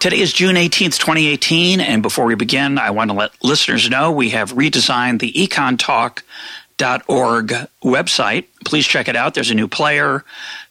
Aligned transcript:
Today 0.00 0.20
is 0.20 0.32
June 0.32 0.54
18th, 0.54 0.96
2018, 1.00 1.80
and 1.80 2.02
before 2.02 2.24
we 2.24 2.36
begin, 2.36 2.78
I 2.78 2.90
want 2.90 3.10
to 3.10 3.16
let 3.16 3.32
listeners 3.42 3.90
know 3.90 4.12
we 4.12 4.30
have 4.30 4.52
redesigned 4.52 5.18
the 5.18 5.32
econtalk.org 5.32 7.48
website. 7.82 8.44
Please 8.64 8.86
check 8.86 9.08
it 9.08 9.16
out. 9.16 9.34
There's 9.34 9.50
a 9.50 9.56
new 9.56 9.66
player. 9.66 10.24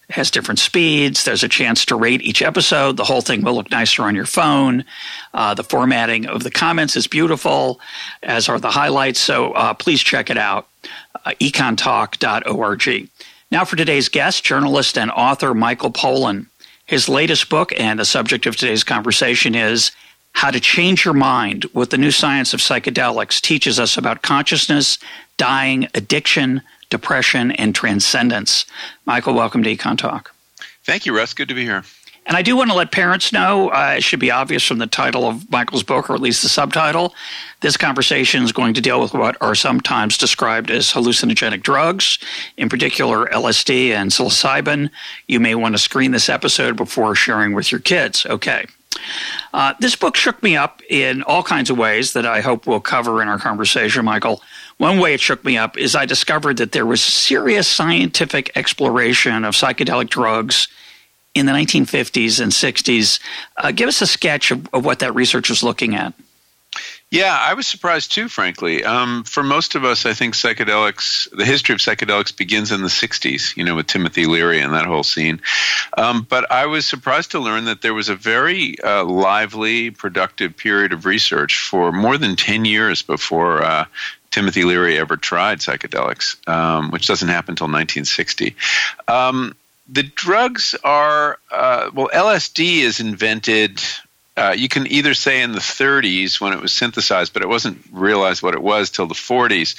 Has 0.08 0.30
different 0.30 0.60
speeds. 0.60 1.24
There's 1.24 1.42
a 1.42 1.48
chance 1.48 1.84
to 1.84 1.96
rate 1.96 2.22
each 2.22 2.40
episode. 2.40 2.96
The 2.96 3.04
whole 3.04 3.20
thing 3.20 3.42
will 3.42 3.54
look 3.54 3.70
nicer 3.70 4.04
on 4.04 4.14
your 4.14 4.24
phone. 4.24 4.86
Uh, 5.34 5.52
the 5.52 5.62
formatting 5.62 6.24
of 6.24 6.42
the 6.42 6.50
comments 6.50 6.96
is 6.96 7.06
beautiful, 7.06 7.80
as 8.22 8.48
are 8.48 8.58
the 8.58 8.70
highlights. 8.70 9.20
So 9.20 9.52
uh, 9.52 9.74
please 9.74 10.02
check 10.02 10.30
it 10.30 10.38
out. 10.38 10.68
Uh, 11.14 11.32
econtalk.org. 11.38 13.10
Now 13.50 13.66
for 13.66 13.76
today's 13.76 14.08
guest, 14.08 14.42
journalist 14.42 14.96
and 14.96 15.10
author 15.10 15.52
Michael 15.52 15.92
Pollan. 15.92 16.46
His 16.88 17.06
latest 17.06 17.50
book 17.50 17.78
and 17.78 17.98
the 17.98 18.04
subject 18.06 18.46
of 18.46 18.56
today's 18.56 18.82
conversation 18.82 19.54
is 19.54 19.92
How 20.32 20.50
to 20.50 20.58
Change 20.58 21.04
Your 21.04 21.12
Mind 21.12 21.64
What 21.74 21.90
the 21.90 21.98
New 21.98 22.10
Science 22.10 22.54
of 22.54 22.60
Psychedelics 22.60 23.42
Teaches 23.42 23.78
Us 23.78 23.98
About 23.98 24.22
Consciousness, 24.22 24.98
Dying, 25.36 25.88
Addiction, 25.92 26.62
Depression, 26.88 27.52
and 27.52 27.74
Transcendence. 27.74 28.64
Michael, 29.04 29.34
welcome 29.34 29.62
to 29.64 29.76
Econ 29.76 29.98
Talk. 29.98 30.34
Thank 30.82 31.04
you, 31.04 31.14
Russ. 31.14 31.34
Good 31.34 31.48
to 31.48 31.54
be 31.54 31.64
here. 31.64 31.84
And 32.28 32.36
I 32.36 32.42
do 32.42 32.56
want 32.56 32.68
to 32.70 32.76
let 32.76 32.92
parents 32.92 33.32
know, 33.32 33.70
uh, 33.70 33.94
it 33.96 34.02
should 34.02 34.20
be 34.20 34.30
obvious 34.30 34.62
from 34.62 34.76
the 34.76 34.86
title 34.86 35.26
of 35.26 35.50
Michael's 35.50 35.82
book, 35.82 36.10
or 36.10 36.14
at 36.14 36.20
least 36.20 36.42
the 36.42 36.50
subtitle. 36.50 37.14
This 37.60 37.78
conversation 37.78 38.42
is 38.42 38.52
going 38.52 38.74
to 38.74 38.82
deal 38.82 39.00
with 39.00 39.14
what 39.14 39.38
are 39.40 39.54
sometimes 39.54 40.18
described 40.18 40.70
as 40.70 40.92
hallucinogenic 40.92 41.62
drugs, 41.62 42.18
in 42.58 42.68
particular 42.68 43.26
LSD 43.28 43.92
and 43.92 44.10
psilocybin. 44.10 44.90
You 45.26 45.40
may 45.40 45.54
want 45.54 45.74
to 45.74 45.78
screen 45.78 46.10
this 46.10 46.28
episode 46.28 46.76
before 46.76 47.14
sharing 47.14 47.54
with 47.54 47.72
your 47.72 47.80
kids. 47.80 48.26
Okay. 48.26 48.66
Uh, 49.54 49.72
this 49.80 49.96
book 49.96 50.14
shook 50.14 50.42
me 50.42 50.54
up 50.54 50.82
in 50.90 51.22
all 51.22 51.42
kinds 51.42 51.70
of 51.70 51.78
ways 51.78 52.12
that 52.12 52.26
I 52.26 52.42
hope 52.42 52.66
we'll 52.66 52.80
cover 52.80 53.22
in 53.22 53.28
our 53.28 53.38
conversation, 53.38 54.04
Michael. 54.04 54.42
One 54.76 54.98
way 54.98 55.14
it 55.14 55.20
shook 55.20 55.44
me 55.46 55.56
up 55.56 55.78
is 55.78 55.96
I 55.96 56.04
discovered 56.04 56.58
that 56.58 56.72
there 56.72 56.86
was 56.86 57.00
serious 57.00 57.66
scientific 57.66 58.52
exploration 58.54 59.44
of 59.44 59.54
psychedelic 59.54 60.10
drugs 60.10 60.68
in 61.38 61.46
the 61.46 61.52
1950s 61.52 62.40
and 62.40 62.52
60s. 62.52 63.20
Uh, 63.56 63.72
give 63.72 63.88
us 63.88 64.02
a 64.02 64.06
sketch 64.06 64.50
of, 64.50 64.68
of, 64.72 64.84
what 64.84 65.00
that 65.00 65.14
research 65.14 65.48
was 65.48 65.62
looking 65.62 65.94
at. 65.94 66.14
Yeah, 67.10 67.34
I 67.34 67.54
was 67.54 67.66
surprised 67.66 68.12
too, 68.12 68.28
frankly. 68.28 68.84
Um, 68.84 69.24
for 69.24 69.42
most 69.42 69.74
of 69.74 69.84
us, 69.84 70.04
I 70.04 70.12
think 70.12 70.34
psychedelics, 70.34 71.26
the 71.34 71.46
history 71.46 71.74
of 71.74 71.80
psychedelics 71.80 72.36
begins 72.36 72.70
in 72.70 72.82
the 72.82 72.88
60s, 72.88 73.56
you 73.56 73.64
know, 73.64 73.76
with 73.76 73.86
Timothy 73.86 74.26
Leary 74.26 74.60
and 74.60 74.74
that 74.74 74.84
whole 74.84 75.02
scene. 75.02 75.40
Um, 75.96 76.26
but 76.28 76.52
I 76.52 76.66
was 76.66 76.84
surprised 76.84 77.30
to 77.30 77.38
learn 77.38 77.64
that 77.64 77.80
there 77.80 77.94
was 77.94 78.10
a 78.10 78.14
very 78.14 78.78
uh, 78.82 79.04
lively, 79.04 79.90
productive 79.90 80.54
period 80.58 80.92
of 80.92 81.06
research 81.06 81.56
for 81.56 81.92
more 81.92 82.18
than 82.18 82.36
10 82.36 82.66
years 82.66 83.00
before 83.00 83.62
uh, 83.62 83.86
Timothy 84.30 84.64
Leary 84.64 84.98
ever 84.98 85.16
tried 85.16 85.60
psychedelics, 85.60 86.46
um, 86.46 86.90
which 86.90 87.06
doesn't 87.06 87.28
happen 87.28 87.52
until 87.52 87.68
1960. 87.68 88.54
Um, 89.06 89.54
the 89.88 90.02
drugs 90.02 90.74
are 90.84 91.38
uh, 91.50 91.90
well, 91.94 92.10
LSD 92.12 92.80
is 92.80 93.00
invented. 93.00 93.80
Uh, 94.36 94.54
you 94.56 94.68
can 94.68 94.86
either 94.86 95.14
say 95.14 95.42
in 95.42 95.52
the 95.52 95.58
30s 95.58 96.40
when 96.40 96.52
it 96.52 96.60
was 96.60 96.72
synthesized, 96.72 97.32
but 97.32 97.42
it 97.42 97.48
wasn't 97.48 97.84
realized 97.90 98.42
what 98.42 98.54
it 98.54 98.62
was 98.62 98.90
till 98.90 99.06
the 99.06 99.14
40s. 99.14 99.76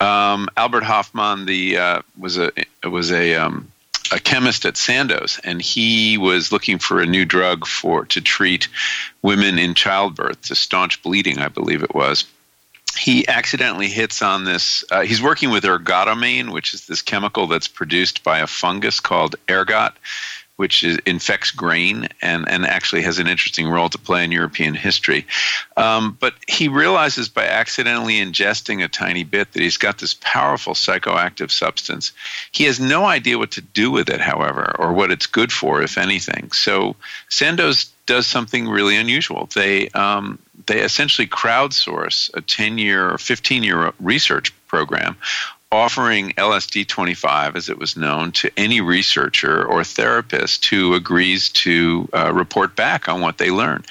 Um, 0.00 0.48
Albert 0.56 0.82
Hofmann, 0.82 1.46
the 1.46 1.78
uh, 1.78 2.02
was 2.18 2.38
a 2.38 2.50
was 2.82 3.12
a 3.12 3.36
um, 3.36 3.70
a 4.10 4.18
chemist 4.18 4.64
at 4.64 4.76
Sandoz, 4.76 5.38
and 5.44 5.62
he 5.62 6.18
was 6.18 6.50
looking 6.50 6.78
for 6.78 7.00
a 7.00 7.06
new 7.06 7.24
drug 7.24 7.66
for 7.66 8.04
to 8.06 8.20
treat 8.20 8.68
women 9.22 9.58
in 9.58 9.74
childbirth 9.74 10.42
to 10.42 10.54
staunch 10.54 11.02
bleeding, 11.02 11.38
I 11.38 11.48
believe 11.48 11.82
it 11.82 11.94
was 11.94 12.24
he 12.98 13.26
accidentally 13.28 13.88
hits 13.88 14.22
on 14.22 14.44
this. 14.44 14.84
Uh, 14.90 15.02
he's 15.02 15.22
working 15.22 15.50
with 15.50 15.64
ergotamine, 15.64 16.52
which 16.52 16.74
is 16.74 16.86
this 16.86 17.02
chemical 17.02 17.46
that's 17.46 17.68
produced 17.68 18.22
by 18.22 18.38
a 18.40 18.46
fungus 18.46 19.00
called 19.00 19.36
ergot, 19.48 19.92
which 20.56 20.84
is, 20.84 20.98
infects 21.06 21.50
grain 21.50 22.08
and, 22.20 22.48
and 22.48 22.66
actually 22.66 23.02
has 23.02 23.18
an 23.18 23.26
interesting 23.26 23.68
role 23.68 23.88
to 23.88 23.98
play 23.98 24.22
in 24.22 24.30
European 24.30 24.74
history. 24.74 25.26
Um, 25.76 26.16
but 26.20 26.34
he 26.46 26.68
realizes 26.68 27.28
by 27.28 27.46
accidentally 27.46 28.14
ingesting 28.14 28.84
a 28.84 28.88
tiny 28.88 29.24
bit 29.24 29.52
that 29.52 29.62
he's 29.62 29.78
got 29.78 29.98
this 29.98 30.14
powerful 30.14 30.74
psychoactive 30.74 31.50
substance. 31.50 32.12
He 32.52 32.64
has 32.64 32.78
no 32.78 33.06
idea 33.06 33.38
what 33.38 33.52
to 33.52 33.62
do 33.62 33.90
with 33.90 34.10
it, 34.10 34.20
however, 34.20 34.76
or 34.78 34.92
what 34.92 35.10
it's 35.10 35.26
good 35.26 35.52
for, 35.52 35.82
if 35.82 35.96
anything. 35.96 36.52
So 36.52 36.94
Sandoz 37.28 37.90
does 38.06 38.26
something 38.26 38.68
really 38.68 38.96
unusual. 38.96 39.48
They 39.54 39.88
um, 39.90 40.38
they 40.66 40.80
essentially 40.80 41.26
crowdsource 41.26 42.32
a 42.34 42.40
10 42.40 42.78
year 42.78 43.10
or 43.10 43.18
15 43.18 43.62
year 43.62 43.92
research 44.00 44.52
program 44.66 45.16
offering 45.70 46.32
LSD 46.32 46.86
25, 46.86 47.56
as 47.56 47.70
it 47.70 47.78
was 47.78 47.96
known, 47.96 48.30
to 48.32 48.50
any 48.58 48.82
researcher 48.82 49.64
or 49.64 49.82
therapist 49.82 50.66
who 50.66 50.94
agrees 50.94 51.48
to 51.48 52.08
uh, 52.12 52.30
report 52.32 52.76
back 52.76 53.08
on 53.08 53.22
what 53.22 53.38
they 53.38 53.50
learn 53.50 53.82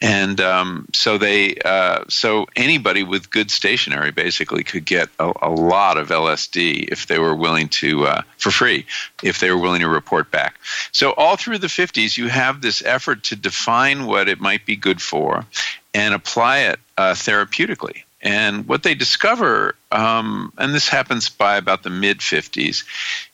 and 0.00 0.40
um, 0.40 0.86
so 0.94 1.18
they 1.18 1.56
uh, 1.56 2.04
so 2.08 2.46
anybody 2.56 3.02
with 3.02 3.30
good 3.30 3.50
stationery 3.50 4.10
basically 4.10 4.64
could 4.64 4.84
get 4.84 5.08
a, 5.18 5.32
a 5.42 5.50
lot 5.50 5.98
of 5.98 6.08
LSD 6.08 6.88
if 6.90 7.06
they 7.06 7.18
were 7.18 7.34
willing 7.34 7.68
to 7.68 8.06
uh, 8.06 8.22
for 8.38 8.50
free 8.50 8.86
if 9.22 9.40
they 9.40 9.50
were 9.50 9.58
willing 9.58 9.80
to 9.80 9.88
report 9.88 10.30
back. 10.30 10.58
So 10.92 11.12
all 11.12 11.36
through 11.36 11.58
the 11.58 11.66
50s, 11.66 12.16
you 12.16 12.28
have 12.28 12.60
this 12.62 12.82
effort 12.82 13.24
to 13.24 13.36
define 13.36 14.06
what 14.06 14.28
it 14.28 14.40
might 14.40 14.64
be 14.64 14.76
good 14.76 15.02
for 15.02 15.44
and 15.92 16.14
apply 16.14 16.58
it 16.58 16.80
uh, 16.96 17.12
therapeutically. 17.12 18.02
And 18.22 18.68
what 18.68 18.82
they 18.82 18.94
discover, 18.94 19.76
um, 19.90 20.52
and 20.58 20.74
this 20.74 20.88
happens 20.88 21.30
by 21.30 21.56
about 21.56 21.82
the 21.82 21.90
mid 21.90 22.18
50s, 22.18 22.84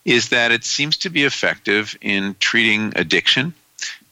is 0.05 0.29
that 0.29 0.51
it 0.51 0.63
seems 0.63 0.97
to 0.97 1.09
be 1.09 1.23
effective 1.23 1.97
in 2.01 2.35
treating 2.39 2.93
addiction 2.95 3.53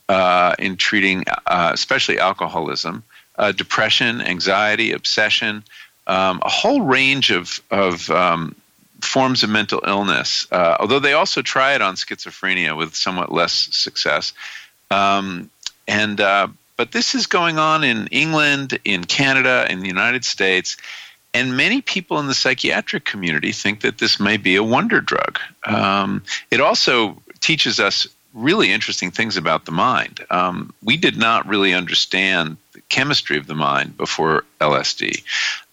uh, 0.09 0.55
in 0.59 0.77
treating, 0.77 1.23
uh, 1.47 1.71
especially 1.73 2.19
alcoholism, 2.19 3.03
uh, 3.37 3.51
depression, 3.51 4.21
anxiety, 4.21 4.91
obsession, 4.91 5.63
um, 6.07 6.39
a 6.43 6.49
whole 6.49 6.81
range 6.81 7.31
of, 7.31 7.61
of 7.71 8.09
um, 8.11 8.55
forms 9.01 9.43
of 9.43 9.49
mental 9.49 9.81
illness. 9.85 10.47
Uh, 10.51 10.77
although 10.79 10.99
they 10.99 11.13
also 11.13 11.41
try 11.41 11.73
it 11.75 11.81
on 11.81 11.95
schizophrenia 11.95 12.77
with 12.77 12.95
somewhat 12.95 13.31
less 13.31 13.53
success. 13.71 14.33
Um, 14.91 15.49
and 15.87 16.19
uh, 16.21 16.47
but 16.77 16.91
this 16.91 17.15
is 17.15 17.27
going 17.27 17.57
on 17.57 17.83
in 17.83 18.07
England, 18.07 18.79
in 18.83 19.03
Canada, 19.03 19.65
in 19.69 19.79
the 19.79 19.87
United 19.87 20.25
States. 20.25 20.77
And 21.33 21.57
many 21.57 21.81
people 21.81 22.19
in 22.19 22.27
the 22.27 22.33
psychiatric 22.33 23.03
community 23.03 23.51
think 23.51 23.81
that 23.81 23.97
this 23.97 24.19
may 24.19 24.37
be 24.37 24.55
a 24.55 24.63
wonder 24.63 25.01
drug. 25.01 25.39
Um, 25.65 26.23
it 26.49 26.61
also 26.61 27.21
teaches 27.41 27.79
us 27.79 28.07
really 28.35 28.71
interesting 28.71 29.09
things 29.09 29.37
about 29.37 29.65
the 29.65 29.71
mind. 29.71 30.23
Um, 30.29 30.73
we 30.83 30.97
did 30.97 31.17
not 31.17 31.47
really 31.47 31.73
understand 31.73 32.57
the 32.73 32.81
chemistry 32.89 33.37
of 33.37 33.47
the 33.47 33.55
mind 33.55 33.97
before 33.97 34.43
LSD. 34.59 35.23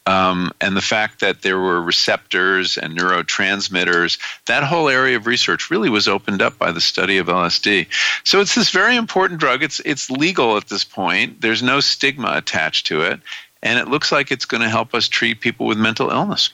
Um, 0.05 0.51
and 0.61 0.77
the 0.77 0.81
fact 0.81 1.21
that 1.21 1.43
there 1.43 1.59
were 1.59 1.81
receptors 1.81 2.77
and 2.77 2.99
neurotransmitters, 2.99 4.19
that 4.47 4.65
whole 4.65 4.89
area 4.89 5.17
of 5.17 5.27
research 5.27 5.71
really 5.71 5.91
was 5.91 6.09
opened 6.09 6.43
up 6.43 6.59
by 6.59 6.73
the 6.73 6.81
study 6.81 7.19
of 7.19 7.29
LSD. 7.29 7.87
So 8.25 8.41
it's 8.41 8.55
this 8.55 8.71
very 8.71 8.97
important 8.97 9.39
drug. 9.39 9.63
It's 9.63 9.81
it's 9.81 10.11
legal 10.11 10.57
at 10.57 10.69
this 10.69 10.83
point. 10.83 11.41
There's 11.41 11.63
no 11.63 11.79
stigma 11.79 12.33
attached 12.35 12.87
to 12.87 13.03
it, 13.03 13.21
and 13.63 13.79
it 13.79 13.87
looks 13.87 14.11
like 14.11 14.33
it's 14.33 14.45
going 14.45 14.63
to 14.63 14.69
help 14.69 14.93
us 14.93 15.09
treat 15.09 15.41
people 15.41 15.67
with 15.67 15.79
mental 15.79 16.11
illness. 16.11 16.51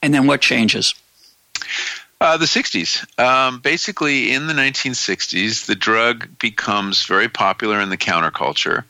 And 0.00 0.14
then 0.14 0.28
what 0.28 0.40
changes? 0.40 0.94
Uh, 2.18 2.38
the 2.38 2.46
60s. 2.46 3.20
Um, 3.20 3.60
basically, 3.60 4.32
in 4.32 4.46
the 4.46 4.54
1960s, 4.54 5.66
the 5.66 5.74
drug 5.74 6.38
becomes 6.38 7.04
very 7.04 7.28
popular 7.28 7.78
in 7.78 7.90
the 7.90 7.98
counterculture. 7.98 8.84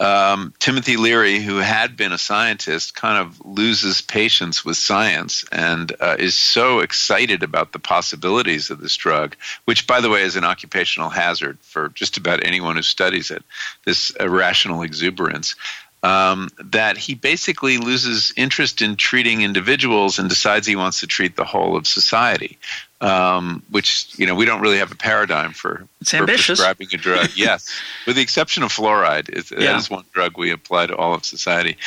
um, 0.00 0.52
Timothy 0.58 0.96
Leary, 0.96 1.38
who 1.38 1.58
had 1.58 1.96
been 1.96 2.10
a 2.10 2.18
scientist, 2.18 2.96
kind 2.96 3.18
of 3.18 3.40
loses 3.46 4.00
patience 4.02 4.64
with 4.64 4.76
science 4.76 5.44
and 5.52 5.92
uh, 6.00 6.16
is 6.18 6.34
so 6.34 6.80
excited 6.80 7.44
about 7.44 7.70
the 7.70 7.78
possibilities 7.78 8.70
of 8.70 8.80
this 8.80 8.96
drug, 8.96 9.36
which, 9.64 9.86
by 9.86 10.00
the 10.00 10.10
way, 10.10 10.22
is 10.22 10.34
an 10.34 10.42
occupational 10.42 11.08
hazard 11.08 11.58
for 11.60 11.88
just 11.90 12.16
about 12.16 12.44
anyone 12.44 12.74
who 12.74 12.82
studies 12.82 13.30
it. 13.30 13.44
This 13.84 14.10
irrational 14.18 14.82
exuberance 14.82 15.54
um, 16.02 16.48
that 16.58 16.98
he 16.98 17.14
basically 17.14 17.78
loses 17.78 18.32
interest 18.36 18.82
in 18.82 18.96
treating 18.96 19.42
individuals 19.42 20.18
and 20.18 20.28
decides 20.28 20.66
he 20.66 20.74
wants 20.74 21.00
to 21.00 21.06
treat 21.06 21.36
the 21.36 21.44
whole 21.44 21.76
of 21.76 21.86
society. 21.86 22.58
Um, 23.00 23.64
which 23.68 24.16
you 24.16 24.26
know 24.26 24.36
we 24.36 24.44
don't 24.44 24.60
really 24.60 24.78
have 24.78 24.92
a 24.92 24.96
paradigm 24.96 25.54
for, 25.54 25.88
it's 26.00 26.12
for 26.12 26.24
prescribing 26.24 26.86
a 26.92 26.96
drug. 26.96 27.30
yes, 27.34 27.68
with 28.06 28.14
the 28.14 28.22
exception 28.22 28.62
of 28.62 28.70
fluoride, 28.70 29.28
it's, 29.28 29.50
yeah. 29.50 29.58
that 29.58 29.76
is 29.76 29.90
one 29.90 30.04
drug 30.12 30.38
we 30.38 30.52
apply 30.52 30.86
to 30.86 30.96
all 30.96 31.12
of 31.12 31.24
society. 31.24 31.78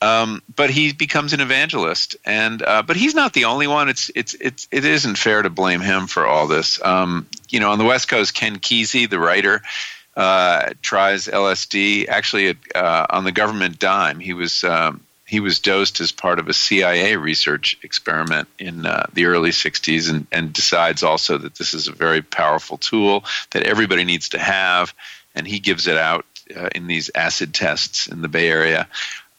Um, 0.00 0.42
but 0.54 0.70
he 0.70 0.92
becomes 0.92 1.32
an 1.32 1.40
evangelist, 1.40 2.14
and 2.24 2.62
uh, 2.62 2.82
but 2.82 2.94
he's 2.94 3.16
not 3.16 3.32
the 3.32 3.46
only 3.46 3.66
one. 3.66 3.88
It's 3.88 4.12
it's 4.14 4.34
it's 4.34 4.68
it 4.70 4.84
isn't 4.84 5.18
fair 5.18 5.42
to 5.42 5.50
blame 5.50 5.80
him 5.80 6.06
for 6.06 6.24
all 6.24 6.46
this. 6.46 6.80
Um, 6.84 7.26
you 7.48 7.58
know, 7.58 7.72
on 7.72 7.78
the 7.78 7.84
West 7.84 8.08
Coast, 8.08 8.32
Ken 8.34 8.60
Kesey, 8.60 9.10
the 9.10 9.18
writer 9.18 9.62
uh, 10.20 10.74
tries 10.82 11.28
LSD. 11.28 12.06
Actually, 12.06 12.54
uh, 12.74 13.06
on 13.08 13.24
the 13.24 13.32
government 13.32 13.78
dime, 13.78 14.20
he 14.20 14.34
was 14.34 14.64
um, 14.64 15.00
he 15.24 15.40
was 15.40 15.60
dosed 15.60 15.98
as 16.00 16.12
part 16.12 16.38
of 16.38 16.46
a 16.46 16.52
CIA 16.52 17.16
research 17.16 17.78
experiment 17.82 18.46
in 18.58 18.84
uh, 18.84 19.06
the 19.14 19.24
early 19.24 19.48
'60s, 19.48 20.10
and, 20.10 20.26
and 20.30 20.52
decides 20.52 21.02
also 21.02 21.38
that 21.38 21.54
this 21.54 21.72
is 21.72 21.88
a 21.88 21.92
very 21.92 22.20
powerful 22.20 22.76
tool 22.76 23.24
that 23.52 23.62
everybody 23.62 24.04
needs 24.04 24.28
to 24.28 24.38
have, 24.38 24.92
and 25.34 25.46
he 25.46 25.58
gives 25.58 25.86
it 25.86 25.96
out 25.96 26.26
uh, 26.54 26.68
in 26.74 26.86
these 26.86 27.10
acid 27.14 27.54
tests 27.54 28.06
in 28.06 28.20
the 28.20 28.28
Bay 28.28 28.50
Area. 28.50 28.88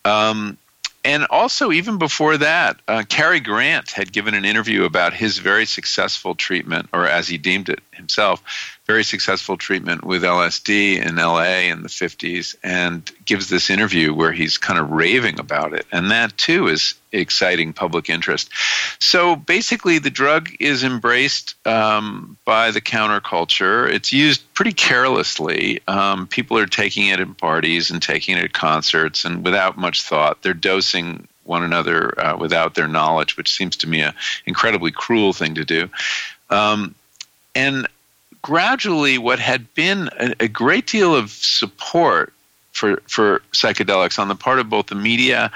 Um, 0.03 0.57
and 1.03 1.25
also, 1.29 1.71
even 1.71 1.97
before 1.97 2.37
that, 2.37 2.79
uh, 2.87 3.03
Cary 3.07 3.39
Grant 3.39 3.91
had 3.91 4.11
given 4.11 4.33
an 4.33 4.45
interview 4.45 4.85
about 4.85 5.13
his 5.13 5.39
very 5.39 5.65
successful 5.65 6.35
treatment, 6.35 6.89
or 6.91 7.07
as 7.07 7.27
he 7.27 7.37
deemed 7.37 7.69
it 7.69 7.81
himself, 7.91 8.43
very 8.91 9.05
successful 9.05 9.55
treatment 9.55 10.03
with 10.03 10.21
LSD 10.21 11.01
in 11.01 11.15
LA 11.15 11.71
in 11.71 11.81
the 11.81 11.87
50s 11.87 12.57
and 12.61 13.09
gives 13.23 13.47
this 13.47 13.69
interview 13.69 14.13
where 14.13 14.33
he's 14.33 14.57
kind 14.57 14.77
of 14.77 14.91
raving 14.91 15.39
about 15.39 15.71
it. 15.71 15.85
And 15.93 16.11
that 16.11 16.37
too 16.37 16.67
is 16.67 16.95
exciting 17.13 17.71
public 17.71 18.09
interest. 18.09 18.49
So 18.99 19.37
basically, 19.37 19.99
the 19.99 20.09
drug 20.09 20.49
is 20.59 20.83
embraced 20.83 21.55
um, 21.65 22.35
by 22.43 22.71
the 22.71 22.81
counterculture. 22.81 23.89
It's 23.89 24.11
used 24.11 24.41
pretty 24.55 24.73
carelessly. 24.73 25.79
Um, 25.87 26.27
people 26.27 26.57
are 26.57 26.65
taking 26.65 27.07
it 27.07 27.21
in 27.21 27.33
parties 27.33 27.91
and 27.91 28.01
taking 28.01 28.35
it 28.35 28.43
at 28.43 28.51
concerts 28.51 29.23
and 29.23 29.45
without 29.45 29.77
much 29.77 30.01
thought. 30.01 30.41
They're 30.41 30.53
dosing 30.53 31.29
one 31.45 31.63
another 31.63 32.19
uh, 32.19 32.35
without 32.35 32.75
their 32.75 32.89
knowledge, 32.89 33.37
which 33.37 33.51
seems 33.51 33.77
to 33.77 33.87
me 33.87 34.01
an 34.01 34.13
incredibly 34.45 34.91
cruel 34.91 35.31
thing 35.31 35.55
to 35.55 35.63
do. 35.63 35.89
Um, 36.49 36.93
and 37.55 37.87
gradually, 38.41 39.17
what 39.17 39.39
had 39.39 39.73
been 39.73 40.09
a, 40.19 40.33
a 40.41 40.47
great 40.47 40.87
deal 40.87 41.15
of 41.15 41.31
support 41.31 42.33
for 42.71 43.01
for 43.07 43.41
psychedelics 43.51 44.19
on 44.19 44.27
the 44.27 44.35
part 44.35 44.59
of 44.59 44.69
both 44.69 44.87
the 44.87 44.95
media 44.95 45.51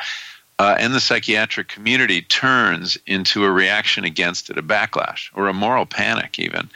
uh, 0.59 0.75
and 0.79 0.93
the 0.93 0.99
psychiatric 0.99 1.67
community 1.67 2.21
turns 2.21 2.97
into 3.05 3.43
a 3.43 3.51
reaction 3.51 4.03
against 4.05 4.49
it, 4.49 4.57
a 4.57 4.63
backlash 4.63 5.29
or 5.33 5.47
a 5.47 5.53
moral 5.53 5.85
panic, 5.85 6.39
even. 6.39 6.69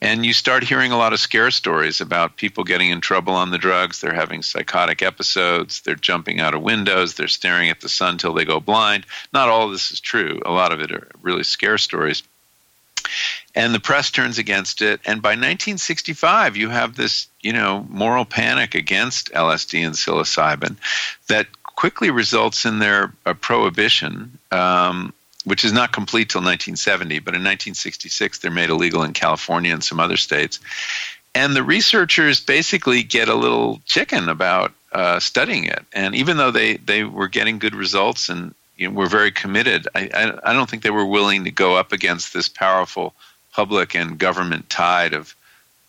And 0.00 0.24
you 0.24 0.32
start 0.32 0.62
hearing 0.62 0.92
a 0.92 0.96
lot 0.96 1.12
of 1.12 1.18
scare 1.18 1.50
stories 1.50 2.00
about 2.00 2.36
people 2.36 2.62
getting 2.62 2.90
in 2.90 3.00
trouble 3.00 3.34
on 3.34 3.50
the 3.50 3.58
drugs. 3.58 4.00
They're 4.00 4.14
having 4.14 4.42
psychotic 4.42 5.02
episodes. 5.02 5.80
They're 5.80 5.96
jumping 5.96 6.38
out 6.38 6.54
of 6.54 6.62
windows. 6.62 7.14
They're 7.14 7.26
staring 7.26 7.68
at 7.68 7.80
the 7.80 7.88
sun 7.88 8.16
till 8.16 8.32
they 8.32 8.44
go 8.44 8.60
blind. 8.60 9.06
Not 9.32 9.48
all 9.48 9.66
of 9.66 9.72
this 9.72 9.90
is 9.90 9.98
true. 9.98 10.40
A 10.46 10.52
lot 10.52 10.72
of 10.72 10.80
it 10.80 10.92
are 10.92 11.08
really 11.20 11.42
scare 11.42 11.78
stories 11.78 12.22
and 13.58 13.74
the 13.74 13.80
press 13.80 14.12
turns 14.12 14.38
against 14.38 14.80
it. 14.82 15.00
And 15.04 15.20
by 15.20 15.30
1965 15.30 16.56
you 16.56 16.68
have 16.70 16.94
this 16.94 17.26
you 17.40 17.52
know 17.52 17.84
moral 17.90 18.24
panic 18.24 18.74
against 18.74 19.32
LSD 19.32 19.84
and 19.84 19.94
psilocybin 19.96 20.76
that 21.26 21.48
quickly 21.62 22.10
results 22.10 22.64
in 22.64 22.78
their 22.78 23.12
uh, 23.26 23.34
prohibition 23.34 24.38
um, 24.52 25.12
which 25.44 25.64
is 25.64 25.72
not 25.72 25.92
complete 25.92 26.30
till 26.30 26.40
1970 26.40 27.18
but 27.18 27.34
in 27.34 27.42
1966 27.42 28.38
they're 28.38 28.50
made 28.50 28.70
illegal 28.70 29.02
in 29.02 29.12
California 29.12 29.72
and 29.72 29.82
some 29.82 30.00
other 30.00 30.16
states. 30.16 30.60
And 31.34 31.54
the 31.54 31.64
researchers 31.64 32.40
basically 32.40 33.02
get 33.02 33.28
a 33.28 33.34
little 33.34 33.80
chicken 33.84 34.28
about 34.28 34.72
uh, 34.92 35.20
studying 35.20 35.64
it. 35.64 35.84
And 35.92 36.14
even 36.14 36.36
though 36.36 36.50
they, 36.50 36.78
they 36.78 37.04
were 37.04 37.28
getting 37.28 37.58
good 37.58 37.74
results 37.74 38.28
and 38.28 38.54
you 38.76 38.88
know, 38.88 38.94
were 38.94 39.08
very 39.08 39.32
committed 39.32 39.88
I, 39.96 40.08
I, 40.14 40.50
I 40.50 40.52
don't 40.52 40.70
think 40.70 40.84
they 40.84 40.90
were 40.90 41.04
willing 41.04 41.42
to 41.44 41.50
go 41.50 41.74
up 41.74 41.90
against 41.90 42.32
this 42.32 42.48
powerful 42.48 43.14
public 43.58 43.96
and 43.96 44.20
government 44.20 44.70
tide 44.70 45.12
of 45.14 45.34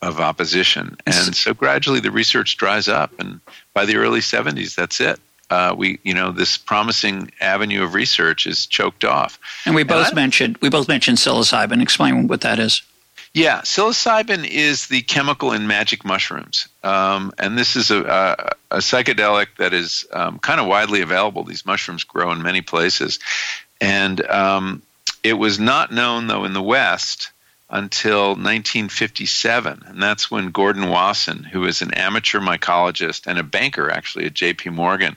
of 0.02 0.20
opposition, 0.20 0.98
and 1.06 1.36
so 1.36 1.54
gradually 1.54 2.00
the 2.00 2.10
research 2.10 2.58
dries 2.58 2.88
up, 2.88 3.12
and 3.20 3.40
by 3.76 3.86
the 3.86 3.96
early 3.98 4.22
'70s, 4.22 4.74
that's 4.74 5.00
it. 5.00 5.20
Uh, 5.52 5.76
we, 5.78 6.00
you 6.02 6.16
know, 6.16 6.32
this 6.32 6.58
promising 6.58 7.32
avenue 7.40 7.84
of 7.84 7.94
research 7.94 8.48
is 8.48 8.66
choked 8.66 9.06
off. 9.06 9.38
And 9.66 9.76
we 9.76 9.84
both 9.84 10.08
and 10.08 10.16
mentioned 10.16 10.58
we 10.62 10.70
both 10.70 10.88
mentioned 10.88 11.20
psilocybin. 11.20 11.80
Explain 11.80 12.28
what 12.28 12.42
that 12.42 12.58
is. 12.58 12.82
Yeah, 13.36 13.62
psilocybin 13.62 14.48
is 14.48 14.88
the 14.88 15.04
chemical 15.04 15.52
in 15.52 15.68
magic 15.68 16.04
mushrooms, 16.04 16.68
um, 16.84 17.32
and 17.38 17.56
this 17.56 17.76
is 17.76 17.92
a, 17.92 18.02
a, 18.04 18.78
a 18.78 18.80
psychedelic 18.80 19.48
that 19.60 19.76
is 19.76 20.08
um, 20.12 20.40
kind 20.40 20.60
of 20.60 20.66
widely 20.66 21.02
available. 21.02 21.44
These 21.44 21.68
mushrooms 21.68 22.04
grow 22.04 22.32
in 22.32 22.42
many 22.42 22.62
places, 22.62 23.20
and 23.80 24.26
um, 24.26 24.82
it 25.24 25.34
was 25.34 25.60
not 25.60 25.92
known 25.92 26.26
though 26.26 26.46
in 26.46 26.54
the 26.54 26.64
West 26.64 27.30
until 27.70 28.30
1957, 28.30 29.84
and 29.86 30.02
that's 30.02 30.32
when 30.32 30.50
Gordon 30.50 30.90
Wasson, 30.90 31.44
who 31.44 31.66
is 31.66 31.82
an 31.82 31.94
amateur 31.94 32.40
mycologist 32.40 33.28
and 33.28 33.38
a 33.38 33.44
banker 33.44 33.92
actually 33.92 34.26
at 34.26 34.34
J.P. 34.34 34.72
Morgan, 34.72 35.16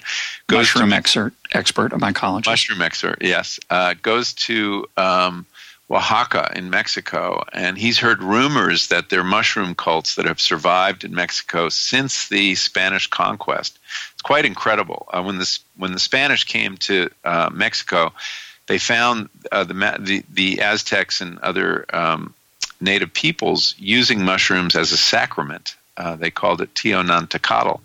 goes 0.49 0.59
mushroom 0.59 0.91
to, 0.91 0.97
expert, 0.97 1.33
expert, 1.53 1.93
a 1.93 1.97
mycologist, 1.97 2.47
mushroom 2.47 2.83
expert, 2.83 3.19
yes, 3.23 3.59
uh, 3.71 3.95
goes 4.03 4.35
to 4.35 4.87
um, 4.99 5.47
Oaxaca 5.91 6.51
in 6.55 6.71
Mexico, 6.71 7.45
and 7.53 7.77
he's 7.77 7.99
heard 7.99 8.23
rumors 8.23 8.89
that 8.89 9.11
there 9.11 9.21
are 9.21 9.25
mushroom 9.25 9.75
cults 9.75 10.15
that 10.15 10.27
have 10.27 10.41
survived 10.41 11.05
in 11.05 11.15
Mexico 11.15 11.69
since 11.69 12.29
the 12.29 12.55
Spanish 12.55 13.07
conquest. 13.07 13.79
It's 14.13 14.23
quite 14.23 14.45
incredible. 14.45 15.07
Uh, 15.11 15.23
when 15.23 15.39
this 15.39 15.61
when 15.77 15.93
the 15.93 15.99
Spanish 15.99 16.45
came 16.45 16.77
to 16.79 17.11
uh, 17.25 17.51
Mexico, 17.53 18.13
they 18.67 18.79
found 18.79 19.29
uh, 19.51 19.65
the, 19.65 19.75
the, 20.01 20.25
the 20.33 20.61
Aztecs 20.63 21.21
and 21.21 21.39
other 21.41 21.85
um, 21.93 22.35
native 22.83 23.15
peoples 23.15 23.75
using 23.79 24.25
mushrooms 24.25 24.77
as 24.77 24.93
a 24.93 24.97
sacrament. 24.97 25.77
Uh, 25.97 26.17
they 26.17 26.31
called 26.31 26.61
it 26.61 26.75
Teonanácatl, 26.75 27.81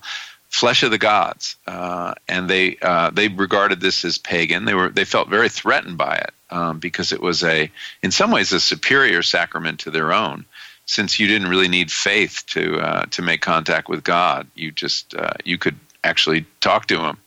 flesh 0.49 0.83
of 0.83 0.91
the 0.91 0.97
gods, 0.97 1.55
uh, 1.67 2.13
and 2.27 2.49
they 2.49 2.77
uh, 2.81 3.09
they 3.11 3.27
regarded 3.27 3.79
this 3.79 4.03
as 4.05 4.17
pagan. 4.17 4.65
They 4.65 4.73
were 4.73 4.89
they 4.89 5.05
felt 5.05 5.29
very 5.29 5.49
threatened 5.49 5.97
by 5.97 6.15
it 6.15 6.33
um, 6.49 6.79
because 6.79 7.11
it 7.11 7.21
was 7.21 7.43
a 7.43 7.69
in 8.01 8.11
some 8.11 8.31
ways 8.31 8.51
a 8.51 8.59
superior 8.59 9.21
sacrament 9.21 9.81
to 9.81 9.91
their 9.91 10.13
own. 10.13 10.45
Since 10.85 11.19
you 11.19 11.27
didn't 11.27 11.49
really 11.49 11.67
need 11.67 11.91
faith 11.91 12.43
to 12.47 12.79
uh, 12.79 13.05
to 13.11 13.21
make 13.21 13.41
contact 13.41 13.89
with 13.89 14.03
God, 14.03 14.47
you 14.55 14.71
just 14.71 15.13
uh, 15.13 15.33
you 15.43 15.57
could 15.57 15.75
actually 16.03 16.45
talk 16.61 16.87
to 16.87 17.01
Him 17.01 17.17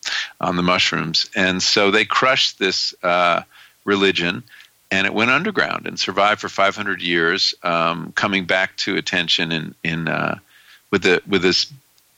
on 0.40 0.56
the 0.56 0.62
mushrooms, 0.62 1.28
and 1.35 1.62
so 1.62 1.90
they 1.90 2.06
crushed 2.06 2.59
this 2.59 2.94
uh, 3.02 3.42
religion 3.85 4.42
and 4.90 5.06
it 5.06 5.14
went 5.14 5.30
underground 5.30 5.87
and 5.87 5.99
survived 5.99 6.40
for 6.40 6.49
500 6.49 7.00
years, 7.00 7.54
um, 7.62 8.12
coming 8.12 8.44
back 8.44 8.76
to 8.78 8.97
attention 8.97 9.52
in 9.52 9.75
in 9.82 10.09
uh, 10.09 10.38
with 10.90 11.02
the 11.02 11.23
with 11.26 11.42
this 11.42 11.73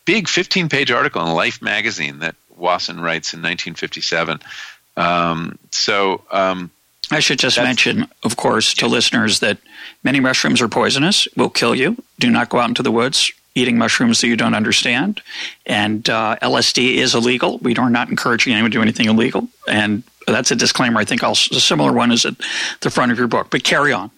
big 0.05 0.29
15 0.29 0.69
page 0.69 0.91
article 0.91 1.25
in 1.27 1.35
Life 1.35 1.63
magazine 1.63 2.21
that 2.21 2.35
Wasson 2.57 3.01
writes 3.01 3.35
in 3.35 3.41
1957. 3.41 4.41
Um, 4.97 5.59
so. 5.71 6.23
Um, 6.31 6.71
I 7.11 7.21
should 7.21 7.41
just 7.41 7.59
mention, 7.59 8.09
of 8.23 8.37
course, 8.37 8.73
to 8.75 8.87
listeners 8.87 9.41
that 9.41 9.59
many 10.03 10.19
mushrooms 10.19 10.63
are 10.63 10.69
poisonous, 10.69 11.29
will 11.37 11.51
kill 11.51 11.75
you. 11.75 12.03
Do 12.19 12.31
not 12.31 12.49
go 12.49 12.59
out 12.59 12.69
into 12.69 12.83
the 12.83 12.93
woods 12.93 13.33
eating 13.55 13.77
mushrooms 13.77 14.21
that 14.21 14.29
you 14.29 14.37
don't 14.37 14.55
understand. 14.55 15.21
And 15.67 16.09
uh, 16.09 16.37
LSD 16.43 16.95
is 16.95 17.15
illegal. 17.15 17.59
We 17.59 17.77
are 17.77 17.91
not 17.91 18.09
encouraging 18.09 18.53
anyone 18.53 18.71
to 18.71 18.79
do 18.79 18.83
anything 18.83 19.07
illegal. 19.07 19.49
And 19.69 20.03
that's 20.27 20.51
a 20.51 20.57
disclaimer. 20.57 21.01
I 21.01 21.05
think 21.05 21.23
also 21.23 21.57
a 21.57 21.61
similar 21.61 21.93
one 21.93 22.13
is 22.13 22.25
at 22.25 22.35
the 22.81 22.91
front 22.91 23.13
of 23.13 23.19
your 23.19 23.29
book. 23.29 23.49
But 23.51 23.65
carry 23.65 23.93
on. 23.93 24.11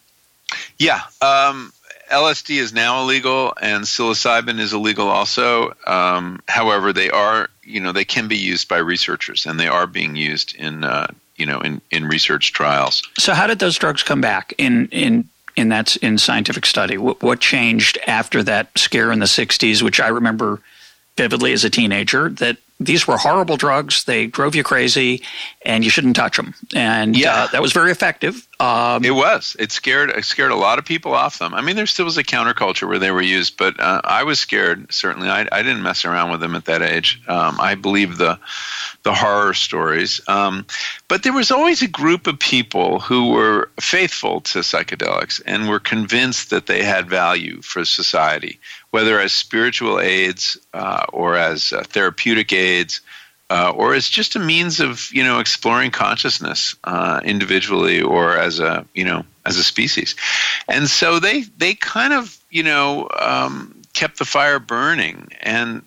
Yeah. 0.79 1.01
Um, 1.21 1.73
LSD 2.11 2.59
is 2.59 2.73
now 2.73 3.03
illegal, 3.03 3.55
and 3.61 3.85
psilocybin 3.85 4.59
is 4.59 4.73
illegal 4.73 5.09
also. 5.09 5.75
Um, 5.87 6.43
however, 6.49 6.93
they 6.93 7.11
are, 7.11 7.49
you 7.63 7.81
know, 7.81 7.93
they 7.93 8.05
can 8.05 8.29
be 8.29 8.37
used 8.37 8.69
by 8.69 8.79
researchers, 8.79 9.47
and 9.47 9.59
they 9.59 9.69
are 9.69 9.87
being 9.87 10.15
used 10.17 10.55
in, 10.57 10.85
uh, 10.85 11.09
you 11.37 11.47
know, 11.47 11.61
in, 11.61 11.81
in 11.91 12.07
research 12.07 12.53
trials. 12.53 13.03
So, 13.19 13.33
how 13.35 13.47
did 13.47 13.59
those 13.59 13.77
drugs 13.77 14.03
come 14.03 14.21
back 14.21 14.53
in 14.59 14.89
in 14.89 15.29
in 15.57 15.71
that 15.71 15.97
in 15.97 16.19
scientific 16.19 16.67
study? 16.67 16.99
What, 16.99 17.23
what 17.23 17.41
changed 17.41 17.99
after 18.07 18.43
that 18.43 18.77
scare 18.79 19.11
in 19.11 19.19
the 19.19 19.27
'60s, 19.27 19.83
which 19.83 19.99
I 19.99 20.09
remember 20.09 20.61
vividly 21.17 21.53
as 21.53 21.65
a 21.65 21.71
teenager? 21.71 22.29
That 22.29 22.59
these 22.81 23.07
were 23.07 23.17
horrible 23.17 23.57
drugs. 23.57 24.05
They 24.05 24.27
drove 24.27 24.55
you 24.55 24.65
crazy, 24.65 25.23
and 25.65 25.85
you 25.85 25.91
shouldn't 25.91 26.17
touch 26.17 26.37
them. 26.37 26.55
And 26.75 27.17
yeah. 27.17 27.35
Uh, 27.35 27.47
that 27.49 27.63
was 27.63 27.73
very 27.73 27.93
effective. 27.93 28.47
Um, 28.61 29.05
it 29.05 29.13
was. 29.13 29.57
It 29.59 29.73
scared 29.73 30.11
it 30.11 30.25
scared 30.25 30.51
a 30.51 30.57
lot 30.57 30.79
of 30.79 30.85
people 30.85 31.13
off 31.13 31.39
them. 31.39 31.55
I 31.55 31.61
mean, 31.61 31.77
there 31.77 31.87
still 31.87 32.05
was 32.05 32.19
a 32.19 32.25
counterculture 32.25 32.89
where 32.89 32.99
they 32.99 33.11
were 33.11 33.23
used, 33.23 33.57
but 33.57 33.79
uh, 33.79 34.01
I 34.05 34.23
was 34.25 34.39
scared. 34.39 34.93
Certainly, 34.93 35.29
I, 35.29 35.47
I, 35.51 35.63
didn't 35.63 35.83
mess 35.83 36.05
around 36.05 36.31
with 36.31 36.41
them 36.41 36.55
at 36.55 36.65
that 36.67 36.83
age. 36.83 37.21
Um, 37.29 37.61
I 37.61 37.75
believe 37.75 38.19
the 38.19 38.39
the 39.03 39.15
horror 39.15 39.55
stories. 39.55 40.21
Um, 40.29 40.67
but 41.09 41.23
there 41.23 41.33
was 41.33 41.51
always 41.51 41.83
a 41.83 41.89
group 41.89 42.27
of 42.27 42.39
people 42.39 43.01
who 43.01 43.31
were 43.31 43.71
faithful 43.81 44.41
to 44.43 44.61
psychedelics 44.61 45.41
and 45.47 45.69
were 45.69 45.81
convinced 45.81 46.51
that 46.51 46.67
they 46.67 46.83
had 46.83 47.09
value 47.09 47.61
for 47.63 47.85
society, 47.85 48.59
whether 48.95 49.19
as 49.19 49.33
spiritual 49.33 49.99
aids 49.99 50.57
uh, 50.73 51.05
or 51.13 51.35
as 51.35 51.73
uh, 51.73 51.83
therapeutic 51.83 52.53
aids 52.53 53.01
uh, 53.51 53.73
or 53.75 53.93
as 53.93 54.09
just 54.09 54.37
a 54.37 54.39
means 54.39 54.79
of 54.79 55.11
you 55.13 55.25
know 55.25 55.41
exploring 55.41 55.91
consciousness 55.91 56.77
uh, 56.85 57.21
individually 57.25 58.01
or 58.01 58.37
as 58.37 58.61
a 58.61 58.87
you 58.95 59.05
know 59.05 59.25
as 59.45 59.57
a 59.57 59.65
species, 59.65 60.15
and 60.69 60.89
so 60.89 61.19
they 61.19 61.43
they 61.59 61.75
kind 61.75 62.13
of 62.13 62.39
you 62.51 62.63
know 62.63 63.09
um, 63.19 63.83
kept 63.95 64.21
the 64.21 64.25
fire 64.25 64.61
burning, 64.61 65.27
and 65.41 65.83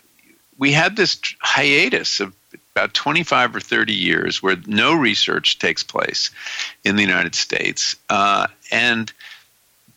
we 0.57 0.73
had 0.73 0.97
this 0.97 1.17
hiatus 1.39 2.19
of 2.19 2.33
about 2.75 2.93
25 2.93 3.55
or 3.55 3.59
30 3.61 3.93
years 3.93 4.43
where 4.43 4.57
no 4.67 4.93
research 4.93 5.59
takes 5.59 5.81
place 5.81 6.29
in 6.83 6.97
the 6.97 7.01
United 7.03 7.35
States, 7.35 7.95
uh, 8.09 8.47
and 8.69 9.13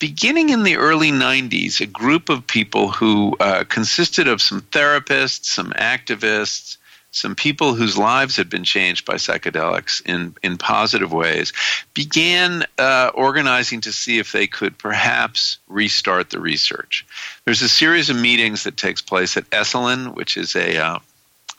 beginning 0.01 0.49
in 0.49 0.63
the 0.63 0.77
early 0.77 1.11
90s, 1.11 1.79
a 1.79 1.85
group 1.85 2.29
of 2.29 2.47
people 2.47 2.89
who 2.89 3.37
uh, 3.39 3.63
consisted 3.65 4.27
of 4.27 4.41
some 4.41 4.61
therapists, 4.61 5.45
some 5.45 5.71
activists, 5.73 6.77
some 7.11 7.35
people 7.35 7.75
whose 7.75 7.97
lives 7.97 8.35
had 8.35 8.49
been 8.49 8.63
changed 8.63 9.05
by 9.05 9.15
psychedelics 9.15 10.01
in, 10.03 10.35
in 10.41 10.57
positive 10.57 11.13
ways 11.13 11.53
began 11.93 12.65
uh, 12.79 13.11
organizing 13.13 13.81
to 13.81 13.91
see 13.91 14.17
if 14.17 14.31
they 14.31 14.47
could 14.47 14.75
perhaps 14.77 15.59
restart 15.67 16.31
the 16.31 16.39
research. 16.39 17.05
There's 17.45 17.61
a 17.61 17.69
series 17.69 18.09
of 18.09 18.15
meetings 18.15 18.63
that 18.63 18.77
takes 18.77 19.01
place 19.01 19.37
at 19.37 19.49
Esalen, 19.51 20.15
which 20.15 20.35
is 20.35 20.55
a 20.55 20.77
uh, 20.77 20.99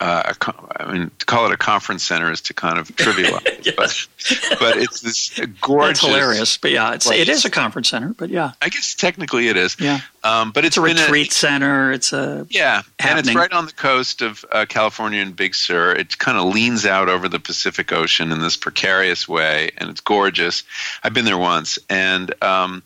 uh, 0.03 0.33
a, 0.33 0.83
I 0.83 0.91
mean, 0.91 1.11
to 1.17 1.25
call 1.25 1.45
it 1.45 1.53
a 1.53 1.57
conference 1.57 2.03
center 2.03 2.29
is 2.29 2.41
to 2.41 2.53
kind 2.53 2.77
of 2.77 2.89
trivialize, 2.89 3.65
yes. 3.65 3.75
but, 3.77 4.59
but 4.59 4.77
it's 4.77 4.99
this 4.99 5.39
gorgeous. 5.61 6.01
That's 6.01 6.13
hilarious, 6.13 6.57
but 6.57 6.71
yeah, 6.71 6.93
it's, 6.93 7.09
it 7.09 7.29
is 7.29 7.45
a 7.45 7.49
conference 7.49 7.87
center, 7.87 8.13
but 8.13 8.29
yeah. 8.29 8.51
I 8.61 8.67
guess 8.67 8.95
technically 8.95 9.47
it 9.47 9.55
is. 9.55 9.77
Yeah. 9.79 10.01
Um, 10.25 10.51
but 10.51 10.65
it's, 10.65 10.75
it's 10.75 10.99
a 10.99 11.03
retreat 11.03 11.31
a, 11.31 11.33
center. 11.33 11.93
It's 11.93 12.11
a 12.11 12.45
yeah, 12.49 12.81
happening. 12.99 13.19
and 13.19 13.27
it's 13.27 13.35
right 13.35 13.53
on 13.53 13.65
the 13.65 13.71
coast 13.71 14.21
of 14.21 14.43
uh, 14.51 14.65
California 14.67 15.21
and 15.21 15.33
Big 15.33 15.55
Sur. 15.55 15.93
It 15.93 16.17
kind 16.17 16.37
of 16.37 16.53
leans 16.53 16.85
out 16.85 17.07
over 17.07 17.29
the 17.29 17.39
Pacific 17.39 17.93
Ocean 17.93 18.33
in 18.33 18.41
this 18.41 18.57
precarious 18.57 19.25
way, 19.25 19.71
and 19.77 19.89
it's 19.89 20.01
gorgeous. 20.01 20.63
I've 21.01 21.13
been 21.13 21.23
there 21.23 21.37
once, 21.37 21.79
and 21.89 22.33
um, 22.43 22.83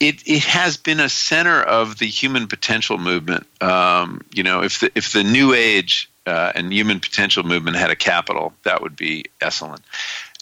it 0.00 0.26
it 0.26 0.42
has 0.42 0.76
been 0.76 0.98
a 0.98 1.08
center 1.08 1.62
of 1.62 1.98
the 1.98 2.06
human 2.06 2.48
potential 2.48 2.98
movement. 2.98 3.46
Um, 3.62 4.22
you 4.34 4.42
know, 4.42 4.64
if 4.64 4.80
the 4.80 4.90
if 4.96 5.12
the 5.12 5.22
New 5.22 5.54
Age 5.54 6.10
uh, 6.28 6.52
and 6.54 6.72
human 6.72 7.00
potential 7.00 7.42
movement 7.42 7.76
had 7.76 7.90
a 7.90 7.96
capital, 7.96 8.52
that 8.64 8.82
would 8.82 8.96
be 8.96 9.24
Esalen. 9.40 9.80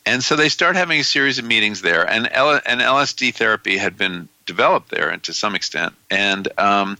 And 0.04 0.22
so 0.22 0.36
they 0.36 0.48
start 0.48 0.76
having 0.76 1.00
a 1.00 1.04
series 1.04 1.38
of 1.38 1.44
meetings 1.44 1.82
there, 1.82 2.08
and 2.08 2.28
L- 2.30 2.60
and 2.64 2.80
LSD 2.80 3.34
therapy 3.34 3.76
had 3.76 3.96
been 3.96 4.28
developed 4.46 4.90
there, 4.90 5.08
and 5.10 5.22
to 5.24 5.32
some 5.32 5.54
extent, 5.54 5.94
and 6.10 6.48
um, 6.58 6.96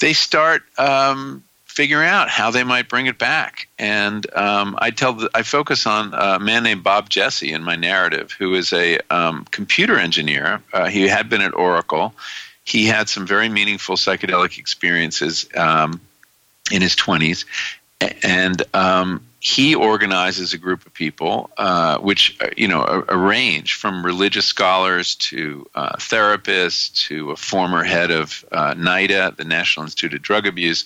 they 0.00 0.12
start 0.12 0.62
um, 0.76 1.44
figuring 1.64 2.08
out 2.08 2.28
how 2.28 2.50
they 2.50 2.64
might 2.64 2.88
bring 2.88 3.06
it 3.06 3.18
back. 3.18 3.68
And 3.78 4.26
um, 4.34 4.76
I 4.78 4.90
tell 4.90 5.12
the, 5.12 5.30
I 5.32 5.44
focus 5.44 5.86
on 5.86 6.12
a 6.12 6.40
man 6.40 6.64
named 6.64 6.82
Bob 6.82 7.08
Jesse 7.08 7.52
in 7.52 7.62
my 7.62 7.76
narrative, 7.76 8.32
who 8.32 8.54
is 8.54 8.72
a 8.72 8.98
um, 9.10 9.44
computer 9.52 9.96
engineer. 9.96 10.60
Uh, 10.72 10.86
he 10.86 11.06
had 11.06 11.28
been 11.28 11.40
at 11.40 11.54
Oracle. 11.54 12.12
He 12.64 12.86
had 12.86 13.08
some 13.08 13.26
very 13.26 13.48
meaningful 13.48 13.94
psychedelic 13.94 14.58
experiences 14.58 15.48
um, 15.56 16.00
in 16.72 16.82
his 16.82 16.96
20s, 16.96 17.44
and 18.22 18.62
um, 18.74 19.22
he 19.40 19.74
organizes 19.74 20.52
a 20.52 20.58
group 20.58 20.84
of 20.84 20.92
people, 20.92 21.50
uh, 21.56 21.98
which 21.98 22.36
uh, 22.42 22.50
you 22.56 22.68
know 22.68 22.82
a, 22.82 23.14
a, 23.14 23.16
range 23.16 23.74
from 23.74 24.04
religious 24.04 24.44
scholars 24.44 25.14
to 25.16 25.66
uh, 25.74 25.96
therapists 25.96 26.92
to 27.08 27.30
a 27.30 27.36
former 27.36 27.82
head 27.82 28.10
of 28.10 28.44
uh, 28.52 28.74
NIDA, 28.74 29.36
the 29.36 29.44
National 29.44 29.84
Institute 29.84 30.14
of 30.14 30.22
Drug 30.22 30.46
Abuse, 30.46 30.84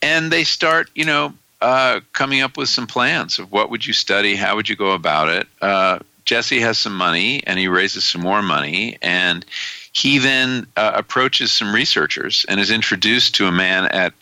and 0.00 0.30
they 0.30 0.44
start 0.44 0.90
you 0.94 1.04
know 1.04 1.34
uh, 1.60 2.00
coming 2.12 2.40
up 2.40 2.56
with 2.56 2.68
some 2.68 2.86
plans 2.86 3.40
of 3.40 3.50
what 3.50 3.70
would 3.70 3.84
you 3.84 3.92
study, 3.92 4.36
how 4.36 4.54
would 4.54 4.68
you 4.68 4.76
go 4.76 4.92
about 4.92 5.28
it. 5.28 5.48
Uh, 5.60 5.98
Jesse 6.24 6.60
has 6.60 6.78
some 6.78 6.96
money, 6.96 7.42
and 7.46 7.58
he 7.58 7.68
raises 7.68 8.04
some 8.04 8.20
more 8.20 8.42
money, 8.42 8.98
and 9.00 9.44
he 9.92 10.18
then 10.18 10.66
approaches 10.76 11.52
some 11.52 11.72
researchers 11.72 12.44
and 12.48 12.58
is 12.58 12.70
introduced 12.70 13.36
to 13.36 13.46
a 13.46 13.52
man 13.52 13.86
at 13.86 14.12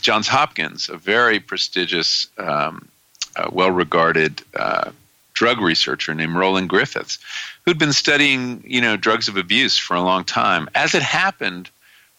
Johns 0.00 0.28
Hopkins, 0.28 0.88
a 0.88 0.96
very 0.96 1.40
prestigious, 1.40 2.26
um, 2.38 2.88
uh, 3.36 3.48
well 3.52 3.70
regarded 3.70 4.42
uh, 4.54 4.90
drug 5.32 5.60
researcher 5.60 6.14
named 6.14 6.36
Roland 6.36 6.68
Griffiths, 6.68 7.18
who'd 7.64 7.78
been 7.78 7.92
studying, 7.92 8.62
you 8.66 8.80
know, 8.80 8.96
drugs 8.96 9.28
of 9.28 9.36
abuse 9.36 9.78
for 9.78 9.94
a 9.94 10.02
long 10.02 10.24
time. 10.24 10.68
As 10.74 10.94
it 10.94 11.02
happened, 11.02 11.70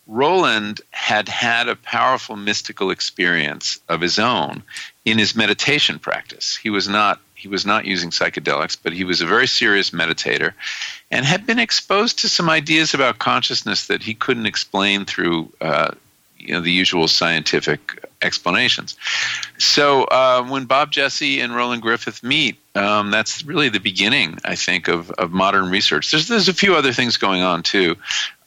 Roland 0.08 0.82
had 0.92 1.30
had 1.30 1.70
a 1.70 1.76
powerful 1.76 2.36
mystical 2.36 2.92
experience 2.92 3.80
of 3.88 4.02
his 4.02 4.20
own 4.20 4.64
in 5.06 5.18
his 5.18 5.36
meditation 5.36 6.00
practice. 6.00 6.56
He 6.56 6.70
was 6.70 6.88
not 6.88 7.22
he 7.36 7.48
was 7.48 7.66
not 7.66 7.86
using 7.86 8.12
psychedelics, 8.12 8.78
but 8.82 8.94
he 8.94 9.04
was 9.04 9.22
a 9.22 9.26
very 9.26 9.48
serious 9.48 9.90
meditator 9.90 10.54
and 11.10 11.26
had 11.26 11.48
been 11.48 11.58
exposed 11.58 12.20
to 12.20 12.30
some 12.30 12.50
ideas 12.52 12.94
about 12.94 13.18
consciousness 13.18 13.88
that 13.88 14.04
he 14.04 14.14
couldn't 14.14 14.46
explain 14.46 15.06
through 15.06 15.52
uh, 15.60 15.92
you 16.48 16.54
know 16.54 16.62
the 16.62 16.72
usual 16.72 17.08
scientific 17.08 18.04
explanations. 18.22 18.96
So 19.58 20.04
uh, 20.06 20.44
when 20.44 20.66
Bob 20.66 20.92
Jesse 20.92 21.40
and 21.40 21.56
Roland 21.56 21.82
Griffith 21.82 22.24
meet, 22.24 22.58
um, 22.76 23.12
that's 23.12 23.44
really 23.44 23.70
the 23.70 23.80
beginning, 23.80 24.38
I 24.46 24.56
think, 24.56 24.88
of, 24.88 25.12
of 25.12 25.32
modern 25.32 25.70
research. 25.70 26.12
There's 26.12 26.28
there's 26.28 26.50
a 26.50 26.54
few 26.54 26.76
other 26.76 26.94
things 26.94 27.18
going 27.18 27.42
on 27.42 27.64
too, 27.64 27.96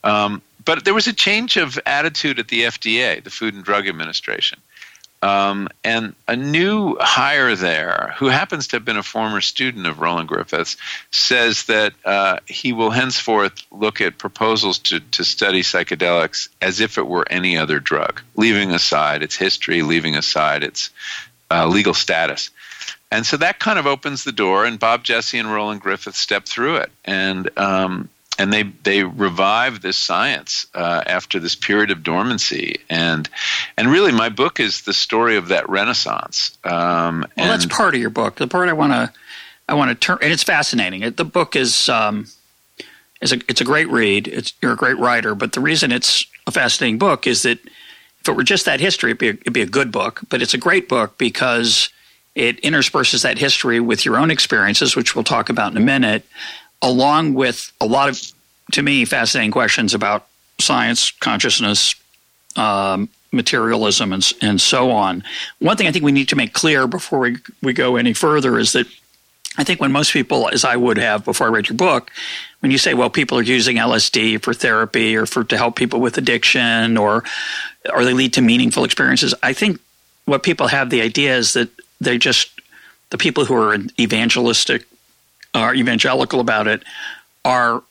um, 0.03 0.41
but 0.63 0.83
there 0.83 0.93
was 0.93 1.07
a 1.07 1.13
change 1.13 1.57
of 1.57 1.79
attitude 1.85 2.39
at 2.39 2.47
the 2.47 2.63
FDA, 2.63 3.23
the 3.23 3.29
Food 3.29 3.53
and 3.53 3.63
Drug 3.63 3.87
Administration. 3.87 4.59
Um, 5.21 5.69
and 5.83 6.13
a 6.27 6.35
new 6.35 6.97
hire 6.99 7.55
there, 7.55 8.13
who 8.17 8.27
happens 8.27 8.67
to 8.67 8.75
have 8.75 8.85
been 8.85 8.97
a 8.97 9.03
former 9.03 9.41
student 9.41 9.87
of 9.87 9.99
Roland 9.99 10.27
Griffiths, 10.27 10.77
says 11.09 11.63
that 11.63 11.93
uh, 12.05 12.39
he 12.45 12.73
will 12.73 12.91
henceforth 12.91 13.53
look 13.71 14.01
at 14.01 14.19
proposals 14.19 14.77
to, 14.79 14.99
to 14.99 15.23
study 15.23 15.61
psychedelics 15.61 16.49
as 16.61 16.79
if 16.79 16.97
it 16.97 17.07
were 17.07 17.25
any 17.29 17.57
other 17.57 17.79
drug, 17.79 18.21
leaving 18.35 18.71
aside 18.71 19.23
its 19.23 19.35
history, 19.35 19.81
leaving 19.81 20.15
aside 20.15 20.63
its 20.63 20.91
uh, 21.49 21.65
legal 21.65 21.93
status. 21.93 22.51
And 23.11 23.25
so 23.25 23.37
that 23.37 23.59
kind 23.59 23.79
of 23.79 23.87
opens 23.87 24.23
the 24.23 24.31
door, 24.31 24.65
and 24.65 24.79
Bob 24.79 25.03
Jesse 25.03 25.39
and 25.39 25.51
Roland 25.51 25.81
Griffith 25.81 26.15
step 26.15 26.45
through 26.45 26.77
it. 26.77 26.91
And 27.03 27.49
um, 27.57 28.09
and 28.37 28.51
they 28.51 28.63
they 28.63 29.03
revive 29.03 29.81
this 29.81 29.97
science 29.97 30.67
uh, 30.73 31.03
after 31.05 31.39
this 31.39 31.55
period 31.55 31.91
of 31.91 32.03
dormancy. 32.03 32.77
And 32.89 33.29
and 33.77 33.89
really 33.89 34.11
my 34.11 34.29
book 34.29 34.59
is 34.59 34.81
the 34.81 34.93
story 34.93 35.37
of 35.37 35.49
that 35.49 35.69
renaissance. 35.69 36.57
Um, 36.63 37.25
well 37.37 37.47
that's 37.47 37.65
part 37.65 37.95
of 37.95 38.01
your 38.01 38.09
book. 38.09 38.35
The 38.35 38.47
part 38.47 38.69
i 38.69 38.73
want 38.73 38.93
to 38.93 39.11
i 39.67 39.73
want 39.73 39.89
to 39.89 39.95
turn 39.95 40.17
and 40.21 40.31
it's 40.31 40.43
fascinating. 40.43 41.03
It, 41.03 41.17
the 41.17 41.25
book 41.25 41.55
is 41.55 41.89
um, 41.89 42.27
is 43.21 43.31
a 43.31 43.39
it's 43.47 43.61
a 43.61 43.65
great 43.65 43.89
read. 43.89 44.27
It's 44.27 44.53
you're 44.61 44.73
a 44.73 44.77
great 44.77 44.97
writer. 44.97 45.35
But 45.35 45.53
the 45.53 45.61
reason 45.61 45.91
it's 45.91 46.25
a 46.47 46.51
fascinating 46.51 46.97
book 46.97 47.27
is 47.27 47.43
that 47.43 47.59
if 48.19 48.29
it 48.29 48.35
were 48.35 48.43
just 48.43 48.65
that 48.65 48.79
history 48.79 49.11
it'd 49.11 49.19
be 49.19 49.29
a, 49.29 49.33
it'd 49.33 49.53
be 49.53 49.61
a 49.61 49.67
good 49.67 49.91
book. 49.91 50.21
But 50.29 50.41
it's 50.41 50.53
a 50.53 50.59
great 50.59 50.89
book 50.89 51.17
because 51.17 51.89
it 52.33 52.59
intersperses 52.59 53.21
that 53.21 53.37
history 53.37 53.79
with 53.79 54.03
your 54.03 54.17
own 54.17 54.29
experiences 54.29 54.93
which 54.93 55.15
we'll 55.15 55.23
talk 55.23 55.47
about 55.49 55.71
in 55.71 55.77
a 55.77 55.85
minute 55.85 56.25
along 56.85 57.33
with 57.33 57.73
a 57.81 57.85
lot 57.85 58.09
of, 58.09 58.21
to 58.73 58.83
me, 58.83 59.05
fascinating 59.05 59.51
questions 59.51 59.93
about 59.93 60.27
science, 60.59 61.09
consciousness, 61.11 61.95
um, 62.55 63.09
materialism, 63.31 64.13
and, 64.13 64.31
and 64.41 64.61
so 64.61 64.91
on. 64.91 65.23
One 65.59 65.75
thing 65.77 65.87
I 65.87 65.91
think 65.91 66.05
we 66.05 66.11
need 66.11 66.29
to 66.29 66.35
make 66.35 66.53
clear 66.53 66.87
before 66.87 67.19
we, 67.19 67.37
we 67.61 67.73
go 67.73 67.95
any 67.95 68.13
further 68.13 68.59
is 68.59 68.73
that 68.73 68.85
I 69.57 69.63
think 69.63 69.81
when 69.81 69.91
most 69.91 70.13
people, 70.13 70.47
as 70.49 70.63
I 70.63 70.75
would 70.75 70.97
have 70.97 71.25
before 71.25 71.47
I 71.47 71.49
read 71.49 71.69
your 71.69 71.77
book, 71.77 72.11
when 72.59 72.71
you 72.71 72.77
say, 72.77 72.93
well, 72.93 73.09
people 73.09 73.39
are 73.39 73.43
using 73.43 73.77
LSD 73.77 74.43
for 74.43 74.53
therapy 74.53 75.15
or 75.15 75.25
for 75.25 75.43
to 75.45 75.57
help 75.57 75.75
people 75.75 75.99
with 75.99 76.17
addiction 76.17 76.97
or 76.97 77.23
or 77.91 78.03
they 78.03 78.13
lead 78.13 78.33
to 78.33 78.41
meaningful 78.41 78.83
experiences, 78.83 79.33
I 79.43 79.53
think 79.53 79.79
what 80.25 80.43
people 80.43 80.67
have 80.67 80.89
the 80.89 81.01
idea 81.01 81.37
is 81.37 81.53
that 81.53 81.69
they 82.01 82.17
just 82.17 82.49
the 83.11 83.17
people 83.17 83.45
who 83.45 83.55
are 83.55 83.77
evangelistic 83.99 84.85
are 85.55 85.73
evangelical 85.73 86.39
about 86.39 86.67
it 86.67 86.83
are 87.43 87.81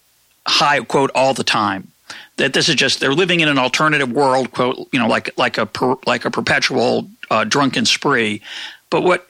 high 0.46 0.80
quote 0.80 1.10
all 1.14 1.34
the 1.34 1.44
time. 1.44 1.88
that 2.36 2.52
this 2.52 2.68
is 2.68 2.74
just 2.74 3.00
they're 3.00 3.14
living 3.14 3.40
in 3.40 3.48
an 3.48 3.58
alternative 3.58 4.10
world, 4.10 4.50
quote, 4.52 4.88
you 4.92 4.98
know, 4.98 5.06
like 5.06 5.36
like 5.38 5.58
a 5.58 5.66
per, 5.66 5.96
like 6.06 6.24
a 6.24 6.30
perpetual 6.30 7.08
uh, 7.30 7.44
drunken 7.44 7.84
spree. 7.84 8.42
But 8.90 9.02
what 9.02 9.28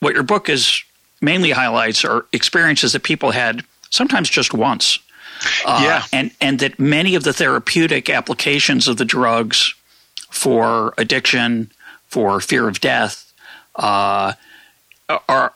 what 0.00 0.14
your 0.14 0.22
book 0.22 0.48
is 0.48 0.82
mainly 1.20 1.50
highlights 1.50 2.04
are 2.04 2.26
experiences 2.32 2.92
that 2.92 3.02
people 3.02 3.32
had 3.32 3.64
sometimes 3.90 4.30
just 4.30 4.54
once. 4.54 4.98
Uh, 5.64 5.80
yeah, 5.82 6.04
and 6.12 6.30
and 6.40 6.58
that 6.60 6.78
many 6.78 7.14
of 7.14 7.24
the 7.24 7.32
therapeutic 7.32 8.08
applications 8.08 8.86
of 8.88 8.96
the 8.96 9.04
drugs 9.04 9.74
for 10.30 10.94
addiction, 10.98 11.70
for 12.06 12.40
fear 12.40 12.68
of 12.68 12.80
death, 12.80 13.32
uh, 13.76 14.34
are 15.28 15.52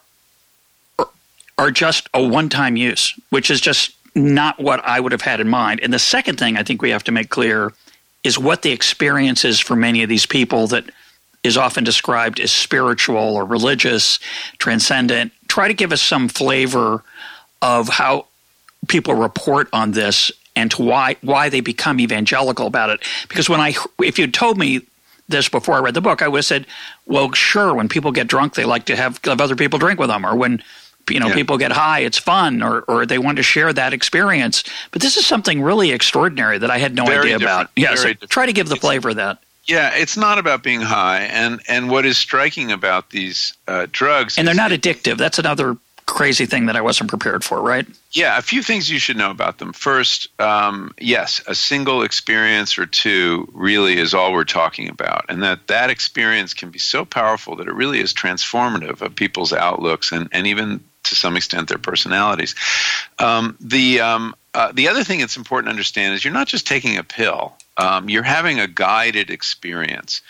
are 1.57 1.71
just 1.71 2.09
a 2.13 2.23
one 2.23 2.49
time 2.49 2.75
use, 2.75 3.17
which 3.29 3.49
is 3.49 3.61
just 3.61 3.95
not 4.13 4.59
what 4.59 4.83
I 4.85 4.99
would 4.99 5.11
have 5.11 5.21
had 5.21 5.39
in 5.39 5.49
mind. 5.49 5.79
And 5.81 5.93
the 5.93 5.99
second 5.99 6.37
thing 6.37 6.57
I 6.57 6.63
think 6.63 6.81
we 6.81 6.89
have 6.91 7.03
to 7.05 7.11
make 7.11 7.29
clear 7.29 7.73
is 8.23 8.39
what 8.39 8.61
the 8.61 8.71
experience 8.71 9.45
is 9.45 9.59
for 9.59 9.75
many 9.75 10.03
of 10.03 10.09
these 10.09 10.25
people 10.25 10.67
that 10.67 10.85
is 11.43 11.57
often 11.57 11.83
described 11.83 12.39
as 12.39 12.51
spiritual 12.51 13.35
or 13.35 13.45
religious, 13.45 14.19
transcendent. 14.57 15.31
Try 15.47 15.67
to 15.67 15.73
give 15.73 15.91
us 15.91 16.01
some 16.01 16.27
flavor 16.27 17.03
of 17.61 17.87
how 17.87 18.25
people 18.87 19.13
report 19.13 19.69
on 19.71 19.91
this 19.91 20.31
and 20.55 20.71
to 20.71 20.81
why 20.81 21.17
why 21.21 21.49
they 21.49 21.61
become 21.61 21.99
evangelical 21.99 22.65
about 22.65 22.89
it. 22.89 23.01
Because 23.27 23.49
when 23.49 23.59
I 23.59 23.75
if 23.99 24.17
you'd 24.17 24.33
told 24.33 24.57
me 24.57 24.81
this 25.27 25.49
before 25.49 25.75
I 25.75 25.79
read 25.79 25.93
the 25.93 26.01
book, 26.01 26.21
I 26.21 26.27
would 26.27 26.39
have 26.39 26.45
said, 26.45 26.65
"Well, 27.05 27.31
sure. 27.33 27.73
When 27.73 27.89
people 27.89 28.11
get 28.11 28.27
drunk, 28.27 28.55
they 28.55 28.65
like 28.65 28.85
to 28.85 28.95
have, 28.95 29.19
have 29.23 29.41
other 29.41 29.55
people 29.55 29.79
drink 29.79 29.99
with 29.99 30.09
them, 30.09 30.25
or 30.25 30.35
when 30.35 30.63
you 31.09 31.19
know 31.19 31.27
yeah. 31.27 31.35
people 31.35 31.57
get 31.57 31.71
high, 31.71 31.99
it's 31.99 32.17
fun, 32.17 32.61
or 32.61 32.81
or 32.81 33.05
they 33.05 33.17
want 33.17 33.37
to 33.37 33.43
share 33.43 33.73
that 33.73 33.93
experience." 33.93 34.63
But 34.91 35.01
this 35.01 35.17
is 35.17 35.25
something 35.25 35.61
really 35.61 35.91
extraordinary 35.91 36.57
that 36.57 36.71
I 36.71 36.77
had 36.77 36.95
no 36.95 37.05
Very 37.05 37.19
idea 37.19 37.39
different. 37.39 37.61
about. 37.61 37.71
Yeah, 37.75 37.95
so 37.95 38.13
try 38.13 38.45
to 38.45 38.53
give 38.53 38.69
the 38.69 38.75
flavor 38.75 39.09
of 39.09 39.15
that. 39.17 39.39
Yeah, 39.65 39.95
it's 39.95 40.15
not 40.15 40.37
about 40.37 40.63
being 40.63 40.81
high, 40.81 41.21
and 41.21 41.59
and 41.67 41.89
what 41.89 42.05
is 42.05 42.17
striking 42.17 42.71
about 42.71 43.09
these 43.09 43.53
uh, 43.67 43.87
drugs, 43.91 44.37
and 44.37 44.47
they're 44.47 44.55
not 44.55 44.71
addictive. 44.71 45.17
That's 45.17 45.39
another 45.39 45.77
crazy 46.05 46.45
thing 46.45 46.67
that 46.67 46.75
I 46.75 46.81
wasn't 46.81 47.09
prepared 47.09 47.43
for, 47.43 47.61
right? 47.61 47.85
Yeah, 48.11 48.37
a 48.37 48.41
few 48.41 48.61
things 48.61 48.89
you 48.89 48.99
should 48.99 49.17
know 49.17 49.31
about 49.31 49.57
them. 49.57 49.73
First, 49.73 50.29
um, 50.39 50.93
yes, 50.99 51.41
a 51.47 51.55
single 51.55 52.03
experience 52.03 52.77
or 52.77 52.85
two 52.85 53.49
really 53.53 53.97
is 53.97 54.13
all 54.13 54.31
we're 54.31 54.43
talking 54.43 54.87
about, 54.87 55.25
and 55.29 55.41
that 55.43 55.67
that 55.67 55.89
experience 55.89 56.53
can 56.53 56.69
be 56.69 56.79
so 56.79 57.05
powerful 57.05 57.55
that 57.55 57.67
it 57.67 57.73
really 57.73 57.99
is 57.99 58.13
transformative 58.13 59.01
of 59.01 59.15
people's 59.15 59.51
outlooks 59.51 60.11
and, 60.11 60.29
and 60.31 60.47
even 60.47 60.83
to 61.05 61.15
some 61.15 61.37
extent 61.37 61.69
their 61.69 61.77
personalities. 61.77 62.55
Um, 63.19 63.57
the 63.59 64.01
um, 64.01 64.35
uh, 64.53 64.71
the 64.73 64.89
other 64.89 65.03
thing 65.03 65.19
that's 65.19 65.37
important 65.37 65.67
to 65.67 65.71
understand 65.71 66.13
is 66.13 66.23
you're 66.23 66.33
not 66.33 66.47
just 66.47 66.67
taking 66.67 66.97
a 66.97 67.03
pill; 67.03 67.53
um, 67.77 68.09
you're 68.09 68.23
having 68.23 68.59
a 68.59 68.67
guided 68.67 69.29
experience. 69.29 70.21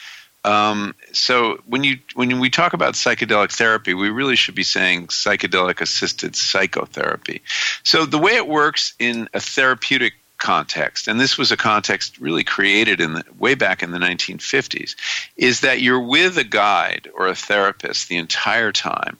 Um, 0.46 0.94
so 1.12 1.58
when 1.66 1.84
you 1.84 1.98
when 2.14 2.40
we 2.40 2.52
talk 2.52 2.74
about 2.74 2.94
psychedelic 2.94 3.52
therapy, 3.52 3.96
we 3.96 4.10
really 4.10 4.36
should 4.36 4.54
be 4.54 4.64
saying 4.64 5.08
psychedelic 5.08 5.82
assisted 5.82 6.36
psychotherapy. 6.36 7.42
So 7.84 8.06
the 8.06 8.20
way 8.20 8.36
it 8.36 8.48
works 8.48 8.94
in 9.00 9.28
a 9.34 9.40
therapeutic 9.40 10.14
context, 10.38 11.08
and 11.08 11.20
this 11.20 11.38
was 11.38 11.52
a 11.52 11.58
context 11.58 12.20
really 12.20 12.44
created 12.44 13.02
in 13.02 13.14
the, 13.14 13.24
way 13.40 13.56
back 13.56 13.82
in 13.82 13.90
the 13.90 13.98
1950s, 13.98 14.96
is 15.36 15.62
that 15.62 15.82
you're 15.82 16.00
with 16.00 16.38
a 16.38 16.44
guide 16.44 17.10
or 17.16 17.28
a 17.28 17.36
therapist 17.36 18.08
the 18.08 18.18
entire 18.18 18.72
time. 18.72 19.18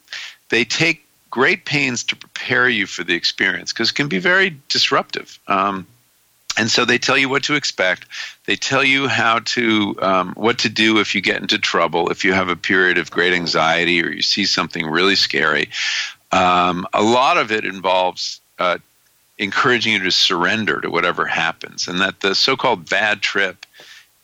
They 0.48 0.64
take 0.64 1.05
great 1.36 1.66
pains 1.66 2.02
to 2.02 2.16
prepare 2.16 2.66
you 2.66 2.86
for 2.86 3.04
the 3.04 3.12
experience 3.12 3.70
because 3.70 3.90
it 3.90 3.94
can 3.94 4.08
be 4.08 4.18
very 4.18 4.56
disruptive. 4.70 5.38
Um, 5.48 5.86
and 6.56 6.70
so 6.70 6.86
they 6.86 6.96
tell 6.96 7.18
you 7.18 7.28
what 7.28 7.42
to 7.42 7.54
expect. 7.54 8.06
They 8.46 8.56
tell 8.56 8.82
you 8.82 9.06
how 9.06 9.40
to 9.40 9.94
um, 10.00 10.32
what 10.34 10.58
to 10.60 10.70
do 10.70 10.98
if 10.98 11.14
you 11.14 11.20
get 11.20 11.42
into 11.42 11.58
trouble, 11.58 12.08
if 12.10 12.24
you 12.24 12.32
have 12.32 12.48
a 12.48 12.56
period 12.56 12.96
of 12.96 13.10
great 13.10 13.34
anxiety 13.34 14.02
or 14.02 14.08
you 14.08 14.22
see 14.22 14.46
something 14.46 14.86
really 14.86 15.14
scary. 15.14 15.68
Um, 16.32 16.86
a 16.94 17.02
lot 17.02 17.36
of 17.36 17.52
it 17.52 17.66
involves 17.66 18.40
uh, 18.58 18.78
encouraging 19.36 19.92
you 19.92 20.04
to 20.04 20.10
surrender 20.10 20.80
to 20.80 20.88
whatever 20.88 21.26
happens, 21.26 21.86
and 21.86 22.00
that 22.00 22.20
the 22.20 22.34
so-called 22.34 22.88
bad 22.88 23.20
trip 23.20 23.65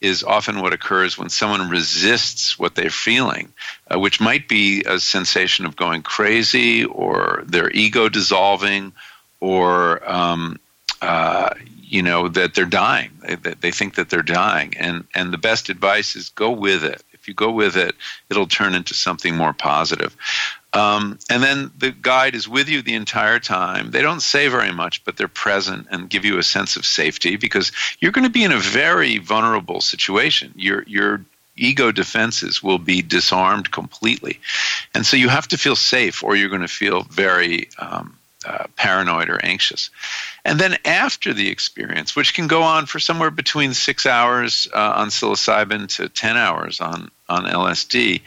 is 0.02 0.25
often 0.25 0.61
what 0.61 0.73
occurs 0.73 1.16
when 1.16 1.30
someone 1.30 1.71
resists 1.71 2.59
what 2.59 2.75
they're 2.75 2.90
feeling, 2.90 3.52
uh, 3.90 3.99
which 3.99 4.21
might 4.21 4.49
be 4.49 4.83
a 4.83 4.98
sensation 4.98 5.64
of 5.64 5.77
going 5.77 6.03
crazy 6.03 6.85
or 6.85 7.44
their 7.46 7.70
ego 7.70 8.09
dissolving 8.09 8.92
or 9.40 10.03
um, 10.11 10.59
uh, 11.00 11.50
you 11.83 12.03
know 12.03 12.29
that 12.29 12.55
they're 12.55 12.64
dying 12.64 13.11
that 13.22 13.61
they 13.61 13.70
think 13.70 13.94
that 13.94 14.11
they're 14.11 14.22
dying. 14.22 14.74
And 14.77 15.05
and 15.14 15.33
the 15.33 15.38
best 15.38 15.68
advice 15.68 16.16
is 16.16 16.31
go 16.31 16.50
with 16.50 16.85
it. 16.85 17.03
If 17.12 17.29
you 17.29 17.35
go 17.35 17.53
with 17.53 17.77
it 17.77 17.94
it'll 18.29 18.48
turn 18.48 18.74
into 18.74 18.94
something 18.94 19.37
more 19.37 19.53
positive 19.53 20.16
um, 20.72 21.18
and 21.28 21.42
then 21.42 21.70
the 21.76 21.90
guide 21.90 22.35
is 22.35 22.48
with 22.48 22.68
you 22.68 22.82
the 22.82 22.94
entire 22.94 23.38
time. 23.38 23.90
They 23.90 24.02
don't 24.02 24.22
say 24.22 24.48
very 24.48 24.72
much 24.72 25.04
but 25.04 25.16
they're 25.16 25.28
present 25.28 25.87
and 25.90 26.08
give 26.08 26.24
you 26.24 26.38
a 26.38 26.42
sense 26.42 26.76
of 26.76 26.87
safety 26.87 27.37
because 27.37 27.72
you're 28.00 28.12
going 28.12 28.24
to 28.24 28.30
be 28.30 28.44
in 28.44 28.52
a 28.52 28.58
very 28.58 29.18
vulnerable 29.18 29.80
situation. 29.80 30.52
Your 30.56 30.82
your 30.87 31.20
ego 31.56 31.92
defenses 31.92 32.62
will 32.62 32.78
be 32.78 33.02
disarmed 33.02 33.70
completely. 33.70 34.40
And 34.94 35.04
so 35.04 35.16
you 35.16 35.28
have 35.28 35.48
to 35.48 35.58
feel 35.58 35.76
safe 35.76 36.22
or 36.22 36.35
you're 36.35 36.48
going 36.48 36.62
to 36.62 36.68
feel 36.68 37.02
very 37.02 37.68
um, 37.78 38.16
uh, 38.44 38.66
paranoid 38.76 39.28
or 39.28 39.38
anxious. 39.44 39.90
And 40.44 40.58
then 40.58 40.76
after 40.85 41.32
the 41.32 41.48
experience, 41.48 42.16
which 42.16 42.35
can 42.35 42.48
go 42.48 42.62
on 42.62 42.87
for 42.87 42.98
somewhere 42.98 43.30
between 43.30 43.74
six 43.74 44.06
hours 44.06 44.66
uh, 44.74 44.94
on 44.96 45.08
psilocybin 45.08 45.88
to 45.96 46.08
10 46.08 46.37
hours 46.37 46.80
on, 46.80 47.11
on 47.28 47.44
LSD, 47.44 48.22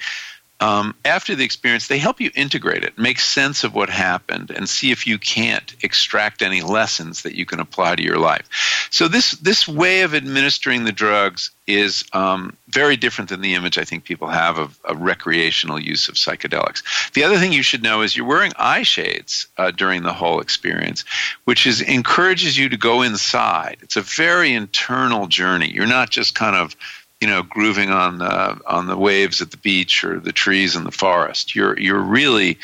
um, 0.61 0.95
after 1.03 1.35
the 1.35 1.43
experience, 1.43 1.87
they 1.87 1.97
help 1.97 2.21
you 2.21 2.31
integrate 2.33 2.85
it, 2.85 2.97
make 2.97 3.19
sense 3.19 3.65
of 3.65 3.75
what 3.75 3.89
happened, 3.89 4.51
and 4.51 4.69
see 4.69 4.91
if 4.91 5.05
you 5.05 5.19
can't 5.19 5.75
extract 5.81 6.41
any 6.41 6.61
lessons 6.61 7.23
that 7.23 7.35
you 7.35 7.45
can 7.45 7.59
apply 7.59 7.95
to 7.95 8.03
your 8.03 8.17
life. 8.17 8.87
So 8.89 9.09
this 9.09 9.31
this 9.31 9.67
way 9.67 10.01
of 10.01 10.15
administering 10.15 10.85
the 10.85 10.93
drugs 10.93 11.51
is 11.67 12.05
um, 12.13 12.55
very 12.69 12.95
different 12.95 13.29
than 13.29 13.41
the 13.41 13.55
image 13.55 13.77
I 13.77 13.83
think 13.83 14.05
people 14.05 14.27
have 14.27 14.57
of, 14.57 14.79
of, 14.85 15.01
recreational 15.01 15.79
use 15.79 16.07
of 16.07 16.15
psychedelics. 16.15 17.11
The 17.13 17.23
other 17.23 17.37
thing 17.37 17.51
you 17.51 17.63
should 17.63 17.83
know 17.83 18.01
is 18.01 18.15
you're 18.15 18.25
wearing 18.25 18.53
eye 18.55 18.83
shades 18.83 19.47
uh, 19.57 19.71
during 19.71 20.03
the 20.03 20.13
whole 20.13 20.39
experience, 20.39 21.03
which 21.45 21.65
is 21.67 21.81
encourages 21.81 22.57
you 22.57 22.69
to 22.69 22.77
go 22.77 23.01
inside. 23.01 23.77
It's 23.81 23.97
a 23.97 24.01
very 24.01 24.53
internal 24.53 25.27
journey. 25.27 25.69
You're 25.69 25.87
not 25.87 26.11
just 26.11 26.35
kind 26.35 26.55
of 26.55 26.75
you 27.21 27.27
know, 27.27 27.43
grooving 27.43 27.89
on 27.89 28.17
the 28.17 28.59
on 28.67 28.87
the 28.87 28.97
waves 28.97 29.41
at 29.41 29.51
the 29.51 29.57
beach 29.57 30.03
or 30.03 30.19
the 30.19 30.31
trees 30.31 30.75
in 30.75 30.83
the 30.83 30.91
forest. 30.91 31.55
You're 31.55 31.79
you're 31.79 31.99
really 31.99 32.57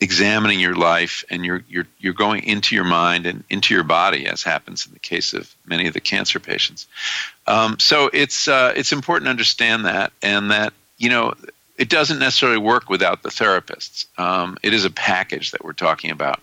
examining 0.00 0.60
your 0.60 0.74
life 0.74 1.24
and 1.30 1.44
you're 1.44 1.64
you're 1.68 1.86
you're 1.98 2.12
going 2.12 2.44
into 2.44 2.74
your 2.74 2.84
mind 2.84 3.26
and 3.26 3.44
into 3.48 3.74
your 3.74 3.84
body, 3.84 4.26
as 4.26 4.42
happens 4.42 4.86
in 4.86 4.92
the 4.92 4.98
case 4.98 5.32
of 5.32 5.54
many 5.66 5.86
of 5.86 5.94
the 5.94 6.00
cancer 6.00 6.38
patients. 6.38 6.86
Um, 7.46 7.78
so 7.78 8.10
it's 8.12 8.48
uh, 8.48 8.72
it's 8.76 8.92
important 8.92 9.26
to 9.26 9.30
understand 9.30 9.86
that 9.86 10.12
and 10.22 10.50
that 10.50 10.72
you 10.98 11.08
know 11.08 11.34
it 11.78 11.88
doesn't 11.88 12.18
necessarily 12.18 12.58
work 12.58 12.88
without 12.88 13.22
the 13.22 13.30
therapists. 13.30 14.06
Um, 14.18 14.58
it 14.62 14.74
is 14.74 14.84
a 14.84 14.90
package 14.90 15.52
that 15.52 15.64
we're 15.64 15.72
talking 15.72 16.10
about, 16.10 16.40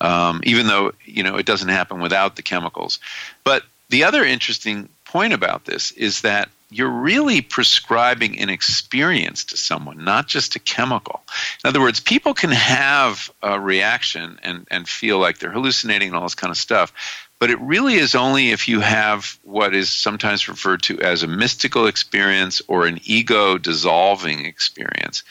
um, 0.00 0.40
even 0.44 0.66
though 0.66 0.92
you 1.04 1.22
know 1.22 1.36
it 1.36 1.46
doesn't 1.46 1.68
happen 1.68 2.00
without 2.00 2.36
the 2.36 2.42
chemicals. 2.42 2.98
But 3.44 3.62
the 3.88 4.04
other 4.04 4.24
interesting 4.24 4.88
point 5.04 5.32
about 5.32 5.64
this 5.64 5.92
is 5.92 6.22
that 6.22 6.48
you're 6.76 6.90
really 6.90 7.40
prescribing 7.40 8.38
an 8.38 8.50
experience 8.50 9.44
to 9.46 9.56
someone, 9.56 10.04
not 10.04 10.26
just 10.26 10.56
a 10.56 10.58
chemical. 10.58 11.22
In 11.64 11.68
other 11.68 11.80
words, 11.80 12.00
people 12.00 12.34
can 12.34 12.50
have 12.50 13.30
a 13.42 13.58
reaction 13.58 14.38
and, 14.42 14.66
and 14.70 14.86
feel 14.86 15.18
like 15.18 15.38
they're 15.38 15.50
hallucinating 15.50 16.08
and 16.08 16.16
all 16.16 16.24
this 16.24 16.34
kind 16.34 16.50
of 16.50 16.58
stuff, 16.58 16.92
but 17.38 17.50
it 17.50 17.58
really 17.60 17.94
is 17.94 18.14
only 18.14 18.50
if 18.50 18.68
you 18.68 18.80
have 18.80 19.38
what 19.42 19.74
is 19.74 19.90
sometimes 19.90 20.48
referred 20.48 20.82
to 20.82 21.00
as 21.00 21.22
a 21.22 21.26
mystical 21.26 21.86
experience 21.86 22.60
or 22.68 22.86
an 22.86 23.00
ego 23.04 23.56
dissolving 23.56 24.44
experience 24.44 25.22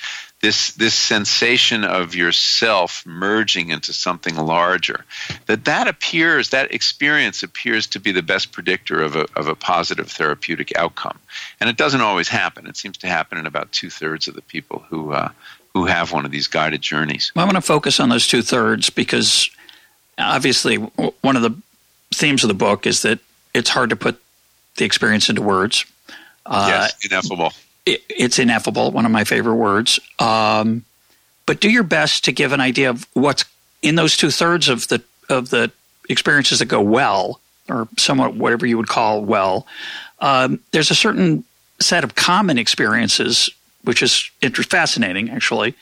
this 0.45 0.73
this 0.73 0.93
sensation 0.93 1.84
of 1.84 2.13
yourself 2.13 3.03
merging 3.03 3.69
into 3.69 3.91
something 3.91 4.36
larger 4.36 5.03
that 5.47 5.65
that 5.65 5.88
appears 5.88 6.51
that 6.51 6.71
experience 6.71 7.41
appears 7.41 7.88
to 7.88 7.99
be 7.99 8.12
the 8.12 8.21
best 8.21 8.51
predictor 8.51 9.01
of 9.01 9.15
a, 9.15 9.25
of 9.36 9.47
a 9.47 9.55
positive 9.55 10.08
therapeutic 10.08 10.77
outcome. 10.77 11.17
And 11.60 11.67
it 11.67 11.77
doesn't 11.77 12.01
always 12.01 12.27
happen. 12.27 12.67
It 12.67 12.77
seems 12.77 12.97
to 12.99 13.08
happen 13.08 13.39
in 13.39 13.47
about 13.47 13.71
two-thirds 13.71 14.27
of 14.27 14.36
the 14.36 14.43
people 14.43 14.86
who 14.88 15.13
uh, 15.13 15.29
who 15.73 15.86
have 15.86 16.12
one 16.12 16.25
of 16.25 16.31
these 16.31 16.45
guided 16.45 16.84
journeys. 16.84 17.31
Well, 17.36 17.43
i 17.43 17.47
want 17.47 17.55
to 17.55 17.62
focus 17.62 17.99
on 17.99 18.10
those 18.10 18.27
two-thirds 18.27 18.91
because 18.91 19.49
obviously 20.19 20.75
one 20.75 21.36
of 21.36 21.41
the 21.41 21.55
themes 22.13 22.43
of 22.43 22.49
the 22.49 22.53
book 22.53 22.86
is 22.86 23.01
that 23.01 23.17
it's 23.55 23.71
hard 23.71 23.89
to 23.89 23.95
put 23.95 24.21
the 24.75 24.86
experience 24.86 25.27
into 25.27 25.41
words. 25.41 25.86
Uh, 26.45 26.67
yes 26.69 27.03
ineffable 27.03 27.51
it, 27.86 28.04
it's 28.10 28.39
ineffable, 28.39 28.91
one 28.91 29.06
of 29.06 29.12
my 29.12 29.24
favorite 29.24 29.56
words. 29.56 30.00
Um, 30.19 30.84
but 31.45 31.60
do 31.60 31.69
your 31.69 31.84
best 31.84 32.26
to 32.26 32.32
give 32.32 32.52
an 32.52 32.62
idea 32.62 32.89
of 32.89 33.08
what's 33.13 33.45
in 33.82 33.95
those 33.95 34.17
two 34.17 34.32
thirds 34.32 34.69
of 34.69 34.88
the 34.88 35.04
of 35.30 35.50
the 35.50 35.71
experiences 36.10 36.60
that 36.60 36.65
go 36.65 36.82
well. 36.82 37.39
or 37.69 37.88
somewhat 37.98 38.36
whatever 38.36 38.65
you 38.65 38.78
would 38.78 38.88
call 38.88 39.24
well, 39.24 39.65
um, 40.19 40.60
there's 40.71 40.91
a 40.91 40.95
certain 40.95 41.43
set 41.80 42.04
of 42.04 42.15
common 42.15 42.58
experiences, 42.58 43.50
which 43.84 44.02
is 44.02 44.30
fascinating 44.41 45.30
actually, 45.30 45.76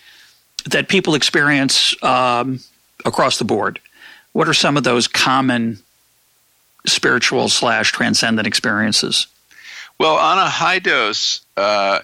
that 0.65 0.87
people 0.87 1.15
experience 1.15 1.95
um, 2.03 2.59
across 3.05 3.37
the 3.37 3.45
board. 3.45 3.79
What 4.31 4.47
are 4.47 4.53
some 4.53 4.77
of 4.77 4.83
those 4.83 5.07
common 5.07 5.79
spiritual 6.85 7.49
slash 7.49 7.91
transcendent 7.91 8.47
experiences? 8.47 9.27
Well, 9.99 10.15
on 10.15 10.37
a 10.37 10.49
high 10.49 10.79
dose 10.79 11.41
uh, 11.55 11.99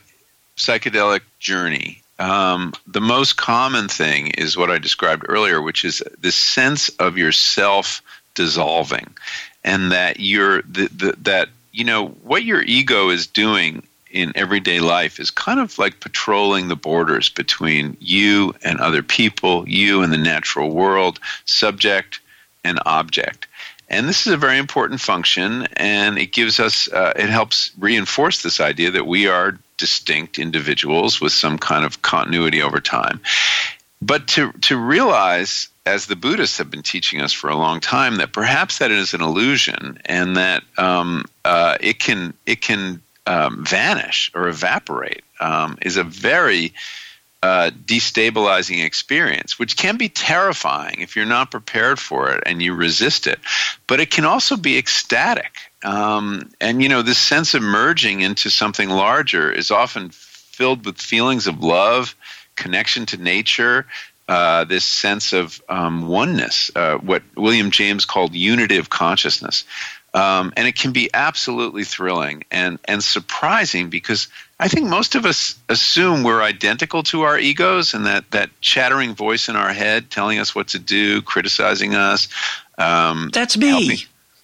psychedelic 0.57 1.21
journey, 1.39 2.01
um, 2.19 2.73
the 2.85 3.01
most 3.01 3.37
common 3.37 3.87
thing 3.87 4.27
is 4.27 4.57
what 4.57 4.69
I 4.69 4.77
described 4.77 5.25
earlier, 5.27 5.61
which 5.61 5.85
is 5.85 6.03
this 6.19 6.35
sense 6.35 6.89
of 6.99 7.17
yourself 7.17 8.01
dissolving, 8.35 9.15
and 9.63 9.91
that 9.91 10.19
you're 10.19 10.61
the, 10.63 10.89
the, 10.89 11.15
that 11.23 11.49
you 11.71 11.85
know 11.85 12.07
what 12.07 12.43
your 12.43 12.61
ego 12.61 13.09
is 13.09 13.27
doing 13.27 13.83
in 14.11 14.33
everyday 14.35 14.79
life 14.79 15.19
is 15.19 15.31
kind 15.31 15.59
of 15.59 15.77
like 15.77 15.99
patrolling 15.99 16.67
the 16.67 16.75
borders 16.75 17.29
between 17.29 17.95
you 17.99 18.53
and 18.63 18.79
other 18.79 19.03
people, 19.03 19.67
you 19.67 20.01
and 20.01 20.11
the 20.11 20.17
natural 20.17 20.71
world, 20.71 21.19
subject 21.45 22.19
and 22.63 22.79
object. 22.85 23.47
And 23.89 24.07
this 24.07 24.27
is 24.27 24.33
a 24.33 24.37
very 24.37 24.57
important 24.57 25.01
function, 25.01 25.67
and 25.73 26.17
it 26.19 26.31
gives 26.31 26.59
us, 26.59 26.87
uh, 26.89 27.13
it 27.15 27.29
helps 27.29 27.71
reinforce 27.79 28.43
this 28.43 28.59
idea 28.59 28.91
that 28.91 29.07
we 29.07 29.27
are 29.27 29.57
distinct 29.77 30.37
individuals 30.37 31.19
with 31.19 31.31
some 31.31 31.57
kind 31.57 31.83
of 31.85 32.01
continuity 32.03 32.61
over 32.61 32.79
time. 32.79 33.19
But 34.01 34.27
to, 34.29 34.51
to 34.51 34.77
realize, 34.77 35.69
as 35.85 36.05
the 36.05 36.15
Buddhists 36.15 36.57
have 36.59 36.69
been 36.69 36.83
teaching 36.83 37.19
us 37.19 37.33
for 37.33 37.49
a 37.49 37.55
long 37.55 37.79
time, 37.79 38.17
that 38.17 38.31
perhaps 38.31 38.77
that 38.77 38.91
is 38.91 39.13
an 39.13 39.21
illusion 39.21 39.99
and 40.05 40.37
that 40.37 40.63
um, 40.77 41.25
uh, 41.43 41.77
it 41.81 41.99
can, 41.99 42.33
it 42.45 42.61
can 42.61 43.01
um, 43.25 43.65
vanish 43.65 44.31
or 44.35 44.47
evaporate 44.47 45.23
um, 45.39 45.77
is 45.81 45.97
a 45.97 46.03
very 46.03 46.73
uh, 47.41 47.71
destabilizing 47.85 48.83
experience, 48.83 49.57
which 49.57 49.77
can 49.77 49.97
be 49.97 50.09
terrifying 50.09 50.99
if 50.99 51.15
you're 51.15 51.25
not 51.25 51.51
prepared 51.51 51.99
for 51.99 52.31
it 52.31 52.43
and 52.45 52.61
you 52.61 52.73
resist 52.73 53.27
it. 53.27 53.39
But 53.87 53.99
it 53.99 54.11
can 54.11 54.25
also 54.25 54.57
be 54.57 54.77
ecstatic. 54.77 55.57
Um, 55.83 56.51
and, 56.59 56.83
you 56.83 56.89
know, 56.89 57.01
this 57.01 57.17
sense 57.17 57.53
of 57.53 57.61
merging 57.61 58.21
into 58.21 58.49
something 58.49 58.89
larger 58.89 59.51
is 59.51 59.71
often 59.71 60.09
filled 60.09 60.85
with 60.85 60.99
feelings 60.99 61.47
of 61.47 61.63
love, 61.63 62.15
connection 62.55 63.05
to 63.05 63.17
nature, 63.17 63.85
uh, 64.27 64.65
this 64.65 64.83
sense 64.83 65.31
of 65.31 65.61
um, 65.69 66.07
oneness, 66.07 66.69
uh, 66.75 66.97
what 66.97 67.23
William 67.35 67.71
James 67.71 68.03
called 68.03 68.35
unity 68.35 68.77
of 68.77 68.89
consciousness. 68.89 69.63
Um, 70.13 70.51
and 70.57 70.67
it 70.67 70.75
can 70.75 70.91
be 70.91 71.09
absolutely 71.13 71.85
thrilling 71.85 72.43
and, 72.51 72.79
and 72.85 73.03
surprising 73.03 73.89
because 73.89 74.27
I 74.59 74.67
think 74.67 74.87
most 74.87 75.15
of 75.15 75.25
us 75.25 75.57
assume 75.69 76.23
we're 76.23 76.41
identical 76.41 77.03
to 77.03 77.21
our 77.21 77.39
egos 77.39 77.93
and 77.93 78.05
that, 78.05 78.29
that 78.31 78.49
chattering 78.59 79.15
voice 79.15 79.47
in 79.47 79.55
our 79.55 79.71
head 79.71 80.11
telling 80.11 80.37
us 80.39 80.53
what 80.53 80.69
to 80.69 80.79
do, 80.79 81.21
criticizing 81.21 81.95
us. 81.95 82.27
Um, 82.77 83.29
that's 83.31 83.55
me. 83.55 83.67
Helping. 83.69 83.97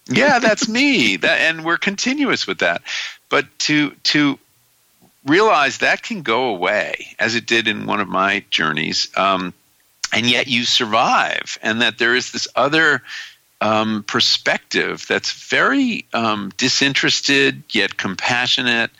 Yeah, 0.07 0.39
that's 0.39 0.69
me. 0.69 1.17
That, 1.17 1.41
and 1.41 1.65
we're 1.65 1.77
continuous 1.77 2.47
with 2.47 2.59
that. 2.59 2.81
But 3.27 3.45
to, 3.59 3.91
to 4.03 4.39
realize 5.25 5.79
that 5.79 6.01
can 6.01 6.21
go 6.21 6.45
away, 6.45 7.15
as 7.19 7.35
it 7.35 7.45
did 7.45 7.67
in 7.67 7.85
one 7.85 7.99
of 7.99 8.07
my 8.07 8.45
journeys, 8.49 9.09
um, 9.17 9.53
and 10.13 10.29
yet 10.29 10.47
you 10.47 10.63
survive, 10.63 11.57
and 11.61 11.81
that 11.81 11.97
there 11.97 12.15
is 12.15 12.31
this 12.31 12.47
other 12.55 13.01
um, 13.59 14.03
perspective 14.03 15.05
that's 15.09 15.49
very 15.49 16.05
um, 16.13 16.53
disinterested 16.55 17.63
yet 17.71 17.97
compassionate, 17.97 18.91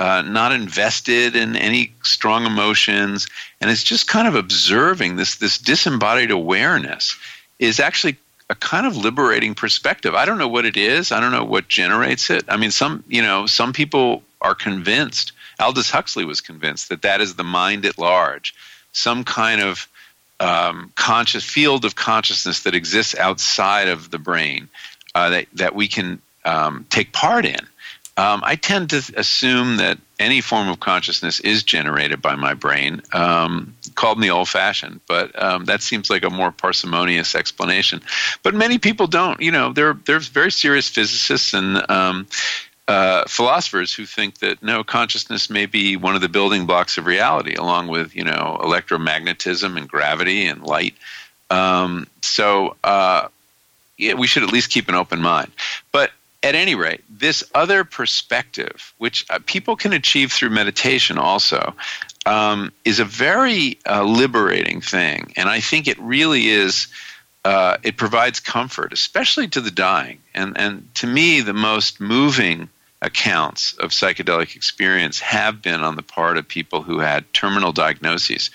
uh, 0.00 0.22
not 0.22 0.50
invested 0.50 1.36
in 1.36 1.56
any 1.56 1.92
strong 2.02 2.46
emotions, 2.46 3.28
and 3.60 3.70
it's 3.70 3.84
just 3.84 4.08
kind 4.08 4.26
of 4.26 4.34
observing 4.34 5.16
this 5.16 5.36
this 5.36 5.58
disembodied 5.58 6.30
awareness 6.30 7.18
is 7.58 7.78
actually 7.78 8.16
a 8.48 8.54
kind 8.54 8.86
of 8.86 8.96
liberating 8.96 9.54
perspective. 9.54 10.14
I 10.14 10.24
don't 10.24 10.38
know 10.38 10.48
what 10.48 10.64
it 10.64 10.78
is. 10.78 11.12
I 11.12 11.20
don't 11.20 11.32
know 11.32 11.44
what 11.44 11.68
generates 11.68 12.30
it. 12.30 12.44
I 12.48 12.56
mean, 12.56 12.70
some 12.70 13.04
you 13.08 13.20
know 13.20 13.46
some 13.46 13.74
people 13.74 14.22
are 14.40 14.54
convinced. 14.54 15.32
Aldous 15.60 15.90
Huxley 15.90 16.24
was 16.24 16.40
convinced 16.40 16.88
that 16.88 17.02
that 17.02 17.20
is 17.20 17.34
the 17.34 17.44
mind 17.44 17.84
at 17.84 17.98
large, 17.98 18.54
some 18.92 19.22
kind 19.22 19.60
of 19.60 19.86
um, 20.40 20.92
conscious 20.94 21.44
field 21.44 21.84
of 21.84 21.94
consciousness 21.94 22.62
that 22.62 22.74
exists 22.74 23.14
outside 23.16 23.88
of 23.88 24.10
the 24.10 24.18
brain 24.18 24.70
uh, 25.14 25.28
that 25.28 25.46
that 25.52 25.74
we 25.74 25.88
can 25.88 26.22
um, 26.46 26.86
take 26.88 27.12
part 27.12 27.44
in. 27.44 27.60
Um, 28.20 28.42
I 28.44 28.54
tend 28.56 28.90
to 28.90 29.02
assume 29.16 29.78
that 29.78 29.96
any 30.18 30.42
form 30.42 30.68
of 30.68 30.78
consciousness 30.78 31.40
is 31.40 31.62
generated 31.62 32.20
by 32.20 32.34
my 32.36 32.52
brain, 32.52 33.00
um, 33.14 33.74
called 33.94 34.18
me 34.20 34.30
old 34.30 34.46
fashioned, 34.46 35.00
but 35.08 35.42
um, 35.42 35.64
that 35.64 35.80
seems 35.80 36.10
like 36.10 36.22
a 36.22 36.28
more 36.28 36.52
parsimonious 36.52 37.34
explanation. 37.34 38.02
But 38.42 38.52
many 38.52 38.76
people 38.76 39.06
don't. 39.06 39.40
You 39.40 39.50
know, 39.50 39.72
there 39.72 39.94
there's 39.94 40.28
very 40.28 40.52
serious 40.52 40.86
physicists 40.86 41.54
and 41.54 41.90
um, 41.90 42.26
uh, 42.86 43.24
philosophers 43.26 43.94
who 43.94 44.04
think 44.04 44.40
that 44.40 44.62
no 44.62 44.84
consciousness 44.84 45.48
may 45.48 45.64
be 45.64 45.96
one 45.96 46.14
of 46.14 46.20
the 46.20 46.28
building 46.28 46.66
blocks 46.66 46.98
of 46.98 47.06
reality, 47.06 47.54
along 47.54 47.88
with 47.88 48.14
you 48.14 48.24
know 48.24 48.60
electromagnetism 48.60 49.78
and 49.78 49.88
gravity 49.88 50.46
and 50.46 50.62
light. 50.62 50.94
Um, 51.48 52.06
so 52.20 52.76
uh, 52.84 53.28
yeah, 53.96 54.12
we 54.12 54.26
should 54.26 54.42
at 54.42 54.52
least 54.52 54.68
keep 54.68 54.90
an 54.90 54.94
open 54.94 55.22
mind. 55.22 55.52
But 55.90 56.10
at 56.50 56.56
any 56.56 56.74
rate, 56.74 57.04
this 57.08 57.44
other 57.54 57.84
perspective, 57.84 58.92
which 58.98 59.24
uh, 59.30 59.38
people 59.46 59.76
can 59.76 59.92
achieve 59.92 60.32
through 60.32 60.50
meditation 60.50 61.16
also, 61.16 61.74
um, 62.26 62.72
is 62.84 62.98
a 62.98 63.04
very 63.04 63.78
uh, 63.88 64.02
liberating 64.02 64.80
thing, 64.80 65.32
and 65.36 65.48
I 65.48 65.60
think 65.60 65.86
it 65.86 65.98
really 66.00 66.48
is. 66.48 66.88
Uh, 67.44 67.76
it 67.82 67.96
provides 67.96 68.40
comfort, 68.40 68.92
especially 68.92 69.48
to 69.48 69.62
the 69.62 69.70
dying. 69.70 70.18
And, 70.34 70.60
and 70.60 70.94
to 70.96 71.06
me, 71.06 71.40
the 71.40 71.54
most 71.54 71.98
moving 71.98 72.68
accounts 73.00 73.72
of 73.74 73.92
psychedelic 73.92 74.56
experience 74.56 75.20
have 75.20 75.62
been 75.62 75.80
on 75.80 75.96
the 75.96 76.02
part 76.02 76.36
of 76.36 76.46
people 76.46 76.82
who 76.82 76.98
had 76.98 77.32
terminal 77.32 77.72
diagnoses. 77.72 78.50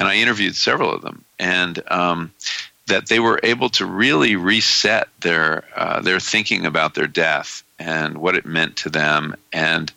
And 0.00 0.08
I 0.08 0.16
interviewed 0.16 0.56
several 0.56 0.92
of 0.92 1.02
them, 1.02 1.24
and 1.38 1.80
um, 1.92 2.32
that 2.86 3.08
they 3.08 3.18
were 3.18 3.40
able 3.42 3.70
to 3.70 3.86
really 3.86 4.36
reset 4.36 5.08
their 5.20 5.64
uh, 5.76 6.00
their 6.00 6.20
thinking 6.20 6.66
about 6.66 6.94
their 6.94 7.06
death 7.06 7.62
and 7.78 8.18
what 8.18 8.36
it 8.36 8.44
meant 8.44 8.76
to 8.76 8.90
them, 8.90 9.34
and 9.52 9.92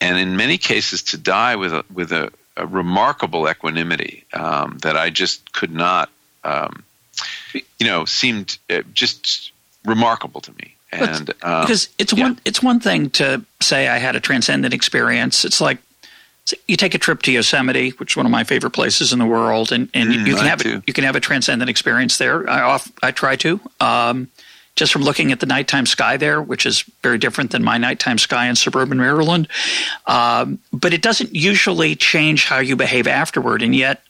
and 0.00 0.18
in 0.18 0.36
many 0.36 0.58
cases 0.58 1.02
to 1.02 1.18
die 1.18 1.56
with 1.56 1.72
a, 1.72 1.84
with 1.92 2.12
a, 2.12 2.32
a 2.56 2.66
remarkable 2.66 3.48
equanimity 3.48 4.24
um, 4.32 4.78
that 4.78 4.96
I 4.96 5.10
just 5.10 5.52
could 5.52 5.72
not, 5.72 6.10
um, 6.44 6.82
you 7.52 7.86
know, 7.86 8.04
seemed 8.06 8.58
uh, 8.70 8.82
just 8.94 9.52
remarkable 9.84 10.40
to 10.42 10.52
me 10.52 10.74
and 10.92 11.30
um, 11.42 11.62
because 11.62 11.88
it's 11.98 12.12
yeah. 12.12 12.24
one 12.24 12.38
it's 12.44 12.62
one 12.62 12.80
thing 12.80 13.10
to 13.10 13.44
say 13.60 13.88
I 13.88 13.98
had 13.98 14.16
a 14.16 14.20
transcendent 14.20 14.74
experience. 14.74 15.44
It's 15.44 15.60
like 15.60 15.78
you 16.66 16.76
take 16.76 16.94
a 16.94 16.98
trip 16.98 17.22
to 17.22 17.32
Yosemite, 17.32 17.90
which 17.90 18.12
is 18.12 18.16
one 18.16 18.26
of 18.26 18.32
my 18.32 18.44
favorite 18.44 18.70
places 18.70 19.12
in 19.12 19.18
the 19.18 19.26
world, 19.26 19.72
and, 19.72 19.88
and 19.94 20.10
mm, 20.10 20.26
you 20.26 20.34
can 20.34 20.46
have 20.46 20.64
a, 20.64 20.82
you 20.86 20.92
can 20.92 21.04
have 21.04 21.16
a 21.16 21.20
transcendent 21.20 21.68
experience 21.68 22.18
there. 22.18 22.48
I 22.48 22.62
off, 22.62 22.90
I 23.02 23.10
try 23.10 23.36
to. 23.36 23.60
Um, 23.80 24.28
just 24.76 24.92
from 24.92 25.02
looking 25.02 25.30
at 25.32 25.40
the 25.40 25.46
nighttime 25.46 25.84
sky 25.84 26.16
there, 26.16 26.40
which 26.40 26.64
is 26.64 26.84
very 27.02 27.18
different 27.18 27.50
than 27.50 27.62
my 27.62 27.76
nighttime 27.76 28.18
sky 28.18 28.46
in 28.46 28.56
suburban 28.56 28.98
Maryland. 28.98 29.48
Um, 30.06 30.58
but 30.72 30.94
it 30.94 31.02
doesn't 31.02 31.34
usually 31.34 31.96
change 31.96 32.46
how 32.46 32.60
you 32.60 32.76
behave 32.76 33.06
afterward. 33.06 33.62
And 33.62 33.74
yet, 33.74 34.02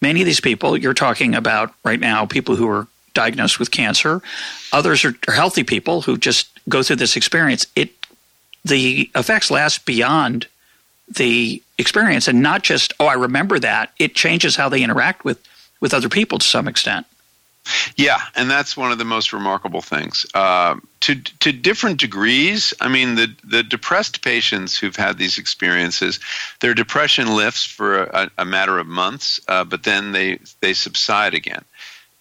many 0.00 0.22
of 0.22 0.26
these 0.26 0.40
people 0.40 0.78
you're 0.78 0.94
talking 0.94 1.34
about 1.34 1.74
right 1.84 2.00
now, 2.00 2.26
people 2.26 2.56
who 2.56 2.68
are 2.68 2.86
diagnosed 3.12 3.58
with 3.58 3.70
cancer. 3.70 4.22
Others 4.72 5.04
are, 5.04 5.14
are 5.28 5.34
healthy 5.34 5.64
people 5.64 6.02
who 6.02 6.16
just 6.16 6.48
go 6.68 6.82
through 6.82 6.96
this 6.96 7.16
experience. 7.16 7.66
It 7.76 7.90
the 8.64 9.10
effects 9.14 9.50
last 9.50 9.84
beyond 9.84 10.46
the 11.08 11.62
experience, 11.78 12.28
and 12.28 12.42
not 12.42 12.62
just 12.62 12.92
oh, 13.00 13.06
I 13.06 13.14
remember 13.14 13.58
that. 13.58 13.92
It 13.98 14.14
changes 14.14 14.56
how 14.56 14.68
they 14.68 14.82
interact 14.82 15.24
with 15.24 15.38
with 15.80 15.94
other 15.94 16.08
people 16.08 16.38
to 16.38 16.46
some 16.46 16.68
extent. 16.68 17.06
Yeah, 17.96 18.20
and 18.36 18.50
that's 18.50 18.76
one 18.76 18.92
of 18.92 18.98
the 18.98 19.06
most 19.06 19.32
remarkable 19.32 19.80
things. 19.80 20.26
Uh, 20.34 20.76
to 21.00 21.14
to 21.14 21.52
different 21.52 21.98
degrees. 21.98 22.74
I 22.80 22.88
mean, 22.88 23.14
the 23.14 23.34
the 23.42 23.62
depressed 23.62 24.22
patients 24.22 24.78
who've 24.78 24.96
had 24.96 25.18
these 25.18 25.38
experiences, 25.38 26.20
their 26.60 26.74
depression 26.74 27.34
lifts 27.34 27.64
for 27.64 28.04
a, 28.04 28.30
a 28.38 28.44
matter 28.44 28.78
of 28.78 28.86
months, 28.86 29.40
uh, 29.48 29.64
but 29.64 29.82
then 29.82 30.12
they 30.12 30.38
they 30.60 30.74
subside 30.74 31.34
again 31.34 31.64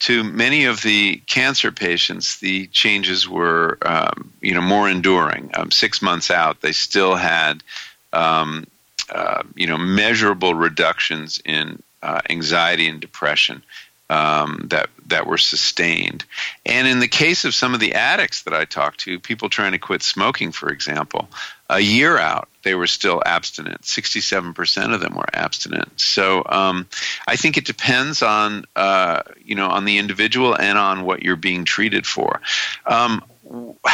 to 0.03 0.21
many 0.21 0.65
of 0.65 0.81
the 0.81 1.15
cancer 1.27 1.71
patients, 1.71 2.39
the 2.39 2.67
changes 2.67 3.27
were, 3.29 3.77
um, 3.83 4.33
you 4.41 4.53
know, 4.53 4.61
more 4.61 4.89
enduring. 4.89 5.49
Um, 5.53 5.71
six 5.71 6.01
months 6.01 6.29
out, 6.29 6.59
they 6.59 6.73
still 6.73 7.15
had, 7.15 7.63
um, 8.11 8.67
uh, 9.09 9.43
you 9.55 9.67
know, 9.67 9.77
measurable 9.77 10.55
reductions 10.55 11.41
in 11.45 11.81
uh, 12.01 12.21
anxiety 12.29 12.87
and 12.87 12.99
depression. 12.99 13.63
um, 14.09 14.67
that 14.69 14.89
that 15.07 15.25
were 15.25 15.37
sustained. 15.37 16.25
And 16.65 16.87
in 16.87 16.99
the 16.99 17.07
case 17.07 17.45
of 17.45 17.55
some 17.55 17.73
of 17.73 17.79
the 17.79 17.95
addicts 17.95 18.43
that 18.43 18.53
I 18.53 18.65
talked 18.65 18.99
to, 19.01 19.19
people 19.19 19.49
trying 19.49 19.71
to 19.71 19.79
quit 19.79 20.03
smoking, 20.03 20.51
for 20.51 20.69
example, 20.69 21.29
a 21.69 21.79
year 21.79 22.17
out 22.17 22.49
they 22.63 22.75
were 22.75 22.87
still 22.87 23.21
abstinent. 23.25 23.81
67% 23.81 24.93
of 24.93 25.01
them 25.01 25.15
were 25.15 25.25
abstinent. 25.33 25.99
So 25.99 26.43
um, 26.47 26.87
I 27.27 27.35
think 27.35 27.57
it 27.57 27.65
depends 27.65 28.23
on 28.23 28.65
uh, 28.75 29.21
you 29.43 29.55
know 29.55 29.67
on 29.67 29.85
the 29.85 29.97
individual 29.97 30.55
and 30.55 30.77
on 30.77 31.03
what 31.03 31.23
you're 31.23 31.35
being 31.35 31.65
treated 31.65 32.07
for. 32.07 32.41
Um, 32.85 33.23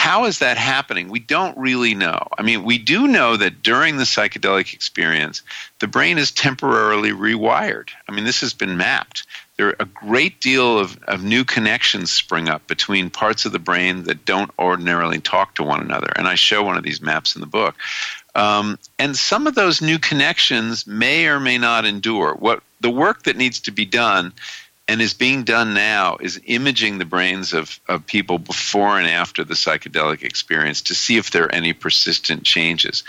how 0.09 0.25
is 0.25 0.39
that 0.39 0.57
happening? 0.57 1.07
We 1.09 1.19
don't 1.19 1.55
really 1.55 1.93
know. 1.93 2.29
I 2.35 2.41
mean, 2.41 2.63
we 2.63 2.79
do 2.79 3.07
know 3.07 3.37
that 3.37 3.61
during 3.61 3.97
the 3.97 4.05
psychedelic 4.05 4.73
experience, 4.73 5.43
the 5.77 5.87
brain 5.87 6.17
is 6.17 6.31
temporarily 6.31 7.11
rewired. 7.11 7.89
I 8.07 8.11
mean, 8.11 8.23
this 8.23 8.41
has 8.41 8.55
been 8.55 8.75
mapped. 8.75 9.27
There 9.55 9.67
are 9.67 9.75
a 9.79 9.85
great 9.85 10.41
deal 10.41 10.79
of, 10.79 10.97
of 11.03 11.23
new 11.23 11.45
connections 11.45 12.11
spring 12.11 12.49
up 12.49 12.65
between 12.65 13.11
parts 13.11 13.45
of 13.45 13.51
the 13.51 13.59
brain 13.59 14.05
that 14.05 14.25
don't 14.25 14.49
ordinarily 14.57 15.19
talk 15.21 15.53
to 15.55 15.63
one 15.63 15.79
another. 15.79 16.11
And 16.15 16.27
I 16.27 16.33
show 16.33 16.63
one 16.63 16.75
of 16.75 16.83
these 16.83 17.03
maps 17.03 17.35
in 17.35 17.41
the 17.41 17.45
book. 17.45 17.75
Um, 18.33 18.79
and 18.97 19.15
some 19.15 19.45
of 19.45 19.53
those 19.53 19.79
new 19.79 19.99
connections 19.99 20.87
may 20.87 21.27
or 21.27 21.39
may 21.39 21.59
not 21.59 21.85
endure. 21.85 22.33
What 22.33 22.63
the 22.81 22.89
work 22.89 23.23
that 23.23 23.37
needs 23.37 23.59
to 23.59 23.71
be 23.71 23.85
done 23.85 24.33
and 24.89 25.03
is 25.03 25.13
being 25.13 25.43
done 25.43 25.75
now 25.75 26.17
is 26.19 26.41
imaging 26.45 26.97
the 26.97 27.05
brains 27.05 27.53
of, 27.53 27.79
of 27.87 28.07
people 28.07 28.39
before 28.39 28.97
and 28.97 29.07
after 29.07 29.43
the 29.43 29.53
psychedelic 29.53 30.23
experience 30.23 30.81
to 30.81 30.95
see 30.95 31.17
if 31.17 31.29
there 31.29 31.43
are 31.43 31.51
any 31.53 31.73
persistent 31.73 32.43
changes. 32.43 33.03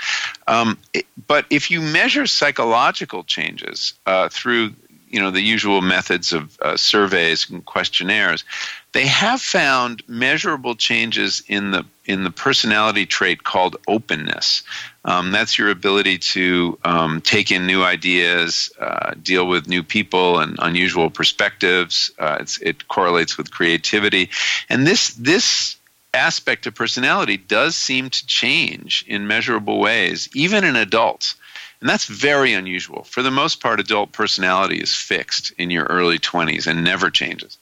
Um, 0.47 0.77
it, 0.93 1.07
but 1.27 1.47
if 1.49 1.71
you 1.71 1.81
measure 1.81 2.27
psychological 2.27 3.25
changes 3.25 3.95
uh, 4.05 4.29
through 4.29 4.75
you 5.11 5.21
know 5.21 5.31
the 5.31 5.43
usual 5.43 5.81
methods 5.83 6.33
of 6.33 6.59
uh, 6.63 6.77
surveys 6.77 7.51
and 7.51 7.65
questionnaires, 7.65 8.45
they 8.93 9.07
have 9.07 9.43
found 9.43 10.03
measurable 10.09 10.75
changes 10.75 11.43
in 11.49 11.73
the 11.73 11.85
in 12.07 12.25
the 12.25 12.31
personality 12.31 13.07
trait 13.07 13.45
called 13.45 13.77
openness. 13.87 14.63
Um, 15.05 15.33
that's 15.33 15.59
your 15.59 15.71
ability 15.71 16.19
to 16.19 16.79
um, 16.85 17.21
take 17.21 17.51
in 17.51 17.67
new 17.67 17.83
ideas, 17.83 18.71
uh, 18.81 19.15
deal 19.23 19.47
with 19.47 19.69
new 19.69 19.83
people 19.83 20.39
and 20.39 20.57
unusual 20.61 21.11
perspectives. 21.11 22.11
Uh, 22.19 22.45
it 22.61 22.89
correlates 22.89 23.37
with 23.37 23.51
creativity, 23.51 24.31
and 24.69 24.87
this 24.87 25.15
this 25.15 25.77
aspect 26.13 26.67
of 26.67 26.75
personality 26.75 27.37
does 27.37 27.77
seem 27.77 28.11
to 28.11 28.27
change 28.27 29.05
in 29.07 29.27
measurable 29.27 29.79
ways, 29.79 30.29
even 30.35 30.65
in 30.65 30.77
adults. 30.77 31.35
And 31.81 31.89
that's 31.89 32.05
very 32.05 32.53
unusual. 32.53 33.05
For 33.05 33.23
the 33.23 33.31
most 33.31 33.61
part, 33.61 33.81
adult 33.81 34.13
personality 34.13 34.81
is 34.81 34.95
fixed 34.95 35.53
in 35.57 35.71
your 35.71 35.85
early 35.85 36.19
20s 36.19 36.67
and 36.67 36.85
never 36.85 37.11
changes. 37.11 37.57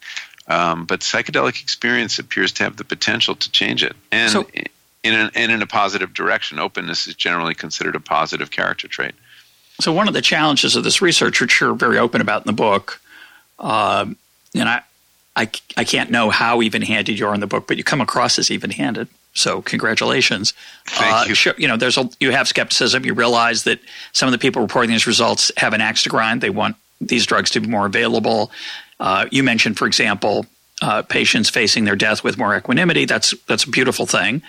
Um, 0.49 0.87
but 0.87 1.01
psychedelic 1.01 1.63
experience 1.63 2.19
appears 2.19 2.53
to 2.53 2.65
have 2.65 2.77
the 2.77 2.85
potential 2.85 3.37
to 3.37 3.51
change 3.51 3.85
it. 3.85 3.95
And 4.11 4.33
so, 4.33 4.47
in, 5.05 5.15
an, 5.15 5.31
and 5.35 5.53
in 5.53 5.63
a 5.63 5.67
positive 5.67 6.15
direction. 6.15 6.59
Openness 6.59 7.07
is 7.07 7.15
generally 7.15 7.55
considered 7.55 7.95
a 7.97 8.01
positive 8.01 8.51
character 8.51 8.89
trait. 8.89 9.15
So, 9.81 9.93
one 9.93 10.09
of 10.09 10.15
the 10.15 10.23
challenges 10.23 10.75
of 10.75 10.85
this 10.85 11.01
research, 11.01 11.41
which 11.41 11.61
you're 11.61 11.75
very 11.75 11.99
open 11.99 12.21
about 12.21 12.43
in 12.43 12.47
the 12.47 12.53
book, 12.53 13.01
uh, 13.59 14.07
and 14.55 14.69
I, 14.69 14.83
I, 15.37 15.51
I 15.77 15.85
can't 15.85 16.11
know 16.11 16.31
how 16.31 16.63
even 16.63 16.83
handed 16.83 17.19
you 17.19 17.27
are 17.29 17.35
in 17.35 17.41
the 17.41 17.47
book, 17.47 17.67
but 17.67 17.77
you 17.77 17.85
come 17.85 18.01
across 18.01 18.39
as 18.39 18.51
even 18.51 18.71
handed. 18.71 19.09
So 19.35 19.63
congratulations. 19.63 20.53
Thank 20.87 21.15
uh, 21.15 21.33
you. 21.33 21.53
you 21.59 21.69
know, 21.69 21.77
there's 21.77 21.97
a 21.97 22.09
you 22.19 22.33
have 22.33 22.49
skepticism. 22.49 23.05
You 23.05 23.15
realize 23.15 23.65
that 23.65 23.79
some 24.13 24.27
of 24.27 24.33
the 24.33 24.39
people 24.39 24.63
reporting 24.63 24.91
these 24.91 25.07
results 25.07 25.53
have 25.57 25.75
an 25.75 25.81
axe 25.81 26.03
to 26.05 26.09
grind. 26.09 26.41
They 26.41 26.51
want 26.51 26.77
these 27.01 27.27
drugs 27.27 27.51
to 27.51 27.61
be 27.61 27.69
more 27.69 27.87
available. 27.87 28.51
Uh, 28.99 29.27
you 29.31 29.43
mentioned, 29.43 29.79
for 29.79 29.87
example, 29.87 30.47
uh, 30.83 31.03
patients 31.03 31.51
facing 31.51 31.85
their 31.85 31.97
death 31.97 32.25
with 32.25 32.39
more 32.39 32.57
equanimity. 32.57 33.05
That's 33.05 33.35
that's 33.47 33.65
a 33.65 33.71
beautiful 33.71 34.07
thing. 34.07 34.43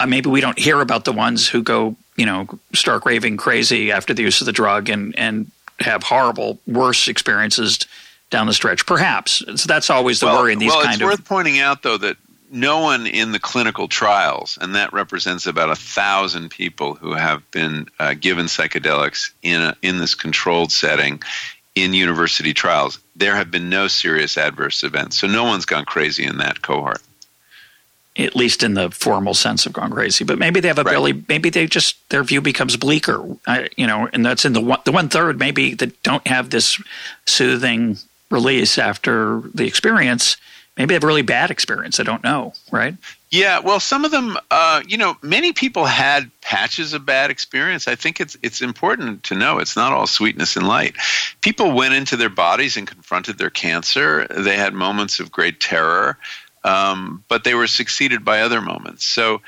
Uh, 0.00 0.06
maybe 0.06 0.28
we 0.28 0.40
don't 0.40 0.58
hear 0.58 0.80
about 0.80 1.04
the 1.04 1.12
ones 1.12 1.48
who 1.48 1.62
go, 1.62 1.96
you 2.16 2.26
know, 2.26 2.48
stark 2.74 3.06
raving 3.06 3.36
crazy 3.36 3.92
after 3.92 4.12
the 4.12 4.22
use 4.22 4.40
of 4.40 4.46
the 4.46 4.52
drug 4.52 4.88
and 4.88 5.16
and 5.18 5.50
have 5.80 6.02
horrible, 6.02 6.58
worse 6.66 7.08
experiences 7.08 7.78
down 8.30 8.46
the 8.46 8.54
stretch. 8.54 8.86
Perhaps 8.86 9.42
so 9.56 9.66
that's 9.66 9.90
always 9.90 10.20
the 10.20 10.26
well, 10.26 10.42
worry 10.42 10.52
in 10.52 10.58
these 10.58 10.70
well, 10.70 10.82
kind 10.82 10.94
of. 10.94 11.00
Well, 11.00 11.10
it's 11.10 11.20
worth 11.20 11.28
pointing 11.28 11.60
out 11.60 11.82
though 11.82 11.98
that 11.98 12.16
no 12.52 12.80
one 12.80 13.06
in 13.06 13.32
the 13.32 13.38
clinical 13.38 13.88
trials, 13.88 14.58
and 14.60 14.74
that 14.74 14.92
represents 14.92 15.46
about 15.46 15.70
a 15.70 15.74
thousand 15.74 16.50
people 16.50 16.94
who 16.94 17.14
have 17.14 17.50
been 17.50 17.88
uh, 17.98 18.14
given 18.14 18.46
psychedelics 18.46 19.30
in 19.42 19.60
a, 19.60 19.76
in 19.80 19.98
this 19.98 20.14
controlled 20.14 20.70
setting 20.70 21.22
in 21.74 21.94
university 21.94 22.52
trials. 22.52 22.98
There 23.16 23.34
have 23.34 23.50
been 23.50 23.70
no 23.70 23.88
serious 23.88 24.36
adverse 24.36 24.84
events, 24.84 25.18
so 25.18 25.26
no 25.26 25.44
one's 25.44 25.64
gone 25.64 25.86
crazy 25.86 26.24
in 26.24 26.36
that 26.38 26.60
cohort. 26.60 27.00
At 28.18 28.36
least 28.36 28.62
in 28.62 28.74
the 28.74 28.90
formal 28.90 29.32
sense 29.32 29.64
of 29.64 29.72
gone 29.72 29.90
crazy, 29.90 30.22
but 30.22 30.38
maybe 30.38 30.60
they 30.60 30.68
have 30.68 30.78
a 30.78 30.82
right. 30.82 30.92
really 30.92 31.24
maybe 31.28 31.48
they 31.48 31.66
just 31.66 31.96
their 32.10 32.22
view 32.22 32.42
becomes 32.42 32.76
bleaker, 32.76 33.24
uh, 33.46 33.64
you 33.78 33.86
know, 33.86 34.06
and 34.12 34.26
that's 34.26 34.44
in 34.44 34.52
the 34.52 34.60
one, 34.60 34.80
the 34.84 34.92
one 34.92 35.08
third 35.08 35.38
maybe 35.38 35.72
that 35.72 36.02
don't 36.02 36.26
have 36.26 36.50
this 36.50 36.78
soothing 37.24 37.96
release 38.30 38.76
after 38.76 39.40
the 39.54 39.64
experience 39.66 40.36
maybe 40.76 40.94
have 40.94 41.04
a 41.04 41.06
really 41.06 41.22
bad 41.22 41.50
experience. 41.50 42.00
I 42.00 42.02
don't 42.02 42.24
know, 42.24 42.54
right? 42.70 42.94
Yeah, 43.30 43.60
well, 43.60 43.80
some 43.80 44.04
of 44.04 44.10
them, 44.10 44.36
uh, 44.50 44.82
you 44.86 44.98
know, 44.98 45.16
many 45.22 45.52
people 45.52 45.86
had 45.86 46.30
patches 46.40 46.92
of 46.92 47.06
bad 47.06 47.30
experience. 47.30 47.88
I 47.88 47.94
think 47.94 48.20
it's 48.20 48.36
it's 48.42 48.60
important 48.60 49.24
to 49.24 49.34
know 49.34 49.58
it's 49.58 49.76
not 49.76 49.92
all 49.92 50.06
sweetness 50.06 50.56
and 50.56 50.66
light. 50.66 50.96
People 51.40 51.72
went 51.72 51.94
into 51.94 52.16
their 52.16 52.28
bodies 52.28 52.76
and 52.76 52.86
confronted 52.86 53.38
their 53.38 53.50
cancer. 53.50 54.26
They 54.28 54.56
had 54.56 54.74
moments 54.74 55.20
of 55.20 55.32
great 55.32 55.60
terror, 55.60 56.18
um, 56.64 57.24
but 57.28 57.44
they 57.44 57.54
were 57.54 57.66
succeeded 57.66 58.24
by 58.24 58.42
other 58.42 58.60
moments. 58.60 59.04
So, 59.04 59.40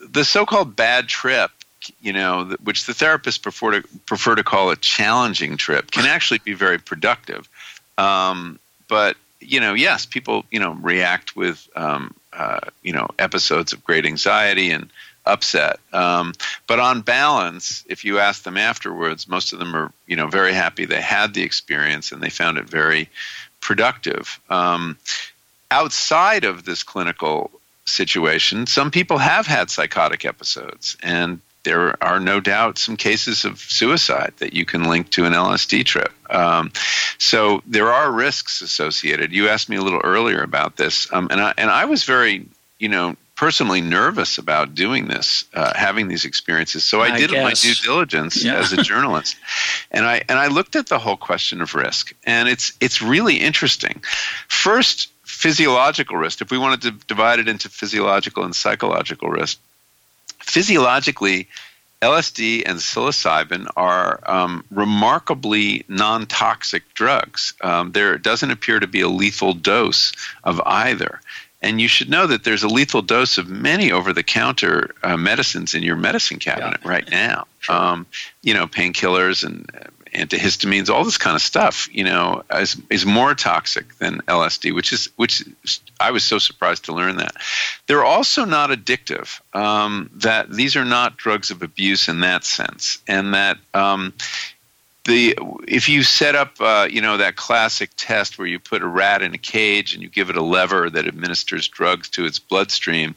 the 0.00 0.24
so-called 0.24 0.74
bad 0.76 1.08
trip 1.08 1.50
you 2.00 2.12
know, 2.12 2.54
which 2.62 2.86
the 2.86 2.92
therapists 2.92 3.42
prefer 3.42 3.80
to 3.80 3.88
prefer 4.06 4.34
to 4.36 4.44
call 4.44 4.70
a 4.70 4.76
challenging 4.76 5.56
trip, 5.56 5.90
can 5.90 6.06
actually 6.06 6.38
be 6.44 6.52
very 6.52 6.78
productive. 6.78 7.48
Um, 7.98 8.58
but 8.88 9.16
you 9.42 9.60
know, 9.60 9.74
yes, 9.74 10.06
people, 10.06 10.44
you 10.50 10.60
know, 10.60 10.72
react 10.72 11.36
with, 11.36 11.68
um, 11.76 12.14
uh, 12.32 12.60
you 12.82 12.92
know, 12.92 13.08
episodes 13.18 13.72
of 13.72 13.84
great 13.84 14.06
anxiety 14.06 14.70
and 14.70 14.90
upset. 15.26 15.78
Um, 15.92 16.32
but 16.66 16.80
on 16.80 17.02
balance, 17.02 17.84
if 17.88 18.04
you 18.04 18.18
ask 18.18 18.42
them 18.42 18.56
afterwards, 18.56 19.28
most 19.28 19.52
of 19.52 19.58
them 19.58 19.74
are, 19.74 19.92
you 20.06 20.16
know, 20.16 20.26
very 20.26 20.52
happy 20.52 20.84
they 20.84 21.00
had 21.00 21.34
the 21.34 21.42
experience 21.42 22.12
and 22.12 22.22
they 22.22 22.30
found 22.30 22.58
it 22.58 22.68
very 22.68 23.08
productive. 23.60 24.40
Um, 24.50 24.98
outside 25.70 26.44
of 26.44 26.64
this 26.64 26.82
clinical 26.82 27.50
situation, 27.86 28.66
some 28.66 28.90
people 28.90 29.18
have 29.18 29.46
had 29.46 29.70
psychotic 29.70 30.24
episodes, 30.24 30.96
and 31.02 31.40
there 31.64 32.02
are 32.02 32.20
no 32.20 32.40
doubt 32.40 32.78
some 32.78 32.96
cases 32.96 33.44
of 33.44 33.60
suicide 33.60 34.34
that 34.38 34.52
you 34.52 34.64
can 34.64 34.84
link 34.84 35.10
to 35.10 35.24
an 35.24 35.32
LSD 35.32 35.84
trip. 35.84 36.12
Um, 36.32 36.72
so 37.18 37.62
there 37.66 37.92
are 37.92 38.10
risks 38.10 38.62
associated. 38.62 39.32
You 39.32 39.48
asked 39.48 39.68
me 39.68 39.76
a 39.76 39.82
little 39.82 40.00
earlier 40.02 40.42
about 40.42 40.76
this, 40.76 41.12
um, 41.12 41.28
and 41.30 41.40
I 41.40 41.54
and 41.56 41.70
I 41.70 41.84
was 41.84 42.04
very, 42.04 42.46
you 42.78 42.88
know, 42.88 43.16
personally 43.36 43.80
nervous 43.80 44.38
about 44.38 44.74
doing 44.74 45.08
this, 45.08 45.44
uh, 45.54 45.72
having 45.74 46.08
these 46.08 46.24
experiences. 46.24 46.84
So 46.84 47.00
I, 47.00 47.14
I 47.14 47.18
did 47.18 47.30
guess. 47.30 47.42
my 47.42 47.52
due 47.52 47.74
diligence 47.82 48.44
yeah. 48.44 48.54
as 48.54 48.72
a 48.72 48.82
journalist, 48.82 49.36
and 49.90 50.06
I 50.06 50.22
and 50.28 50.38
I 50.38 50.48
looked 50.48 50.76
at 50.76 50.88
the 50.88 50.98
whole 50.98 51.16
question 51.16 51.60
of 51.60 51.74
risk, 51.74 52.14
and 52.24 52.48
it's 52.48 52.72
it's 52.80 53.02
really 53.02 53.36
interesting. 53.36 54.02
First, 54.48 55.10
physiological 55.24 56.16
risk. 56.16 56.40
If 56.40 56.50
we 56.50 56.58
wanted 56.58 56.82
to 56.82 56.90
divide 57.06 57.38
it 57.40 57.48
into 57.48 57.68
physiological 57.68 58.44
and 58.44 58.54
psychological 58.54 59.28
risk, 59.28 59.58
physiologically, 60.38 61.48
LSD 62.02 62.64
and 62.66 62.78
psilocybin 62.78 63.68
are 63.76 64.20
um, 64.26 64.64
remarkably 64.70 65.84
non 65.88 66.26
toxic 66.26 66.82
drugs. 66.94 67.54
Um, 67.60 67.92
there 67.92 68.18
doesn't 68.18 68.50
appear 68.50 68.80
to 68.80 68.88
be 68.88 69.00
a 69.00 69.08
lethal 69.08 69.54
dose 69.54 70.12
of 70.42 70.60
either. 70.66 71.20
And 71.62 71.80
you 71.80 71.86
should 71.86 72.10
know 72.10 72.26
that 72.26 72.42
there's 72.42 72.64
a 72.64 72.68
lethal 72.68 73.02
dose 73.02 73.38
of 73.38 73.48
many 73.48 73.92
over 73.92 74.12
the 74.12 74.24
counter 74.24 74.96
uh, 75.04 75.16
medicines 75.16 75.74
in 75.74 75.84
your 75.84 75.94
medicine 75.94 76.40
cabinet 76.40 76.80
yeah. 76.82 76.90
right 76.90 77.08
now. 77.08 77.46
Sure. 77.60 77.76
Um, 77.76 78.06
you 78.42 78.52
know, 78.52 78.66
painkillers 78.66 79.44
and 79.44 79.70
antihistamines, 80.14 80.90
all 80.90 81.04
this 81.04 81.18
kind 81.18 81.34
of 81.34 81.42
stuff, 81.42 81.88
you 81.92 82.04
know, 82.04 82.42
is, 82.54 82.80
is 82.90 83.06
more 83.06 83.34
toxic 83.34 83.96
than 83.98 84.18
LSD, 84.22 84.74
which 84.74 84.92
is 84.92 85.08
which 85.16 85.44
I 85.98 86.10
was 86.10 86.24
so 86.24 86.38
surprised 86.38 86.86
to 86.86 86.92
learn 86.92 87.16
that. 87.16 87.34
They're 87.86 88.04
also 88.04 88.44
not 88.44 88.70
addictive. 88.70 89.40
Um, 89.54 90.10
that 90.16 90.50
these 90.50 90.76
are 90.76 90.84
not 90.84 91.16
drugs 91.16 91.50
of 91.50 91.62
abuse 91.62 92.08
in 92.08 92.20
that 92.20 92.44
sense, 92.44 92.98
and 93.08 93.34
that 93.34 93.58
um, 93.74 94.12
the 95.04 95.36
if 95.66 95.88
you 95.88 96.02
set 96.02 96.34
up 96.34 96.60
uh, 96.60 96.88
you 96.90 97.00
know 97.00 97.16
that 97.16 97.36
classic 97.36 97.90
test 97.96 98.38
where 98.38 98.46
you 98.46 98.58
put 98.58 98.82
a 98.82 98.86
rat 98.86 99.22
in 99.22 99.34
a 99.34 99.38
cage 99.38 99.94
and 99.94 100.02
you 100.02 100.08
give 100.08 100.30
it 100.30 100.36
a 100.36 100.42
lever 100.42 100.88
that 100.90 101.06
administers 101.06 101.68
drugs 101.68 102.08
to 102.10 102.24
its 102.24 102.38
bloodstream 102.38 103.14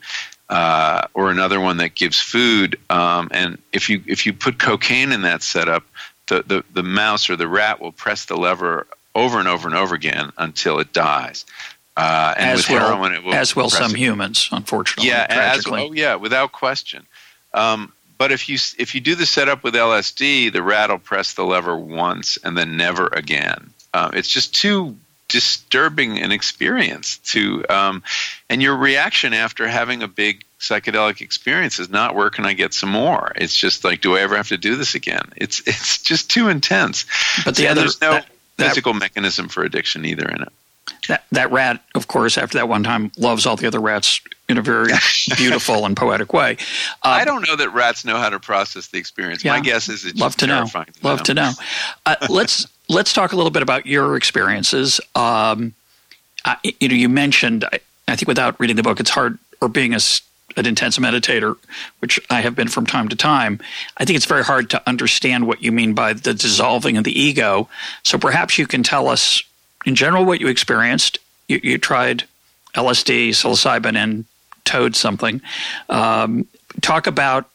uh, 0.50 1.08
or 1.14 1.30
another 1.30 1.60
one 1.60 1.78
that 1.78 1.96
gives 1.96 2.20
food 2.20 2.80
um, 2.90 3.28
and 3.32 3.58
if 3.72 3.90
you 3.90 4.02
if 4.08 4.26
you 4.26 4.34
put 4.34 4.58
cocaine 4.58 5.12
in 5.12 5.24
that 5.24 5.44
setup 5.44 5.84
the, 6.28 6.44
the, 6.46 6.64
the 6.74 6.84
mouse 6.84 7.30
or 7.30 7.36
the 7.36 7.48
rat 7.48 7.82
will 7.82 7.92
press 7.92 8.26
the 8.26 8.36
lever 8.36 8.88
over 9.14 9.40
and 9.40 9.48
over 9.48 9.68
and 9.68 9.78
over 9.78 9.96
again 9.96 10.32
until 10.38 10.80
it 10.80 10.94
dies. 10.94 11.46
Uh, 11.98 12.34
and 12.38 12.52
as 12.52 12.58
with 12.58 12.70
will, 12.70 12.88
heroin, 12.88 13.14
it 13.14 13.24
will 13.24 13.34
as 13.34 13.56
will 13.56 13.70
some 13.70 13.96
humans, 13.96 14.50
unfortunately. 14.52 15.10
Yeah, 15.10 15.26
as, 15.30 15.66
oh 15.66 15.94
yeah, 15.94 16.16
without 16.16 16.52
question. 16.52 17.06
Um, 17.54 17.94
but 18.18 18.32
if 18.34 18.50
you 18.50 18.58
if 18.78 18.96
you 18.96 19.02
do 19.02 19.16
the 19.16 19.26
setup 19.26 19.64
with 19.64 19.74
LSD, 19.76 20.52
the 20.52 20.62
rat 20.62 20.90
will 20.90 21.00
press 21.00 21.34
the 21.34 21.46
lever 21.46 21.78
once 21.78 22.38
and 22.44 22.58
then 22.58 22.76
never 22.76 23.08
again. 23.08 23.72
Uh, 23.94 24.12
it's 24.14 24.28
just 24.28 24.54
too 24.54 24.98
disturbing 25.28 26.20
an 26.20 26.32
experience 26.32 27.18
to 27.18 27.66
um, 27.70 28.04
and 28.50 28.62
your 28.62 28.76
reaction 28.76 29.34
after 29.34 29.68
having 29.68 30.04
a 30.04 30.08
big 30.08 30.44
psychedelic 30.60 31.22
experience 31.22 31.80
is 31.80 31.90
not 31.90 32.16
where 32.16 32.30
can 32.30 32.46
I 32.46 32.54
get 32.54 32.74
some 32.74 32.90
more? 32.90 33.32
It's 33.36 33.56
just 33.56 33.84
like, 33.84 34.02
do 34.02 34.16
I 34.16 34.22
ever 34.22 34.36
have 34.38 34.50
to 34.50 34.58
do 34.58 34.76
this 34.76 34.96
again? 34.96 35.32
It's 35.36 35.60
it's 35.68 36.02
just 36.02 36.30
too 36.30 36.50
intense. 36.50 37.06
But 37.44 37.56
the 37.56 37.68
other, 37.68 37.82
there's 37.82 38.02
no 38.02 38.12
that, 38.12 38.28
physical 38.58 38.94
that, 38.94 39.00
mechanism 39.00 39.48
for 39.48 39.64
addiction 39.64 40.06
either 40.06 40.28
in 40.28 40.44
it. 40.44 40.54
That 41.08 41.26
that 41.32 41.52
rat, 41.52 41.84
of 41.96 42.08
course, 42.08 42.38
after 42.38 42.60
that 42.60 42.70
one 42.70 42.84
time, 42.84 43.12
loves 43.18 43.46
all 43.46 43.56
the 43.56 43.68
other 43.68 43.80
rats 43.80 44.22
in 44.48 44.58
a 44.58 44.62
very 44.62 44.92
beautiful 45.38 45.86
and 45.86 45.98
poetic 45.98 46.34
way. 46.34 46.58
Uh, 47.04 47.10
I 47.10 47.26
don't 47.26 47.48
know 47.48 47.56
that 47.56 47.74
rats 47.74 48.06
know 48.06 48.18
how 48.18 48.30
to 48.30 48.40
process 48.40 48.88
the 48.88 49.00
experience. 49.00 49.44
Yeah, 49.44 49.54
My 49.54 49.62
guess 49.62 49.90
is 49.90 50.06
it's 50.06 50.20
love 50.20 50.36
to 50.38 50.48
know. 50.48 50.68
Love 51.02 51.24
to 51.24 51.34
know. 51.34 51.52
Uh, 52.06 52.16
let's 52.30 52.68
let's 52.90 53.14
talk 53.14 53.32
a 53.32 53.36
little 53.36 53.52
bit 53.52 53.62
about 53.62 53.86
your 53.86 54.16
experiences. 54.16 55.00
Um, 55.16 55.74
I, 56.44 56.58
you 56.80 56.90
know, 56.90 56.96
you 56.96 57.10
mentioned. 57.10 57.66
I, 57.66 57.80
I, 58.08 58.16
think 58.16 58.28
without 58.28 58.60
reading 58.60 58.76
the 58.76 58.84
book, 58.84 59.00
it's 59.00 59.10
hard 59.10 59.40
or 59.62 59.68
being 59.68 59.94
a 59.94 60.00
an 60.58 60.66
intense 60.66 60.98
meditator, 60.98 61.58
which 62.00 62.20
I 62.30 62.42
have 62.42 62.56
been 62.56 62.68
from 62.68 62.86
time 62.86 63.10
to 63.10 63.16
time, 63.16 63.60
I 63.98 64.06
think 64.06 64.16
it's 64.16 64.26
very 64.26 64.44
hard 64.44 64.70
to 64.70 64.82
understand 64.88 65.48
what 65.48 65.62
you 65.62 65.72
mean 65.72 65.94
by 65.94 66.14
the 66.14 66.34
dissolving 66.34 66.98
of 66.98 67.04
the 67.04 67.20
ego. 67.20 67.68
So 68.04 68.18
perhaps 68.18 68.58
you 68.58 68.68
can 68.68 68.84
tell 68.84 69.08
us, 69.08 69.44
in 69.86 69.96
general, 69.96 70.26
what 70.26 70.40
you 70.40 70.48
experienced. 70.48 71.18
You, 71.48 71.60
you 71.62 71.78
tried 71.78 72.24
LSD, 72.74 73.30
psilocybin, 73.30 73.96
and 73.96 74.26
toad 74.64 74.96
something. 74.96 75.42
Um, 75.90 76.48
talk 76.82 77.08
about 77.08 77.50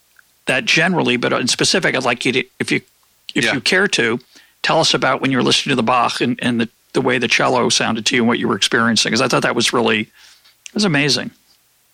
that 0.46 0.64
generally, 0.64 1.16
but 1.16 1.32
in 1.32 1.48
specific, 1.48 1.94
I'd 1.94 2.04
like 2.04 2.24
you 2.24 2.32
to, 2.32 2.44
if 2.58 2.70
you 2.70 2.82
if 3.34 3.44
yeah. 3.44 3.54
you 3.54 3.60
care 3.60 3.86
to, 3.86 4.18
tell 4.62 4.80
us 4.80 4.94
about 4.94 5.20
when 5.20 5.30
you 5.30 5.36
were 5.36 5.42
listening 5.42 5.72
to 5.72 5.76
the 5.76 5.82
Bach 5.82 6.20
and, 6.20 6.38
and 6.42 6.60
the, 6.60 6.68
the 6.92 7.00
way 7.00 7.18
the 7.18 7.28
cello 7.28 7.68
sounded 7.68 8.06
to 8.06 8.16
you 8.16 8.22
and 8.22 8.28
what 8.28 8.38
you 8.38 8.48
were 8.48 8.56
experiencing, 8.56 9.10
because 9.10 9.20
I 9.20 9.28
thought 9.28 9.42
that 9.42 9.54
was 9.54 9.72
really 9.72 10.00
it 10.00 10.74
was 10.74 10.84
amazing. 10.84 11.30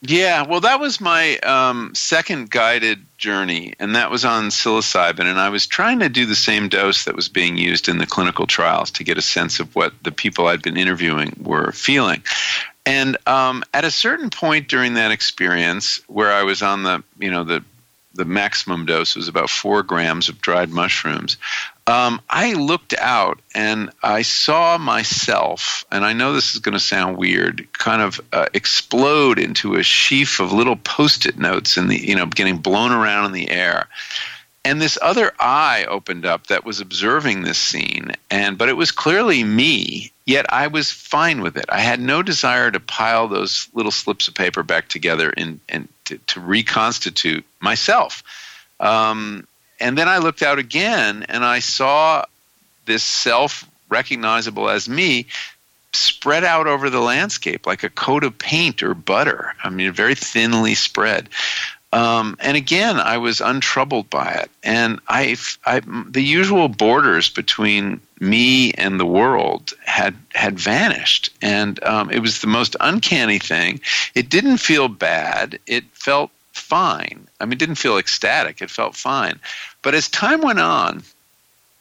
Yeah, 0.02 0.46
well, 0.46 0.60
that 0.60 0.78
was 0.78 1.00
my 1.00 1.38
um, 1.38 1.94
second 1.94 2.50
guided 2.50 3.00
journey, 3.16 3.72
and 3.80 3.96
that 3.96 4.10
was 4.10 4.26
on 4.26 4.48
psilocybin. 4.48 5.24
And 5.24 5.40
I 5.40 5.48
was 5.48 5.66
trying 5.66 6.00
to 6.00 6.10
do 6.10 6.26
the 6.26 6.34
same 6.34 6.68
dose 6.68 7.04
that 7.04 7.16
was 7.16 7.28
being 7.28 7.56
used 7.56 7.88
in 7.88 7.96
the 7.96 8.06
clinical 8.06 8.46
trials 8.46 8.90
to 8.92 9.04
get 9.04 9.16
a 9.16 9.22
sense 9.22 9.58
of 9.58 9.74
what 9.74 9.94
the 10.04 10.12
people 10.12 10.46
I'd 10.46 10.62
been 10.62 10.76
interviewing 10.76 11.34
were 11.42 11.72
feeling. 11.72 12.22
And 12.84 13.16
um, 13.26 13.64
at 13.72 13.84
a 13.84 13.90
certain 13.90 14.28
point 14.28 14.68
during 14.68 14.94
that 14.94 15.12
experience, 15.12 16.00
where 16.08 16.30
I 16.30 16.42
was 16.42 16.62
on 16.62 16.82
the, 16.82 17.02
you 17.18 17.30
know, 17.30 17.44
the 17.44 17.64
the 18.14 18.24
maximum 18.24 18.86
dose 18.86 19.14
was 19.14 19.28
about 19.28 19.50
four 19.50 19.82
grams 19.82 20.28
of 20.28 20.40
dried 20.40 20.70
mushrooms. 20.70 21.36
Um, 21.88 22.20
I 22.28 22.54
looked 22.54 22.94
out 22.94 23.40
and 23.54 23.90
I 24.02 24.22
saw 24.22 24.76
myself, 24.76 25.84
and 25.92 26.04
I 26.04 26.14
know 26.14 26.32
this 26.32 26.54
is 26.54 26.60
going 26.60 26.72
to 26.72 26.80
sound 26.80 27.16
weird, 27.16 27.68
kind 27.72 28.02
of 28.02 28.20
uh, 28.32 28.46
explode 28.52 29.38
into 29.38 29.76
a 29.76 29.84
sheaf 29.84 30.40
of 30.40 30.52
little 30.52 30.74
post-it 30.76 31.38
notes 31.38 31.76
in 31.76 31.86
the, 31.86 31.96
you 31.96 32.16
know, 32.16 32.26
getting 32.26 32.58
blown 32.58 32.90
around 32.90 33.26
in 33.26 33.32
the 33.32 33.50
air. 33.50 33.86
And 34.64 34.82
this 34.82 34.98
other 35.00 35.30
eye 35.38 35.86
opened 35.88 36.26
up 36.26 36.48
that 36.48 36.64
was 36.64 36.80
observing 36.80 37.42
this 37.42 37.58
scene 37.58 38.10
and 38.32 38.58
but 38.58 38.68
it 38.68 38.76
was 38.76 38.90
clearly 38.90 39.44
me 39.44 40.10
yet 40.24 40.52
i 40.52 40.66
was 40.66 40.90
fine 40.90 41.40
with 41.40 41.56
it. 41.56 41.66
I 41.68 41.78
had 41.78 42.00
no 42.00 42.20
desire 42.20 42.72
to 42.72 42.80
pile 42.80 43.28
those 43.28 43.68
little 43.74 43.92
slips 43.92 44.26
of 44.26 44.34
paper 44.34 44.64
back 44.64 44.88
together 44.88 45.32
and, 45.36 45.60
and 45.68 45.88
to, 46.06 46.18
to 46.18 46.40
reconstitute 46.40 47.44
myself. 47.60 48.24
Um, 48.80 49.46
and 49.80 49.96
then 49.96 50.08
i 50.08 50.18
looked 50.18 50.42
out 50.42 50.58
again 50.58 51.24
and 51.28 51.44
i 51.44 51.58
saw 51.58 52.24
this 52.86 53.02
self 53.02 53.68
recognizable 53.88 54.68
as 54.68 54.88
me 54.88 55.26
spread 55.92 56.44
out 56.44 56.66
over 56.66 56.90
the 56.90 57.00
landscape 57.00 57.66
like 57.66 57.82
a 57.82 57.90
coat 57.90 58.24
of 58.24 58.38
paint 58.38 58.82
or 58.82 58.94
butter 58.94 59.54
i 59.62 59.70
mean 59.70 59.92
very 59.92 60.14
thinly 60.14 60.74
spread 60.74 61.28
um, 61.92 62.36
and 62.40 62.56
again, 62.56 62.98
I 62.98 63.16
was 63.16 63.40
untroubled 63.40 64.10
by 64.10 64.32
it. 64.32 64.50
And 64.62 65.00
I, 65.08 65.36
I, 65.64 65.80
the 65.80 66.22
usual 66.22 66.68
borders 66.68 67.30
between 67.30 68.00
me 68.20 68.72
and 68.72 68.98
the 68.98 69.06
world 69.06 69.72
had 69.84 70.14
had 70.34 70.58
vanished, 70.58 71.30
and 71.40 71.82
um, 71.84 72.10
it 72.10 72.20
was 72.20 72.40
the 72.40 72.46
most 72.46 72.76
uncanny 72.80 73.38
thing. 73.38 73.80
It 74.14 74.28
didn't 74.28 74.58
feel 74.58 74.88
bad. 74.88 75.58
It 75.66 75.84
felt 75.92 76.30
fine. 76.58 77.28
I 77.40 77.44
mean, 77.44 77.52
it 77.52 77.58
didn't 77.58 77.76
feel 77.76 77.98
ecstatic. 77.98 78.60
It 78.62 78.70
felt 78.70 78.94
fine. 78.94 79.40
But 79.82 79.94
as 79.94 80.08
time 80.08 80.40
went 80.40 80.60
on, 80.60 81.02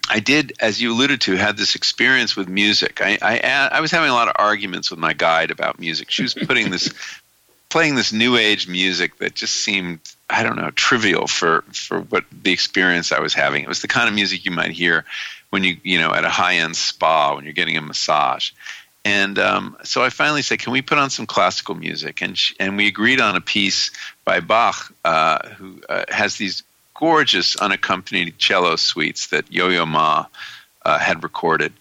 I 0.10 0.20
did, 0.20 0.54
as 0.60 0.82
you 0.82 0.92
alluded 0.92 1.22
to, 1.22 1.36
had 1.36 1.58
this 1.58 1.76
experience 1.76 2.36
with 2.36 2.48
music. 2.48 3.02
I, 3.02 3.18
I, 3.22 3.70
I 3.72 3.82
was 3.82 3.92
having 3.92 4.10
a 4.10 4.14
lot 4.14 4.28
of 4.28 4.36
arguments 4.38 4.92
with 4.92 5.00
my 5.00 5.14
guide 5.14 5.52
about 5.52 5.80
music. 5.80 6.12
She 6.12 6.24
was 6.24 6.34
putting 6.48 6.70
this 6.70 6.94
playing 7.70 7.96
this 7.96 8.14
new 8.14 8.38
age 8.38 8.68
music 8.68 9.18
that 9.18 9.34
just 9.34 9.56
seemed 9.56 10.00
I 10.30 10.44
don't 10.44 10.56
know 10.56 10.72
trivial 10.72 11.28
for 11.28 11.64
for 11.74 12.02
what 12.02 12.24
the 12.32 12.52
experience 12.52 13.12
I 13.12 13.20
was 13.20 13.34
having. 13.34 13.64
It 13.64 13.68
was 13.68 13.82
the 13.82 13.88
kind 13.88 14.08
of 14.08 14.16
music 14.16 14.46
you 14.46 14.52
might 14.52 14.72
hear 14.72 15.06
when 15.50 15.64
you 15.64 15.78
you 15.84 16.00
know 16.00 16.14
at 16.14 16.26
a 16.26 16.30
high 16.30 16.56
end 16.56 16.76
spa 16.76 17.36
when 17.36 17.44
you're 17.44 17.54
getting 17.54 17.78
a 17.78 17.82
massage. 17.82 18.52
And 19.06 19.38
um, 19.38 19.78
so 19.84 20.04
I 20.04 20.10
finally 20.10 20.42
said, 20.42 20.60
"Can 20.60 20.74
we 20.74 20.82
put 20.82 20.98
on 20.98 21.10
some 21.10 21.28
classical 21.28 21.76
music?" 21.76 22.22
And 22.22 22.36
she, 22.38 22.56
and 22.60 22.76
we 22.76 22.88
agreed 22.88 23.22
on 23.22 23.36
a 23.36 23.42
piece 23.42 23.92
by 24.26 24.40
Bach, 24.40 24.92
uh, 25.06 25.48
who 25.50 25.80
uh, 25.88 26.06
has 26.10 26.38
these 26.38 26.64
gorgeous 26.96 27.56
unaccompanied 27.56 28.38
cello 28.40 28.76
suites 28.78 29.28
that 29.28 29.52
Yo-Yo 29.52 29.86
Ma 29.86 30.26
uh, 30.86 30.98
had 30.98 31.24
recorded. 31.24 31.74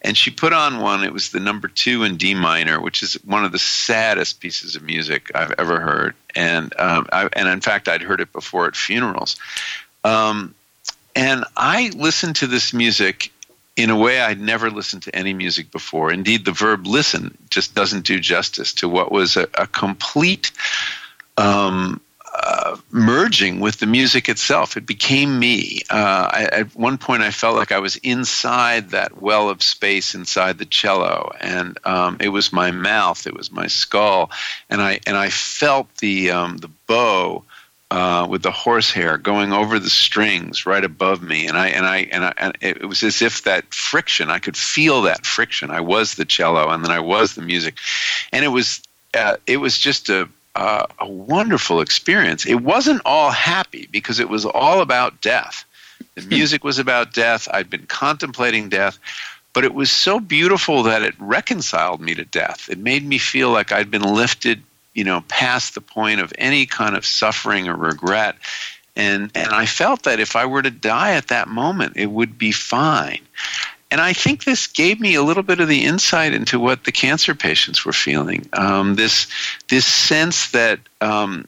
And 0.00 0.16
she 0.16 0.30
put 0.30 0.52
on 0.52 0.80
one, 0.80 1.04
it 1.04 1.12
was 1.12 1.30
the 1.30 1.40
number 1.40 1.68
two 1.68 2.04
in 2.04 2.16
D 2.16 2.34
minor, 2.34 2.80
which 2.80 3.02
is 3.02 3.14
one 3.24 3.44
of 3.44 3.52
the 3.52 3.58
saddest 3.58 4.40
pieces 4.40 4.76
of 4.76 4.82
music 4.82 5.32
I've 5.34 5.54
ever 5.58 5.80
heard. 5.80 6.14
And, 6.34 6.72
um, 6.78 7.06
I, 7.12 7.28
and 7.32 7.48
in 7.48 7.60
fact, 7.60 7.88
I'd 7.88 8.02
heard 8.02 8.20
it 8.20 8.32
before 8.32 8.66
at 8.66 8.76
funerals. 8.76 9.36
Um, 10.04 10.54
and 11.16 11.44
I 11.56 11.90
listened 11.94 12.36
to 12.36 12.46
this 12.46 12.72
music 12.72 13.31
in 13.76 13.90
a 13.90 13.96
way 13.96 14.20
I'd 14.20 14.40
never 14.40 14.70
listened 14.70 15.02
to 15.04 15.16
any 15.16 15.32
music 15.32 15.70
before. 15.70 16.12
Indeed, 16.12 16.44
the 16.44 16.52
verb 16.52 16.86
listen 16.86 17.36
just 17.50 17.74
doesn't 17.74 18.06
do 18.06 18.20
justice 18.20 18.74
to 18.74 18.88
what 18.88 19.10
was 19.10 19.36
a, 19.36 19.48
a 19.54 19.66
complete 19.66 20.52
um, 21.38 22.00
uh, 22.34 22.76
merging 22.90 23.60
with 23.60 23.78
the 23.78 23.86
music 23.86 24.28
itself. 24.28 24.76
It 24.76 24.86
became 24.86 25.38
me. 25.38 25.80
Uh, 25.90 26.30
I, 26.32 26.48
at 26.52 26.74
one 26.74 26.98
point, 26.98 27.22
I 27.22 27.30
felt 27.30 27.56
like 27.56 27.72
I 27.72 27.78
was 27.78 27.96
inside 27.96 28.90
that 28.90 29.20
well 29.20 29.48
of 29.48 29.62
space 29.62 30.14
inside 30.14 30.58
the 30.58 30.64
cello, 30.64 31.32
and 31.40 31.78
um, 31.84 32.16
it 32.20 32.28
was 32.28 32.52
my 32.52 32.70
mouth, 32.70 33.26
it 33.26 33.36
was 33.36 33.52
my 33.52 33.66
skull, 33.66 34.30
and 34.70 34.80
I 34.80 35.00
and 35.06 35.16
I 35.16 35.28
felt 35.28 35.94
the 35.96 36.30
um, 36.30 36.56
the 36.56 36.70
bow. 36.86 37.44
Uh, 37.92 38.26
with 38.26 38.42
the 38.42 38.50
horsehair 38.50 39.18
going 39.18 39.52
over 39.52 39.78
the 39.78 39.90
strings 39.90 40.64
right 40.64 40.82
above 40.82 41.20
me, 41.20 41.46
and 41.46 41.58
I 41.58 41.66
and 41.68 41.84
I 41.84 41.98
and 42.10 42.24
I 42.24 42.32
and 42.38 42.56
it 42.62 42.88
was 42.88 43.02
as 43.02 43.20
if 43.20 43.44
that 43.44 43.74
friction. 43.74 44.30
I 44.30 44.38
could 44.38 44.56
feel 44.56 45.02
that 45.02 45.26
friction. 45.26 45.70
I 45.70 45.82
was 45.82 46.14
the 46.14 46.24
cello, 46.24 46.70
and 46.70 46.82
then 46.82 46.90
I 46.90 47.00
was 47.00 47.34
the 47.34 47.42
music, 47.42 47.76
and 48.32 48.46
it 48.46 48.48
was 48.48 48.80
uh, 49.12 49.36
it 49.46 49.58
was 49.58 49.78
just 49.78 50.08
a 50.08 50.26
uh, 50.54 50.86
a 51.00 51.06
wonderful 51.06 51.82
experience. 51.82 52.46
It 52.46 52.62
wasn't 52.62 53.02
all 53.04 53.30
happy 53.30 53.86
because 53.92 54.20
it 54.20 54.30
was 54.30 54.46
all 54.46 54.80
about 54.80 55.20
death. 55.20 55.66
The 56.14 56.22
hmm. 56.22 56.30
music 56.30 56.64
was 56.64 56.78
about 56.78 57.12
death. 57.12 57.46
I'd 57.52 57.68
been 57.68 57.84
contemplating 57.84 58.70
death, 58.70 58.98
but 59.52 59.64
it 59.64 59.74
was 59.74 59.90
so 59.90 60.18
beautiful 60.18 60.84
that 60.84 61.02
it 61.02 61.14
reconciled 61.18 62.00
me 62.00 62.14
to 62.14 62.24
death. 62.24 62.70
It 62.70 62.78
made 62.78 63.04
me 63.04 63.18
feel 63.18 63.50
like 63.50 63.70
I'd 63.70 63.90
been 63.90 64.14
lifted, 64.14 64.62
you 64.94 65.04
know, 65.04 65.22
past 65.28 65.74
the 65.74 65.80
point 65.80 66.20
of 66.20 66.32
any 66.38 66.66
kind 66.66 66.96
of 66.96 67.06
suffering 67.06 67.68
or 67.68 67.76
regret. 67.76 68.36
And 68.94 69.30
and 69.34 69.52
I 69.52 69.66
felt 69.66 70.02
that 70.02 70.20
if 70.20 70.36
I 70.36 70.46
were 70.46 70.62
to 70.62 70.70
die 70.70 71.14
at 71.14 71.28
that 71.28 71.48
moment, 71.48 71.96
it 71.96 72.10
would 72.10 72.36
be 72.36 72.52
fine. 72.52 73.20
And 73.90 74.00
I 74.00 74.14
think 74.14 74.44
this 74.44 74.68
gave 74.68 75.00
me 75.00 75.14
a 75.14 75.22
little 75.22 75.42
bit 75.42 75.60
of 75.60 75.68
the 75.68 75.84
insight 75.84 76.32
into 76.32 76.58
what 76.58 76.84
the 76.84 76.92
cancer 76.92 77.34
patients 77.34 77.84
were 77.84 77.92
feeling. 77.92 78.48
Um, 78.54 78.94
this 78.94 79.26
this 79.68 79.86
sense 79.86 80.50
that 80.52 80.80
um, 81.00 81.46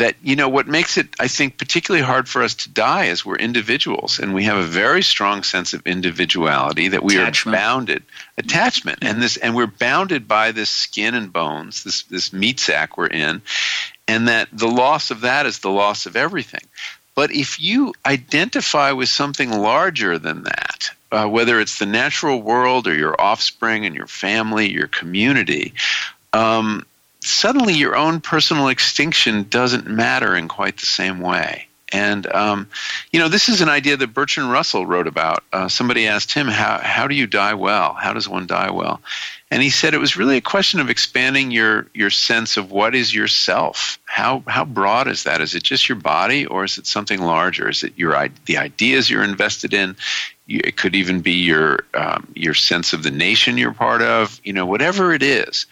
that 0.00 0.16
you 0.22 0.34
know 0.34 0.48
what 0.48 0.66
makes 0.66 0.96
it 0.96 1.08
I 1.20 1.28
think 1.28 1.58
particularly 1.58 2.04
hard 2.04 2.28
for 2.28 2.42
us 2.42 2.54
to 2.56 2.70
die 2.70 3.04
is 3.04 3.24
we're 3.24 3.36
individuals 3.36 4.18
and 4.18 4.34
we 4.34 4.44
have 4.44 4.56
a 4.56 4.64
very 4.64 5.02
strong 5.02 5.42
sense 5.42 5.74
of 5.74 5.86
individuality 5.86 6.88
that 6.88 7.02
we 7.02 7.16
attachment. 7.16 7.54
are 7.54 7.60
bounded. 7.60 8.02
Attachment. 8.38 8.98
And 9.02 9.22
this 9.22 9.36
and 9.36 9.54
we're 9.54 9.66
bounded 9.66 10.26
by 10.26 10.52
this 10.52 10.70
skin 10.70 11.14
and 11.14 11.32
bones 11.32 11.84
this 11.84 12.02
this 12.04 12.32
meat 12.32 12.58
sack 12.58 12.96
we're 12.96 13.08
in 13.08 13.42
and 14.08 14.28
that 14.28 14.48
the 14.52 14.68
loss 14.68 15.10
of 15.10 15.20
that 15.20 15.44
is 15.46 15.58
the 15.58 15.70
loss 15.70 16.06
of 16.06 16.16
everything. 16.16 16.66
But 17.14 17.30
if 17.30 17.60
you 17.60 17.92
identify 18.06 18.92
with 18.92 19.10
something 19.10 19.50
larger 19.50 20.18
than 20.18 20.44
that, 20.44 20.90
uh, 21.12 21.26
whether 21.26 21.60
it's 21.60 21.78
the 21.78 21.86
natural 21.86 22.40
world 22.40 22.86
or 22.86 22.94
your 22.94 23.20
offspring 23.20 23.84
and 23.84 23.94
your 23.94 24.06
family, 24.06 24.70
your 24.70 24.86
community, 24.86 25.74
um, 26.32 26.86
suddenly 27.20 27.74
your 27.74 27.96
own 27.96 28.20
personal 28.20 28.68
extinction 28.68 29.46
doesn't 29.48 29.86
matter 29.86 30.36
in 30.36 30.48
quite 30.48 30.78
the 30.78 30.86
same 30.86 31.20
way. 31.20 31.66
And 31.92 32.26
um, 32.32 32.68
you 33.10 33.18
know, 33.18 33.28
this 33.28 33.48
is 33.48 33.60
an 33.60 33.68
idea 33.68 33.96
that 33.96 34.14
Bertrand 34.14 34.50
Russell 34.50 34.86
wrote 34.86 35.08
about. 35.08 35.42
Uh, 35.52 35.68
somebody 35.68 36.06
asked 36.06 36.32
him, 36.32 36.46
"How 36.46 36.78
how 36.78 37.08
do 37.08 37.14
you 37.14 37.26
die 37.26 37.54
well? 37.54 37.94
How 37.94 38.12
does 38.12 38.28
one 38.28 38.46
die 38.46 38.70
well?" 38.70 39.00
And 39.50 39.62
he 39.62 39.70
said 39.70 39.94
it 39.94 39.98
was 39.98 40.16
really 40.16 40.36
a 40.36 40.40
question 40.40 40.78
of 40.78 40.88
expanding 40.88 41.50
your 41.50 41.88
your 41.92 42.10
sense 42.10 42.56
of 42.56 42.70
what 42.70 42.94
is 42.94 43.12
yourself. 43.12 43.98
How 44.04 44.44
how 44.46 44.64
broad 44.64 45.08
is 45.08 45.24
that? 45.24 45.40
Is 45.40 45.54
it 45.54 45.64
just 45.64 45.88
your 45.88 45.98
body, 45.98 46.46
or 46.46 46.64
is 46.64 46.78
it 46.78 46.86
something 46.86 47.20
larger? 47.20 47.68
Is 47.68 47.82
it 47.82 47.94
your 47.96 48.28
the 48.46 48.58
ideas 48.58 49.10
you're 49.10 49.24
invested 49.24 49.74
in? 49.74 49.96
It 50.46 50.76
could 50.76 50.94
even 50.94 51.20
be 51.20 51.32
your 51.32 51.80
um, 51.94 52.28
your 52.34 52.54
sense 52.54 52.92
of 52.92 53.02
the 53.02 53.10
nation 53.10 53.58
you're 53.58 53.72
part 53.72 54.02
of. 54.02 54.40
You 54.44 54.52
know, 54.52 54.66
whatever 54.66 55.12
it 55.12 55.24
is. 55.24 55.66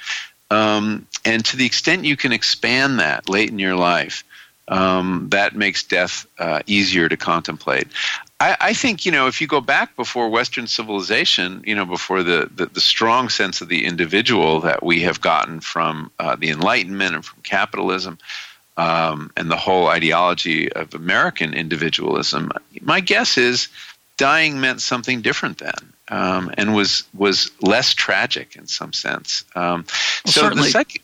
Um, 0.50 1.06
and 1.24 1.44
to 1.46 1.56
the 1.56 1.66
extent 1.66 2.04
you 2.04 2.16
can 2.16 2.32
expand 2.32 3.00
that 3.00 3.28
late 3.28 3.50
in 3.50 3.58
your 3.58 3.76
life, 3.76 4.24
um, 4.68 5.28
that 5.30 5.56
makes 5.56 5.82
death 5.84 6.26
uh, 6.38 6.60
easier 6.66 7.08
to 7.08 7.16
contemplate. 7.16 7.88
I, 8.40 8.56
I, 8.60 8.72
think 8.74 9.04
you 9.04 9.12
know 9.12 9.26
if 9.26 9.40
you 9.40 9.46
go 9.46 9.60
back 9.60 9.96
before 9.96 10.28
Western 10.28 10.66
civilization, 10.66 11.64
you 11.66 11.74
know 11.74 11.84
before 11.86 12.22
the 12.22 12.50
the, 12.54 12.66
the 12.66 12.80
strong 12.80 13.30
sense 13.30 13.60
of 13.60 13.68
the 13.68 13.84
individual 13.84 14.60
that 14.60 14.82
we 14.82 15.02
have 15.02 15.20
gotten 15.20 15.60
from 15.60 16.10
uh, 16.18 16.36
the 16.36 16.50
Enlightenment 16.50 17.14
and 17.14 17.24
from 17.24 17.42
capitalism. 17.42 18.18
Um, 18.76 19.32
and 19.36 19.50
the 19.50 19.56
whole 19.56 19.88
ideology 19.88 20.72
of 20.72 20.94
American 20.94 21.52
individualism, 21.52 22.52
my 22.80 23.00
guess 23.00 23.36
is 23.36 23.66
dying 24.16 24.60
meant 24.60 24.80
something 24.80 25.20
different 25.20 25.58
then, 25.58 25.94
um, 26.10 26.52
and 26.56 26.74
was 26.74 27.04
was 27.14 27.50
less 27.60 27.94
tragic 27.94 28.56
in 28.56 28.66
some 28.66 28.92
sense. 28.92 29.44
Um, 29.54 29.84
well, 30.24 30.32
so 30.32 30.40
certainly. 30.42 30.64
the 30.64 30.70
second, 30.70 31.02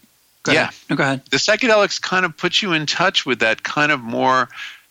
yeah, 0.48 0.70
no, 0.90 0.96
go 0.96 1.02
ahead. 1.02 1.22
The 1.30 1.38
psychedelics 1.38 2.00
kind 2.00 2.24
of 2.24 2.36
put 2.36 2.62
you 2.62 2.72
in 2.72 2.86
touch 2.86 3.24
with 3.24 3.40
that 3.40 3.62
kind 3.62 3.92
of 3.92 4.00
more 4.00 4.48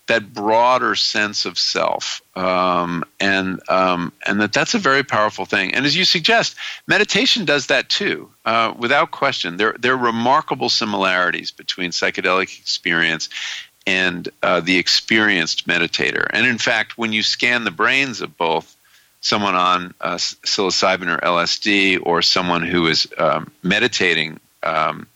that 0.07 0.33
broader 0.33 0.95
sense 0.95 1.45
of 1.45 1.57
self, 1.57 2.21
um, 2.35 3.05
and 3.19 3.61
um, 3.69 4.11
and 4.25 4.41
that 4.41 4.51
that's 4.51 4.73
a 4.73 4.79
very 4.79 5.03
powerful 5.03 5.45
thing. 5.45 5.73
And 5.73 5.85
as 5.85 5.95
you 5.95 6.03
suggest, 6.03 6.55
meditation 6.87 7.45
does 7.45 7.67
that 7.67 7.89
too, 7.89 8.29
uh, 8.45 8.73
without 8.77 9.11
question. 9.11 9.57
There 9.57 9.75
there 9.79 9.93
are 9.93 9.97
remarkable 9.97 10.69
similarities 10.69 11.51
between 11.51 11.91
psychedelic 11.91 12.59
experience 12.59 13.29
and 13.85 14.29
uh, 14.41 14.59
the 14.61 14.77
experienced 14.77 15.67
meditator. 15.67 16.25
And 16.31 16.47
in 16.47 16.57
fact, 16.57 16.97
when 16.97 17.13
you 17.13 17.23
scan 17.23 17.63
the 17.63 17.71
brains 17.71 18.21
of 18.21 18.37
both 18.37 18.75
someone 19.23 19.55
on 19.55 19.93
uh, 20.01 20.15
psilocybin 20.15 21.07
or 21.07 21.17
LSD 21.17 21.99
or 22.03 22.21
someone 22.21 22.61
who 22.61 22.87
is 22.87 23.07
um, 23.17 23.49
meditating, 23.63 24.37
um, 24.61 25.07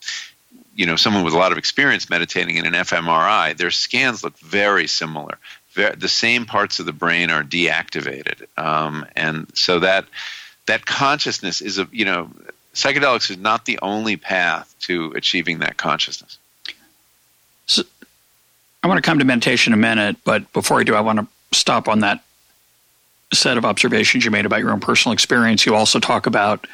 you 0.75 0.85
know, 0.85 0.95
someone 0.95 1.25
with 1.25 1.33
a 1.33 1.37
lot 1.37 1.51
of 1.51 1.57
experience 1.57 2.09
meditating 2.09 2.55
in 2.55 2.65
an 2.65 2.73
fMRI, 2.73 3.55
their 3.57 3.69
scans 3.69 4.23
look 4.23 4.37
very 4.39 4.87
similar. 4.87 5.37
the 5.75 6.07
same 6.07 6.45
parts 6.45 6.79
of 6.79 6.85
the 6.85 6.93
brain 6.93 7.29
are 7.29 7.43
deactivated, 7.43 8.47
um, 8.57 9.05
and 9.15 9.45
so 9.53 9.79
that 9.79 10.05
that 10.67 10.85
consciousness 10.85 11.61
is 11.61 11.77
a 11.77 11.87
you 11.91 12.05
know 12.05 12.31
psychedelics 12.73 13.29
is 13.29 13.37
not 13.37 13.65
the 13.65 13.77
only 13.81 14.15
path 14.15 14.73
to 14.79 15.11
achieving 15.15 15.59
that 15.59 15.75
consciousness. 15.75 16.37
So, 17.65 17.83
I 18.81 18.87
want 18.87 18.99
to 18.99 19.01
come 19.01 19.19
to 19.19 19.25
meditation 19.25 19.73
in 19.73 19.79
a 19.79 19.81
minute, 19.81 20.15
but 20.23 20.51
before 20.53 20.79
I 20.79 20.83
do, 20.83 20.95
I 20.95 21.01
want 21.01 21.19
to 21.19 21.27
stop 21.51 21.89
on 21.89 21.99
that 21.99 22.23
set 23.33 23.57
of 23.57 23.65
observations 23.65 24.23
you 24.25 24.31
made 24.31 24.45
about 24.45 24.59
your 24.59 24.71
own 24.71 24.79
personal 24.79 25.13
experience. 25.13 25.65
You 25.65 25.75
also 25.75 25.99
talk 25.99 26.25
about 26.27 26.67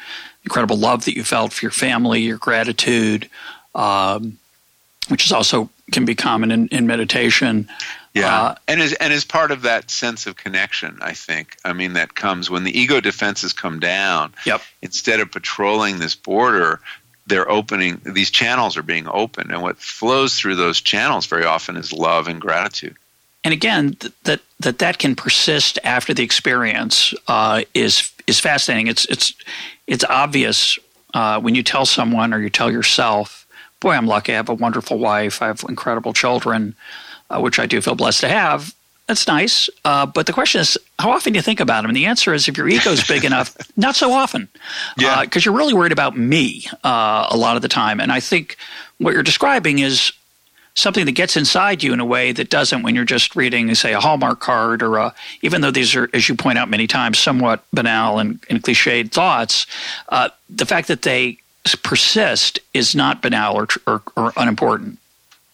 incredible 0.44 0.76
love 0.76 1.04
that 1.06 1.16
you 1.16 1.24
felt 1.24 1.52
for 1.52 1.64
your 1.64 1.72
family, 1.72 2.22
your 2.22 2.38
gratitude, 2.38 3.28
um, 3.74 4.38
which 5.08 5.26
is 5.26 5.32
also 5.32 5.68
can 5.92 6.04
be 6.04 6.14
common 6.14 6.50
in, 6.50 6.68
in 6.68 6.86
meditation. 6.86 7.68
Yeah, 8.14 8.42
uh, 8.42 8.54
and 8.68 8.80
as 8.80 8.92
and 8.94 9.12
as 9.12 9.24
part 9.24 9.50
of 9.50 9.62
that 9.62 9.90
sense 9.90 10.26
of 10.26 10.36
connection, 10.36 10.98
I 11.02 11.14
think. 11.14 11.56
I 11.64 11.72
mean, 11.72 11.94
that 11.94 12.14
comes 12.14 12.48
when 12.48 12.62
the 12.62 12.78
ego 12.78 13.00
defenses 13.00 13.52
come 13.52 13.80
down. 13.80 14.32
Yep. 14.46 14.62
Instead 14.82 15.18
of 15.18 15.32
patrolling 15.32 15.98
this 15.98 16.14
border, 16.14 16.80
they're 17.26 17.50
opening 17.50 18.00
these 18.04 18.30
channels 18.30 18.76
are 18.76 18.82
being 18.82 19.08
opened 19.08 19.50
and 19.50 19.62
what 19.62 19.78
flows 19.78 20.38
through 20.38 20.56
those 20.56 20.80
channels 20.80 21.26
very 21.26 21.44
often 21.44 21.76
is 21.76 21.92
love 21.92 22.28
and 22.28 22.40
gratitude 22.40 22.96
and 23.44 23.52
again 23.52 23.96
that 24.24 24.40
that 24.60 24.78
that 24.78 24.98
can 24.98 25.14
persist 25.14 25.78
after 25.84 26.12
the 26.12 26.22
experience 26.22 27.14
uh, 27.28 27.62
is 27.74 28.10
is 28.26 28.40
fascinating 28.40 28.86
it's 28.88 29.04
it's 29.06 29.34
it's 29.86 30.04
obvious 30.04 30.78
uh, 31.12 31.40
when 31.40 31.54
you 31.54 31.62
tell 31.62 31.86
someone 31.86 32.32
or 32.34 32.40
you 32.40 32.50
tell 32.50 32.70
yourself 32.70 33.46
boy 33.80 33.92
i'm 33.92 34.06
lucky 34.06 34.32
i 34.32 34.36
have 34.36 34.48
a 34.48 34.54
wonderful 34.54 34.98
wife 34.98 35.42
i 35.42 35.46
have 35.46 35.64
incredible 35.68 36.12
children 36.12 36.74
uh, 37.30 37.38
which 37.38 37.58
i 37.58 37.66
do 37.66 37.80
feel 37.80 37.94
blessed 37.94 38.20
to 38.20 38.28
have 38.28 38.74
that's 39.06 39.26
nice. 39.26 39.68
Uh, 39.84 40.06
but 40.06 40.26
the 40.26 40.32
question 40.32 40.60
is, 40.60 40.78
how 40.98 41.10
often 41.10 41.34
do 41.34 41.36
you 41.36 41.42
think 41.42 41.60
about 41.60 41.82
them? 41.82 41.90
And 41.90 41.96
the 41.96 42.06
answer 42.06 42.32
is, 42.32 42.48
if 42.48 42.56
your 42.56 42.68
ego 42.68 42.90
is 42.90 43.04
big 43.06 43.24
enough, 43.30 43.54
not 43.76 43.96
so 43.96 44.12
often. 44.12 44.48
Yeah. 44.96 45.22
Because 45.22 45.46
uh, 45.46 45.50
you're 45.50 45.58
really 45.58 45.74
worried 45.74 45.92
about 45.92 46.16
me 46.16 46.66
uh, 46.84 47.28
a 47.30 47.36
lot 47.36 47.56
of 47.56 47.62
the 47.62 47.68
time. 47.68 48.00
And 48.00 48.10
I 48.10 48.20
think 48.20 48.56
what 48.98 49.12
you're 49.12 49.22
describing 49.22 49.80
is 49.80 50.12
something 50.74 51.06
that 51.06 51.12
gets 51.12 51.36
inside 51.36 51.82
you 51.82 51.92
in 51.92 52.00
a 52.00 52.04
way 52.04 52.32
that 52.32 52.50
doesn't 52.50 52.82
when 52.82 52.94
you're 52.94 53.04
just 53.04 53.36
reading, 53.36 53.72
say, 53.74 53.92
a 53.92 54.00
Hallmark 54.00 54.40
card 54.40 54.82
or 54.82 54.96
a, 54.96 55.14
even 55.42 55.60
though 55.60 55.70
these 55.70 55.94
are, 55.94 56.10
as 56.12 56.28
you 56.28 56.34
point 56.34 56.58
out 56.58 56.68
many 56.68 56.86
times, 56.86 57.18
somewhat 57.18 57.64
banal 57.72 58.18
and, 58.18 58.40
and 58.50 58.62
cliched 58.62 59.12
thoughts, 59.12 59.66
uh, 60.08 60.28
the 60.50 60.66
fact 60.66 60.88
that 60.88 61.02
they 61.02 61.38
persist 61.82 62.58
is 62.74 62.94
not 62.94 63.22
banal 63.22 63.56
or, 63.56 63.68
or, 63.86 64.02
or 64.16 64.32
unimportant. 64.36 64.98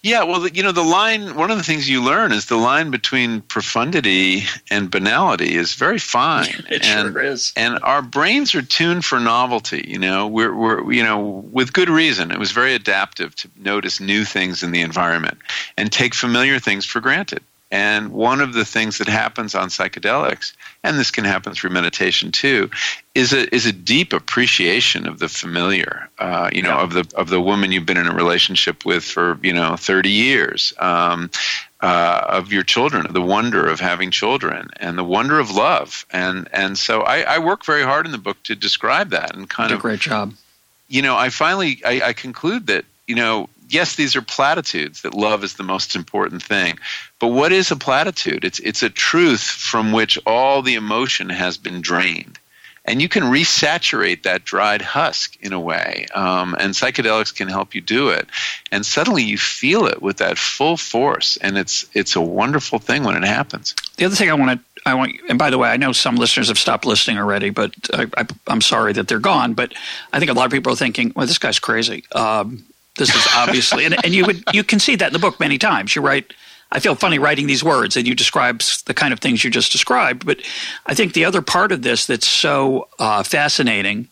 Yeah, 0.03 0.23
well, 0.23 0.49
you 0.49 0.63
know, 0.63 0.73
the 0.73 0.83
line, 0.83 1.35
one 1.35 1.51
of 1.51 1.59
the 1.59 1.63
things 1.63 1.89
you 1.89 2.03
learn 2.03 2.33
is 2.33 2.47
the 2.47 2.57
line 2.57 2.91
between 2.91 3.43
profundity 3.43 4.45
and 4.71 4.91
banality 4.91 5.55
is 5.55 5.75
very 5.75 5.99
fine. 5.99 6.49
it 6.71 6.87
and, 6.87 7.13
sure 7.13 7.23
is. 7.23 7.53
And 7.55 7.79
our 7.83 8.01
brains 8.01 8.55
are 8.55 8.63
tuned 8.63 9.05
for 9.05 9.21
novelty, 9.21 9.85
you 9.87 9.99
know, 9.99 10.27
we're, 10.27 10.55
we're, 10.55 10.91
you 10.91 11.03
know, 11.03 11.21
with 11.53 11.75
good 11.75 11.91
reason. 11.91 12.31
It 12.31 12.39
was 12.39 12.51
very 12.51 12.75
adaptive 12.75 13.35
to 13.37 13.51
notice 13.57 14.01
new 14.01 14.25
things 14.25 14.63
in 14.63 14.71
the 14.71 14.81
environment 14.81 15.37
and 15.77 15.93
take 15.93 16.15
familiar 16.15 16.59
things 16.59 16.87
for 16.87 17.01
granted. 17.01 17.43
And 17.71 18.11
one 18.11 18.41
of 18.41 18.55
the 18.55 18.65
things 18.65 18.99
that 18.99 19.07
happens 19.07 19.55
on 19.55 19.69
psychedelics, 19.69 20.55
and 20.83 20.99
this 20.99 21.11
can 21.11 21.25
happen 21.25 21.53
through 21.53 21.71
meditation 21.71 22.33
too, 22.33 22.71
is 23.15 23.33
a 23.33 23.53
is 23.55 23.67
a 23.67 23.73
deep 23.73 24.13
appreciation 24.13 25.07
of 25.07 25.19
the 25.19 25.29
familiar. 25.29 26.09
Uh, 26.19 26.49
you 26.53 26.63
know, 26.63 26.71
yeah. 26.71 26.83
of 26.83 26.93
the 26.93 27.13
of 27.17 27.29
the 27.29 27.41
woman 27.41 27.73
you've 27.73 27.87
been 27.87 27.97
in 27.97 28.07
a 28.07 28.15
relationship 28.15 28.85
with 28.85 29.05
for 29.05 29.39
you 29.43 29.53
know 29.53 29.77
thirty 29.77 30.11
years. 30.11 30.73
Um, 30.79 31.31
uh, 31.83 32.27
of 32.29 32.53
your 32.53 32.63
children, 32.63 33.07
the 33.11 33.23
wonder 33.23 33.67
of 33.67 33.81
having 33.81 34.11
children, 34.11 34.69
and 34.77 34.99
the 34.99 35.05
wonder 35.05 35.39
of 35.39 35.51
love, 35.51 36.05
and 36.11 36.47
and 36.53 36.79
so 36.79 37.01
I, 37.01 37.21
I 37.21 37.39
work 37.39 37.65
very 37.65 37.83
hard 37.83 38.05
in 38.05 38.13
the 38.13 38.19
book 38.19 38.43
to 38.45 38.55
describe 38.55 39.11
that 39.11 39.35
and 39.35 39.49
kind 39.49 39.73
of 39.73 39.79
a 39.79 39.83
great 39.83 40.01
job. 40.01 40.35
You 40.89 41.01
know, 41.01 41.17
I 41.17 41.31
finally 41.31 41.81
I, 41.85 42.09
I 42.09 42.13
conclude 42.13 42.67
that 42.67 42.85
you 43.07 43.15
know 43.15 43.49
yes, 43.73 43.97
these 43.97 44.17
are 44.17 44.23
platitudes 44.23 45.03
that 45.03 45.15
love 45.15 45.45
is 45.45 45.55
the 45.55 45.63
most 45.63 45.95
important 45.95 46.43
thing. 46.43 46.79
But 47.19 47.29
what 47.29 47.53
is 47.53 47.71
a 47.71 47.77
platitude? 47.77 48.45
It's 48.45 48.59
it's 48.59 48.83
a 48.83 48.91
truth 48.91 49.43
from 49.43 49.93
which 49.93 50.19
all 50.27 50.63
the 50.63 50.75
emotion 50.75 51.31
has 51.31 51.57
been 51.57 51.81
drained. 51.81 52.39
And 52.87 53.03
you 53.03 53.11
can 53.11 53.25
resaturate 53.25 54.23
that 54.23 54.45
dried 54.45 54.81
husk 54.81 55.37
in 55.43 55.53
a 55.53 55.61
way, 55.61 56.07
um, 56.15 56.57
and 56.59 56.73
psychedelics 56.73 57.33
can 57.33 57.47
help 57.47 57.75
you 57.75 57.83
do 57.83 58.09
it. 58.09 58.27
And 58.73 58.87
suddenly 58.87 59.23
you 59.23 59.37
feel 59.37 59.87
it 59.87 60.01
with 60.01 60.17
that 60.17 60.39
full 60.39 60.79
force, 60.79 61.37
and 61.37 61.59
it's 61.59 61.85
it's 61.93 62.17
a 62.17 62.21
wonderful 62.21 62.79
thing 62.79 63.05
when 63.05 63.17
it 63.17 63.27
happens. 63.27 63.75
The 63.97 64.07
other 64.07 64.17
thing 64.17 64.31
I 64.31 64.35
want 64.35 64.59
to 64.59 64.65
I 64.87 64.95
want, 64.95 65.13
and 65.29 65.39
by 65.39 65.51
the 65.51 65.59
way, 65.59 65.69
I 65.69 65.77
know 65.77 65.93
some 65.93 66.17
listeners 66.17 66.49
have 66.49 66.59
stopped 66.59 66.87
listening 66.87 67.19
already, 67.19 67.51
but 67.51 67.75
I, 67.93 68.27
am 68.49 68.63
sorry 68.63 68.95
that 68.95 69.09
they're 69.09 69.19
gone. 69.19 69.53
But 69.53 69.75
I 70.13 70.19
think 70.19 70.31
a 70.31 70.35
lot 70.35 70.47
of 70.47 70.53
people 70.53 70.73
are 70.73 70.77
thinking, 70.77 71.13
"Well, 71.15 71.27
this 71.27 71.39
guy's 71.39 71.59
crazy." 71.59 72.05
Um, 72.13 72.65
this 72.97 73.15
is 73.15 73.27
obviously, 73.35 73.85
and, 73.85 73.97
and 74.05 74.15
you 74.15 74.25
would 74.27 74.43
you 74.53 74.65
can 74.65 74.79
see 74.79 74.97
that 74.97 75.09
in 75.09 75.13
the 75.13 75.19
book 75.19 75.41
many 75.41 75.59
times. 75.59 75.95
You 75.95 76.03
write, 76.03 76.33
I 76.73 76.81
feel 76.81 76.95
funny 76.95 77.19
writing 77.19 77.47
these 77.47 77.65
words, 77.65 77.97
and 77.97 78.07
you 78.07 78.15
describe 78.15 78.63
the 78.87 78.95
kind 78.95 79.13
of 79.13 79.21
things 79.21 79.43
you 79.45 79.51
just 79.51 79.73
described. 79.73 80.27
But 80.27 80.39
I 80.87 80.95
think 80.95 81.15
the 81.15 81.25
other 81.25 81.43
part 81.43 81.73
of 81.73 81.83
this 81.83 82.07
that's 82.07 82.29
so 82.29 82.89
uh, 82.99 83.23
fascinating, 83.23 84.09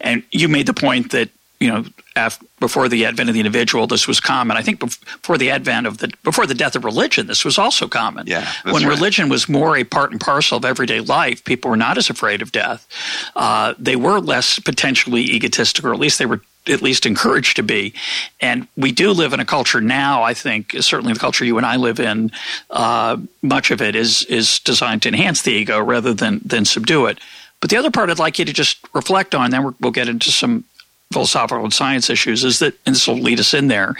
and 0.00 0.22
you 0.30 0.48
made 0.48 0.66
the 0.66 0.74
point 0.74 1.12
that 1.12 1.30
you 1.60 1.68
know 1.68 1.84
after, 2.14 2.46
before 2.60 2.88
the 2.88 3.04
advent 3.04 3.28
of 3.28 3.34
the 3.34 3.40
individual, 3.40 3.86
this 3.86 4.08
was 4.08 4.20
common. 4.20 4.56
I 4.56 4.62
think 4.62 4.80
before 4.80 5.36
the 5.36 5.50
advent 5.50 5.86
of 5.86 5.98
the 5.98 6.12
before 6.22 6.46
the 6.46 6.54
death 6.54 6.76
of 6.76 6.84
religion, 6.84 7.26
this 7.26 7.44
was 7.44 7.58
also 7.58 7.88
common. 7.88 8.26
Yeah, 8.26 8.50
when 8.64 8.84
right. 8.84 8.86
religion 8.86 9.28
was 9.28 9.48
more 9.48 9.76
a 9.76 9.84
part 9.84 10.12
and 10.12 10.20
parcel 10.20 10.58
of 10.58 10.64
everyday 10.64 11.00
life, 11.00 11.44
people 11.44 11.70
were 11.70 11.76
not 11.76 11.98
as 11.98 12.10
afraid 12.10 12.42
of 12.42 12.52
death. 12.52 12.86
Uh, 13.34 13.74
they 13.78 13.96
were 13.96 14.20
less 14.20 14.58
potentially 14.58 15.22
egotistic, 15.22 15.84
or 15.84 15.92
at 15.92 16.00
least 16.00 16.18
they 16.18 16.26
were 16.26 16.40
at 16.68 16.82
least 16.82 17.06
encouraged 17.06 17.56
to 17.56 17.62
be. 17.62 17.94
And 18.40 18.66
we 18.76 18.92
do 18.92 19.12
live 19.12 19.32
in 19.32 19.40
a 19.40 19.44
culture 19.44 19.80
now, 19.80 20.22
I 20.22 20.34
think, 20.34 20.72
certainly 20.80 21.12
the 21.12 21.20
culture 21.20 21.44
you 21.44 21.56
and 21.56 21.66
I 21.66 21.76
live 21.76 22.00
in, 22.00 22.30
uh, 22.70 23.16
much 23.42 23.70
of 23.70 23.80
it 23.80 23.94
is, 23.94 24.24
is 24.24 24.58
designed 24.60 25.02
to 25.02 25.08
enhance 25.08 25.42
the 25.42 25.52
ego 25.52 25.80
rather 25.80 26.12
than, 26.14 26.40
than 26.44 26.64
subdue 26.64 27.06
it. 27.06 27.18
But 27.60 27.70
the 27.70 27.76
other 27.76 27.90
part 27.90 28.10
I'd 28.10 28.18
like 28.18 28.38
you 28.38 28.44
to 28.44 28.52
just 28.52 28.78
reflect 28.94 29.34
on, 29.34 29.50
then 29.50 29.74
we'll 29.80 29.92
get 29.92 30.08
into 30.08 30.30
some 30.30 30.64
philosophical 31.12 31.64
and 31.64 31.72
science 31.72 32.10
issues, 32.10 32.44
is 32.44 32.58
that, 32.58 32.74
and 32.84 32.94
this 32.94 33.06
will 33.06 33.16
lead 33.16 33.40
us 33.40 33.54
in 33.54 33.68
there, 33.68 33.94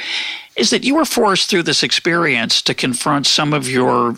is 0.56 0.70
that 0.70 0.84
you 0.84 0.94
were 0.94 1.04
forced 1.04 1.48
through 1.48 1.62
this 1.62 1.82
experience 1.82 2.60
to 2.62 2.74
confront 2.74 3.26
some 3.26 3.52
of 3.52 3.68
your 3.68 4.16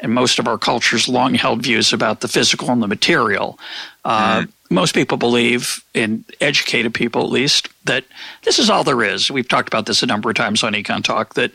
and 0.00 0.12
most 0.12 0.38
of 0.38 0.46
our 0.46 0.58
culture's 0.58 1.08
long 1.08 1.34
held 1.34 1.62
views 1.62 1.92
about 1.92 2.20
the 2.20 2.28
physical 2.28 2.70
and 2.70 2.82
the 2.82 2.86
material. 2.86 3.58
Uh, 4.04 4.42
mm-hmm. 4.42 4.50
Most 4.70 4.94
people 4.94 5.16
believe, 5.16 5.82
in 5.94 6.24
educated 6.40 6.92
people 6.92 7.22
at 7.22 7.30
least, 7.30 7.68
that 7.84 8.04
this 8.42 8.58
is 8.58 8.68
all 8.68 8.84
there 8.84 9.02
is. 9.02 9.30
We've 9.30 9.48
talked 9.48 9.68
about 9.68 9.86
this 9.86 10.02
a 10.02 10.06
number 10.06 10.28
of 10.28 10.36
times 10.36 10.62
on 10.62 10.74
Econ 10.74 11.02
Talk 11.02 11.34
that 11.34 11.52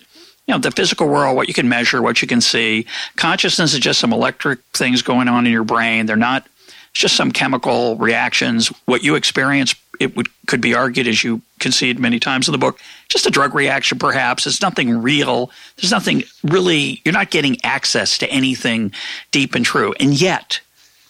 you 0.47 0.53
know 0.53 0.57
the 0.57 0.72
physical 0.72 1.07
world, 1.07 1.36
what 1.36 1.47
you 1.47 1.53
can 1.53 1.70
measure, 1.70 2.01
what 2.01 2.22
you 2.22 2.28
can 2.28 2.41
see. 2.41 2.86
Consciousness 3.16 3.74
is 3.74 3.80
just 3.80 3.99
some 3.99 4.14
electric 4.14 4.59
things 4.74 5.01
going 5.01 5.28
on 5.28 5.45
in 5.45 5.51
your 5.51 5.64
brain. 5.64 6.05
They're 6.05 6.16
not 6.16 6.47
it's 6.93 7.01
just 7.01 7.16
some 7.16 7.32
chemical 7.32 7.95
reactions. 7.95 8.68
What 8.86 9.03
you 9.03 9.16
experience, 9.16 9.74
it 9.99 10.16
would 10.16 10.28
could 10.45 10.61
be 10.61 10.76
argued, 10.76 11.07
as 11.07 11.24
you 11.24 11.41
concede 11.59 11.97
many 11.97 12.20
times 12.20 12.47
in 12.47 12.51
the 12.51 12.59
book, 12.59 12.80
just 13.09 13.26
a 13.26 13.32
drug 13.32 13.55
reaction, 13.55 13.97
perhaps. 13.97 14.45
It's 14.45 14.61
nothing 14.61 15.01
real. 15.01 15.49
There's 15.78 15.91
nothing 15.91 16.24
really. 16.43 17.01
You're 17.03 17.14
not 17.14 17.32
getting 17.32 17.57
access 17.64 18.20
to 18.20 18.30
anything 18.30 18.93
deep 19.32 19.55
and 19.55 19.66
true. 19.66 19.95
And 19.99 20.14
yet, 20.14 20.59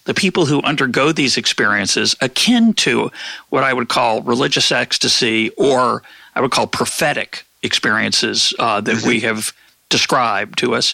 the 0.05 0.13
people 0.13 0.45
who 0.45 0.61
undergo 0.61 1.11
these 1.11 1.37
experiences, 1.37 2.15
akin 2.21 2.73
to 2.73 3.11
what 3.49 3.63
I 3.63 3.73
would 3.73 3.89
call 3.89 4.21
religious 4.21 4.71
ecstasy, 4.71 5.49
or 5.51 6.03
I 6.35 6.41
would 6.41 6.51
call 6.51 6.67
prophetic 6.67 7.45
experiences 7.61 8.53
uh, 8.59 8.81
that 8.81 9.03
we 9.03 9.17
mm-hmm. 9.17 9.27
have 9.27 9.53
described 9.89 10.57
to 10.57 10.75
us, 10.75 10.93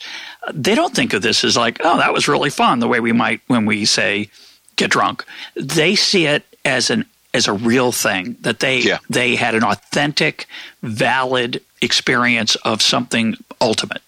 they 0.54 0.76
don't 0.76 0.94
think 0.94 1.14
of 1.14 1.22
this 1.22 1.44
as 1.44 1.56
like, 1.56 1.80
oh, 1.82 1.98
that 1.98 2.14
was 2.14 2.28
really 2.28 2.50
fun, 2.50 2.80
the 2.80 2.88
way 2.88 3.00
we 3.00 3.12
might 3.14 3.42
when 3.48 3.66
we 3.66 3.86
say 3.86 4.30
get 4.76 4.92
drunk. 4.92 5.26
They 5.56 5.96
see 5.96 6.26
it 6.26 6.44
as 6.66 6.90
an 6.90 7.06
as 7.34 7.48
a 7.48 7.54
real 7.54 7.92
thing 7.92 8.36
that 8.42 8.60
they 8.60 8.80
yeah. 8.80 8.98
they 9.10 9.36
had 9.36 9.56
an 9.56 9.64
authentic, 9.64 10.48
valid 10.82 11.62
experience 11.82 12.56
of 12.58 12.82
something 12.82 13.36
ultimate. 13.62 14.02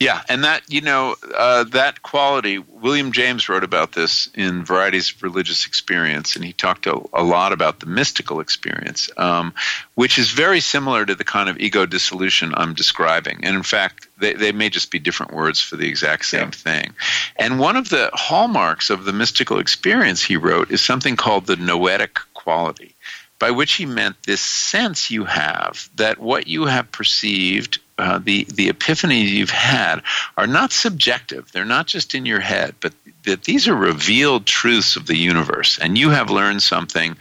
Yeah, 0.00 0.22
and 0.28 0.44
that 0.44 0.62
you 0.68 0.80
know 0.80 1.16
uh, 1.34 1.64
that 1.64 2.02
quality. 2.02 2.58
William 2.58 3.10
James 3.10 3.48
wrote 3.48 3.64
about 3.64 3.90
this 3.90 4.30
in 4.32 4.64
Varieties 4.64 5.10
of 5.10 5.22
Religious 5.24 5.66
Experience, 5.66 6.36
and 6.36 6.44
he 6.44 6.52
talked 6.52 6.86
a, 6.86 7.00
a 7.12 7.24
lot 7.24 7.52
about 7.52 7.80
the 7.80 7.86
mystical 7.86 8.38
experience, 8.38 9.10
um, 9.16 9.52
which 9.96 10.16
is 10.16 10.30
very 10.30 10.60
similar 10.60 11.04
to 11.04 11.16
the 11.16 11.24
kind 11.24 11.48
of 11.48 11.58
ego 11.58 11.84
dissolution 11.84 12.54
I'm 12.56 12.74
describing. 12.74 13.40
And 13.42 13.56
in 13.56 13.64
fact, 13.64 14.06
they, 14.18 14.34
they 14.34 14.52
may 14.52 14.70
just 14.70 14.92
be 14.92 15.00
different 15.00 15.32
words 15.32 15.60
for 15.60 15.74
the 15.74 15.88
exact 15.88 16.26
same 16.26 16.42
yeah. 16.42 16.50
thing. 16.50 16.94
And 17.34 17.58
one 17.58 17.76
of 17.76 17.88
the 17.88 18.10
hallmarks 18.12 18.90
of 18.90 19.04
the 19.04 19.12
mystical 19.12 19.58
experience 19.58 20.22
he 20.22 20.36
wrote 20.36 20.70
is 20.70 20.80
something 20.80 21.16
called 21.16 21.46
the 21.46 21.56
noetic 21.56 22.20
quality 22.34 22.94
by 23.40 23.50
which 23.50 23.74
he 23.74 23.86
meant 23.86 24.16
this 24.24 24.40
sense 24.40 25.10
you 25.10 25.24
have 25.24 25.88
that 25.96 26.18
what 26.18 26.46
you 26.46 26.66
have 26.66 26.90
perceived 26.90 27.78
uh, 27.98 28.18
the 28.18 28.44
the 28.44 28.68
epiphanies 28.68 29.28
you've 29.28 29.50
had 29.50 30.02
are 30.36 30.46
not 30.46 30.72
subjective. 30.72 31.50
They're 31.50 31.64
not 31.64 31.86
just 31.86 32.14
in 32.14 32.26
your 32.26 32.40
head, 32.40 32.76
but 32.80 32.94
that 33.24 33.44
these 33.44 33.66
are 33.66 33.74
revealed 33.74 34.46
truths 34.46 34.96
of 34.96 35.06
the 35.06 35.16
universe, 35.16 35.78
and 35.78 35.98
you 35.98 36.10
have 36.10 36.30
learned 36.30 36.62
something. 36.62 37.16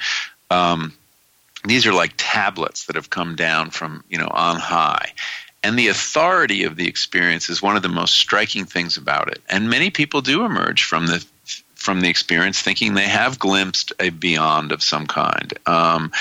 Um, 0.51 0.93
these 1.65 1.88
are 1.88 1.93
like 1.93 2.13
tablets 2.17 2.86
that 2.86 2.95
have 2.95 3.09
come 3.09 3.36
down 3.36 3.71
from 3.71 4.03
you 4.07 4.19
know 4.19 4.30
on 4.30 4.57
high, 4.57 5.13
and 5.63 5.78
the 5.78 5.88
authority 5.88 6.63
of 6.63 6.75
the 6.75 6.88
experience 6.88 7.49
is 7.49 7.61
one 7.61 7.75
of 7.75 7.82
the 7.82 7.89
most 7.89 8.13
striking 8.13 8.65
things 8.65 8.97
about 8.97 9.30
it. 9.30 9.41
And 9.49 9.69
many 9.69 9.89
people 9.89 10.21
do 10.21 10.45
emerge 10.45 10.84
from 10.84 11.07
the 11.07 11.25
from 11.73 12.01
the 12.01 12.09
experience 12.09 12.61
thinking 12.61 12.93
they 12.93 13.07
have 13.07 13.39
glimpsed 13.39 13.93
a 13.99 14.09
beyond 14.09 14.71
of 14.71 14.84
some 14.84 15.07
kind, 15.07 15.53
um, 15.65 16.11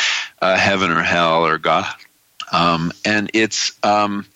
heaven 0.40 0.90
or 0.90 1.02
hell 1.02 1.44
or 1.44 1.59
God 1.59 1.86
um, 2.53 2.92
and 3.05 3.30
it's, 3.34 3.72
um, 3.82 4.26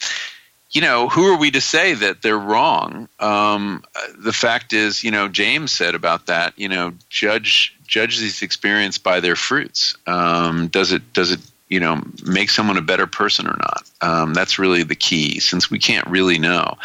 you 0.70 0.80
know, 0.80 1.08
who 1.08 1.26
are 1.32 1.36
we 1.36 1.50
to 1.50 1.60
say 1.60 1.94
that 1.94 2.22
they're 2.22 2.38
wrong? 2.38 3.08
Um, 3.18 3.84
the 4.18 4.32
fact 4.32 4.72
is, 4.72 5.02
you 5.02 5.10
know, 5.10 5.28
James 5.28 5.72
said 5.72 5.94
about 5.94 6.26
that, 6.26 6.54
you 6.56 6.68
know, 6.68 6.92
judge 7.08 7.76
judge 7.86 8.20
these 8.20 8.42
experience 8.42 8.98
by 8.98 9.18
their 9.18 9.34
fruits. 9.34 9.96
Um, 10.06 10.68
does 10.68 10.92
it 10.92 11.12
does 11.12 11.32
it 11.32 11.40
you 11.70 11.80
know 11.80 12.02
make 12.26 12.50
someone 12.50 12.76
a 12.76 12.82
better 12.82 13.06
person 13.06 13.46
or 13.46 13.56
not. 13.58 13.82
Um, 14.02 14.34
that's 14.34 14.58
really 14.58 14.82
the 14.82 14.96
key 14.96 15.40
since 15.40 15.70
we 15.70 15.78
can't 15.78 16.06
really 16.08 16.38
know. 16.38 16.76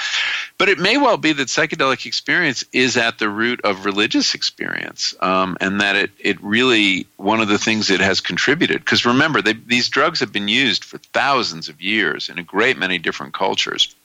But 0.57 0.69
it 0.69 0.79
may 0.79 0.97
well 0.97 1.17
be 1.17 1.33
that 1.33 1.47
psychedelic 1.47 2.05
experience 2.05 2.63
is 2.71 2.95
at 2.95 3.17
the 3.17 3.27
root 3.27 3.61
of 3.65 3.86
religious 3.86 4.36
experience 4.36 5.15
um, 5.19 5.57
and 5.59 5.81
that 5.81 5.95
it, 5.95 6.11
it 6.19 6.41
really 6.41 7.07
one 7.17 7.41
of 7.41 7.47
the 7.47 7.57
things 7.57 7.89
it 7.89 7.99
has 7.99 8.21
contributed 8.21 8.79
because 8.79 9.05
remember 9.05 9.41
they, 9.41 9.53
these 9.53 9.89
drugs 9.89 10.19
have 10.19 10.31
been 10.31 10.47
used 10.47 10.86
for 10.86 10.99
thousands 10.99 11.67
of 11.67 11.81
years 11.81 12.29
in 12.29 12.38
a 12.38 12.43
great 12.43 12.77
many 12.77 12.99
different 12.99 13.33
cultures 13.33 13.95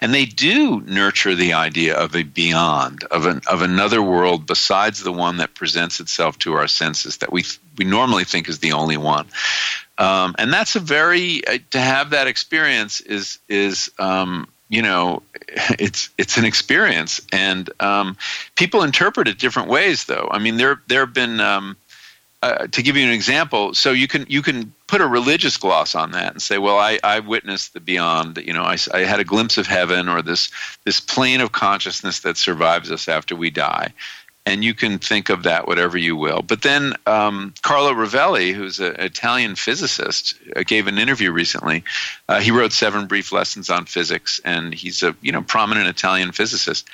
and 0.00 0.14
they 0.14 0.24
do 0.24 0.80
nurture 0.82 1.34
the 1.34 1.52
idea 1.52 1.96
of 1.96 2.14
a 2.14 2.22
beyond, 2.22 3.04
of, 3.04 3.26
an, 3.26 3.40
of 3.50 3.62
another 3.62 4.02
world 4.02 4.46
besides 4.46 5.02
the 5.02 5.12
one 5.12 5.38
that 5.38 5.54
presents 5.54 6.00
itself 6.00 6.38
to 6.38 6.54
our 6.54 6.68
senses 6.68 7.18
that 7.18 7.32
we, 7.32 7.44
we 7.76 7.84
normally 7.84 8.24
think 8.24 8.48
is 8.48 8.58
the 8.58 8.72
only 8.72 8.96
one. 8.96 9.26
Um, 9.98 10.34
and 10.38 10.52
that's 10.52 10.76
a 10.76 10.80
very, 10.80 11.46
uh, 11.46 11.58
to 11.70 11.80
have 11.80 12.10
that 12.10 12.26
experience 12.26 13.00
is, 13.00 13.38
is 13.48 13.90
um, 13.98 14.46
you 14.68 14.82
know, 14.82 15.22
it's 15.78 16.10
it's 16.18 16.36
an 16.36 16.44
experience, 16.44 17.20
and 17.32 17.70
um, 17.80 18.16
people 18.54 18.82
interpret 18.82 19.28
it 19.28 19.38
different 19.38 19.68
ways. 19.68 20.04
Though, 20.04 20.28
I 20.30 20.38
mean, 20.38 20.56
there 20.56 20.82
there 20.88 21.00
have 21.00 21.14
been 21.14 21.40
um, 21.40 21.76
uh, 22.42 22.68
to 22.68 22.82
give 22.82 22.96
you 22.96 23.04
an 23.04 23.12
example, 23.12 23.74
so 23.74 23.90
you 23.90 24.06
can 24.06 24.24
you 24.28 24.42
can 24.42 24.72
put 24.86 25.00
a 25.00 25.06
religious 25.06 25.56
gloss 25.56 25.94
on 25.94 26.12
that 26.12 26.32
and 26.32 26.40
say, 26.40 26.58
well, 26.58 26.78
I, 26.78 26.98
I 27.02 27.18
witnessed 27.18 27.74
the 27.74 27.80
beyond. 27.80 28.38
You 28.38 28.52
know, 28.52 28.62
I, 28.62 28.76
I 28.94 29.00
had 29.00 29.18
a 29.18 29.24
glimpse 29.24 29.58
of 29.58 29.66
heaven 29.66 30.08
or 30.08 30.22
this 30.22 30.50
this 30.84 31.00
plane 31.00 31.40
of 31.40 31.50
consciousness 31.50 32.20
that 32.20 32.36
survives 32.36 32.92
us 32.92 33.08
after 33.08 33.34
we 33.34 33.50
die. 33.50 33.92
And 34.48 34.64
you 34.64 34.74
can 34.74 34.98
think 34.98 35.28
of 35.28 35.42
that 35.42 35.66
whatever 35.66 35.98
you 35.98 36.16
will. 36.16 36.42
But 36.42 36.62
then 36.62 36.94
um, 37.06 37.54
Carlo 37.62 37.92
Rovelli, 37.92 38.52
who's 38.52 38.80
an 38.80 38.96
Italian 38.98 39.56
physicist, 39.56 40.34
uh, 40.56 40.62
gave 40.66 40.86
an 40.86 40.98
interview 40.98 41.30
recently. 41.30 41.84
Uh, 42.28 42.40
he 42.40 42.50
wrote 42.50 42.72
Seven 42.72 43.06
Brief 43.06 43.30
Lessons 43.30 43.68
on 43.70 43.84
Physics, 43.84 44.40
and 44.44 44.72
he's 44.72 45.02
a 45.02 45.14
you 45.20 45.32
know 45.32 45.42
prominent 45.42 45.88
Italian 45.88 46.32
physicist 46.32 46.88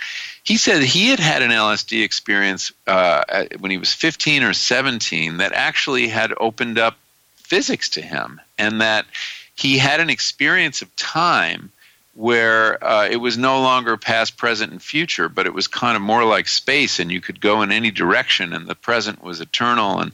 he 0.44 0.59
said 0.59 0.82
he 0.82 1.09
had 1.09 1.18
had 1.18 1.40
an 1.42 1.50
LSD 1.50 2.05
experience 2.05 2.70
uh, 2.86 3.46
when 3.59 3.70
he 3.70 3.78
was 3.78 3.92
15 3.92 4.42
or 4.42 4.52
17 4.52 5.38
that 5.38 5.52
actually 5.55 6.07
had 6.09 6.34
opened 6.38 6.78
up 6.78 6.98
physics 7.34 7.88
to 7.90 8.02
him, 8.02 8.40
and 8.59 8.80
that 8.80 9.07
he 9.55 9.78
had 9.78 10.00
an 10.00 10.11
experience 10.11 10.82
of 10.82 10.94
time 10.96 11.72
where 12.15 12.83
uh, 12.83 13.09
it 13.09 13.17
was 13.17 13.37
no 13.37 13.61
longer 13.61 13.97
past, 13.97 14.37
present, 14.37 14.73
and 14.73 14.81
future, 14.81 15.29
but 15.29 15.47
it 15.47 15.55
was 15.55 15.67
kind 15.67 15.97
of 15.97 16.03
more 16.03 16.25
like 16.25 16.49
space, 16.49 17.01
and 17.01 17.11
you 17.11 17.21
could 17.21 17.41
go 17.41 17.62
in 17.62 17.73
any 17.73 17.91
direction, 17.91 18.53
and 18.53 18.67
the 18.67 18.75
present 18.75 19.23
was 19.23 19.41
eternal, 19.41 20.01
and 20.01 20.12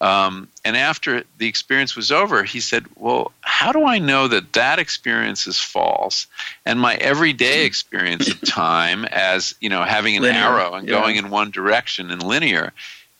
um, 0.00 0.48
and 0.64 0.78
after 0.78 1.24
the 1.36 1.46
experience 1.46 1.94
was 1.94 2.10
over, 2.10 2.42
he 2.42 2.60
said, 2.60 2.86
Well, 2.96 3.32
how 3.42 3.72
do 3.72 3.84
I 3.84 3.98
know 3.98 4.28
that 4.28 4.54
that 4.54 4.78
experience 4.78 5.46
is 5.46 5.60
false? 5.60 6.26
And 6.64 6.80
my 6.80 6.94
everyday 6.94 7.66
experience 7.66 8.28
of 8.28 8.40
time 8.40 9.04
as, 9.04 9.54
you 9.60 9.68
know, 9.68 9.82
having 9.82 10.16
an 10.16 10.22
linear, 10.22 10.40
arrow 10.40 10.74
and 10.74 10.88
yeah. 10.88 10.98
going 10.98 11.16
in 11.16 11.28
one 11.28 11.50
direction 11.50 12.10
and 12.10 12.22
linear 12.22 12.72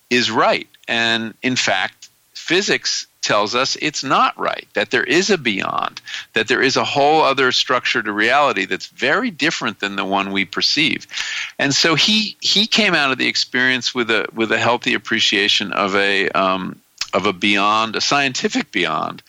is 0.09 0.31
right. 0.31 0.69
And 0.89 1.35
in 1.43 1.55
fact, 1.55 2.09
physics 2.33 3.07
tells 3.23 3.55
us 3.55 3.77
it's 3.81 4.03
not 4.03 4.39
right, 4.39 4.67
that 4.75 4.91
there 4.91 5.05
is 5.05 5.31
a 5.31 5.39
beyond, 5.39 6.01
that 6.33 6.49
there 6.49 6.63
is 6.63 6.77
a 6.77 6.85
whole 6.85 7.23
other 7.23 7.53
structure 7.53 8.03
to 8.03 8.13
reality 8.13 8.65
that's 8.65 8.87
very 8.87 9.31
different 9.31 9.81
than 9.81 9.97
the 9.97 10.05
one 10.05 10.33
we 10.33 10.45
perceive. 10.45 11.07
And 11.59 11.75
so 11.75 11.95
he 11.95 12.37
he 12.41 12.67
came 12.67 12.95
out 12.95 13.13
of 13.13 13.19
the 13.19 13.29
experience 13.29 13.95
with 13.95 14.11
a 14.11 14.27
with 14.33 14.53
a 14.53 14.59
healthy 14.59 14.95
appreciation 14.95 15.73
of 15.73 15.95
a 15.95 16.29
um, 16.31 16.81
of 17.13 17.27
a 17.27 17.33
beyond, 17.33 17.97
a 17.97 18.01
scientific 18.01 18.73
beyond. 18.73 19.23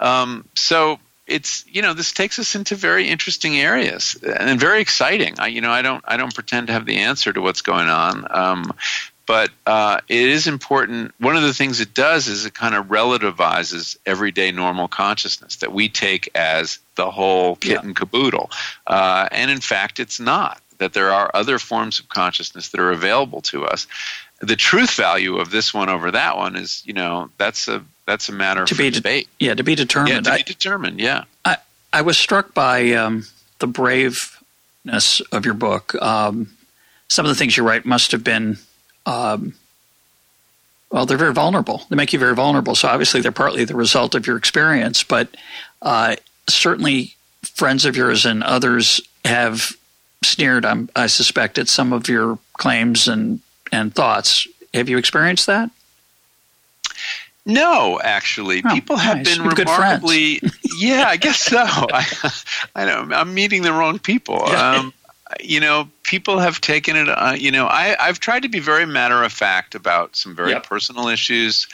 Um, 0.00 0.44
so 0.54 0.98
it's 1.26 1.64
you 1.66 1.82
know 1.82 1.92
this 1.92 2.12
takes 2.12 2.38
us 2.38 2.54
into 2.54 2.74
very 2.76 3.08
interesting 3.08 3.58
areas 3.58 4.16
and 4.22 4.60
very 4.60 4.80
exciting. 4.80 5.34
I 5.38 5.48
you 5.48 5.60
know 5.60 5.70
I 5.70 5.82
don't 5.82 6.04
I 6.06 6.16
don't 6.16 6.34
pretend 6.34 6.68
to 6.68 6.72
have 6.72 6.86
the 6.86 6.98
answer 6.98 7.32
to 7.32 7.40
what's 7.40 7.62
going 7.62 7.88
on, 7.88 8.26
um, 8.30 8.72
but 9.26 9.50
uh, 9.66 10.00
it 10.08 10.28
is 10.28 10.46
important. 10.46 11.12
One 11.18 11.36
of 11.36 11.42
the 11.42 11.52
things 11.52 11.80
it 11.80 11.94
does 11.94 12.28
is 12.28 12.46
it 12.46 12.54
kind 12.54 12.74
of 12.74 12.86
relativizes 12.86 13.96
everyday 14.06 14.52
normal 14.52 14.88
consciousness 14.88 15.56
that 15.56 15.72
we 15.72 15.88
take 15.88 16.30
as 16.34 16.78
the 16.94 17.10
whole 17.10 17.56
kit 17.56 17.72
yeah. 17.72 17.80
and 17.82 17.94
caboodle. 17.94 18.50
Uh, 18.86 19.28
and 19.32 19.50
in 19.50 19.60
fact, 19.60 20.00
it's 20.00 20.20
not. 20.20 20.60
That 20.78 20.92
there 20.92 21.10
are 21.10 21.30
other 21.32 21.58
forms 21.58 22.00
of 22.00 22.08
consciousness 22.10 22.68
that 22.68 22.80
are 22.80 22.92
available 22.92 23.40
to 23.42 23.64
us. 23.64 23.86
The 24.40 24.56
truth 24.56 24.92
value 24.92 25.38
of 25.38 25.50
this 25.50 25.72
one 25.72 25.88
over 25.88 26.10
that 26.10 26.36
one 26.36 26.54
is, 26.54 26.82
you 26.84 26.92
know, 26.92 27.30
that's 27.38 27.66
a 27.66 27.82
that's 28.06 28.28
a 28.28 28.32
matter 28.32 28.66
to 28.66 28.74
be 28.74 28.90
de- 28.90 28.96
debate. 28.96 29.28
Yeah, 29.40 29.54
to 29.54 29.64
be 29.64 29.74
determined. 29.74 30.26
Yeah, 30.26 30.32
to 30.32 30.36
be 30.36 30.42
determined. 30.42 31.00
Yeah. 31.00 31.24
I 31.46 31.56
I 31.94 32.02
was 32.02 32.18
struck 32.18 32.52
by 32.52 32.92
um, 32.92 33.24
the 33.58 33.66
braveness 33.66 35.20
of 35.32 35.46
your 35.46 35.54
book. 35.54 35.94
Um, 35.94 36.50
some 37.08 37.24
of 37.24 37.30
the 37.30 37.34
things 37.34 37.56
you 37.56 37.62
write 37.62 37.86
must 37.86 38.12
have 38.12 38.22
been. 38.22 38.58
Um, 39.06 39.54
well, 40.90 41.06
they're 41.06 41.16
very 41.16 41.32
vulnerable. 41.32 41.82
They 41.88 41.96
make 41.96 42.12
you 42.12 42.18
very 42.18 42.34
vulnerable. 42.34 42.74
So 42.74 42.88
obviously, 42.88 43.20
they're 43.20 43.32
partly 43.32 43.64
the 43.64 43.74
result 43.74 44.14
of 44.14 44.26
your 44.26 44.36
experience, 44.36 45.02
but 45.02 45.28
uh, 45.82 46.16
certainly 46.48 47.14
friends 47.42 47.84
of 47.84 47.96
yours 47.96 48.26
and 48.26 48.42
others 48.42 49.00
have 49.24 49.72
sneered. 50.24 50.64
I'm, 50.64 50.88
I 50.94 51.06
suspect 51.06 51.58
at 51.58 51.68
some 51.68 51.92
of 51.92 52.08
your 52.08 52.38
claims 52.54 53.08
and 53.08 53.40
and 53.72 53.94
thoughts. 53.94 54.46
Have 54.74 54.88
you 54.88 54.98
experienced 54.98 55.46
that? 55.46 55.70
No, 57.44 58.00
actually, 58.02 58.62
oh, 58.64 58.74
people 58.74 58.96
have 58.96 59.18
nice. 59.18 59.36
been 59.36 59.46
remarkably. 59.46 60.40
yeah, 60.78 61.04
I 61.06 61.16
guess 61.16 61.38
so. 61.38 61.58
I, 61.64 62.04
I 62.74 62.84
know 62.84 63.14
I'm 63.14 63.34
meeting 63.34 63.62
the 63.62 63.72
wrong 63.72 63.98
people. 63.98 64.44
Um, 64.56 64.92
you 65.40 65.60
know, 65.60 65.88
people 66.02 66.38
have 66.38 66.60
taken 66.60 66.96
it. 66.96 67.08
Uh, 67.08 67.34
you 67.36 67.50
know, 67.50 67.66
I, 67.66 67.96
I've 67.98 68.20
tried 68.20 68.42
to 68.42 68.48
be 68.48 68.60
very 68.60 68.86
matter 68.86 69.22
of 69.22 69.32
fact 69.32 69.74
about 69.74 70.16
some 70.16 70.34
very 70.34 70.50
yep. 70.50 70.64
personal 70.64 71.08
issues, 71.08 71.66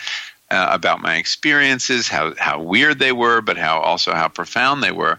uh, 0.51 0.69
about 0.71 1.01
my 1.01 1.17
experiences, 1.17 2.09
how 2.09 2.35
how 2.39 2.61
weird 2.61 2.99
they 2.99 3.13
were, 3.13 3.41
but 3.41 3.57
how 3.57 3.81
also 3.81 4.13
how 4.13 4.29
profound 4.29 4.83
they 4.83 4.93
were, 4.93 5.19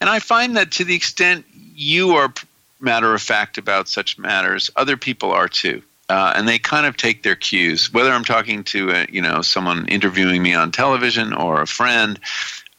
and 0.00 0.10
I 0.10 0.18
find 0.18 0.56
that 0.56 0.72
to 0.72 0.84
the 0.84 0.94
extent 0.94 1.46
you 1.74 2.12
are 2.12 2.32
matter 2.80 3.14
of 3.14 3.22
fact 3.22 3.58
about 3.58 3.88
such 3.88 4.18
matters, 4.18 4.70
other 4.76 4.96
people 4.96 5.30
are 5.30 5.48
too. 5.48 5.82
Uh, 6.08 6.32
and 6.36 6.46
they 6.46 6.58
kind 6.58 6.84
of 6.84 6.96
take 6.96 7.22
their 7.22 7.36
cues. 7.36 7.92
Whether 7.92 8.10
I'm 8.10 8.24
talking 8.24 8.64
to 8.64 8.90
a, 8.90 9.06
you 9.10 9.22
know 9.22 9.40
someone 9.40 9.86
interviewing 9.88 10.42
me 10.42 10.52
on 10.52 10.72
television 10.72 11.32
or 11.32 11.62
a 11.62 11.66
friend, 11.66 12.18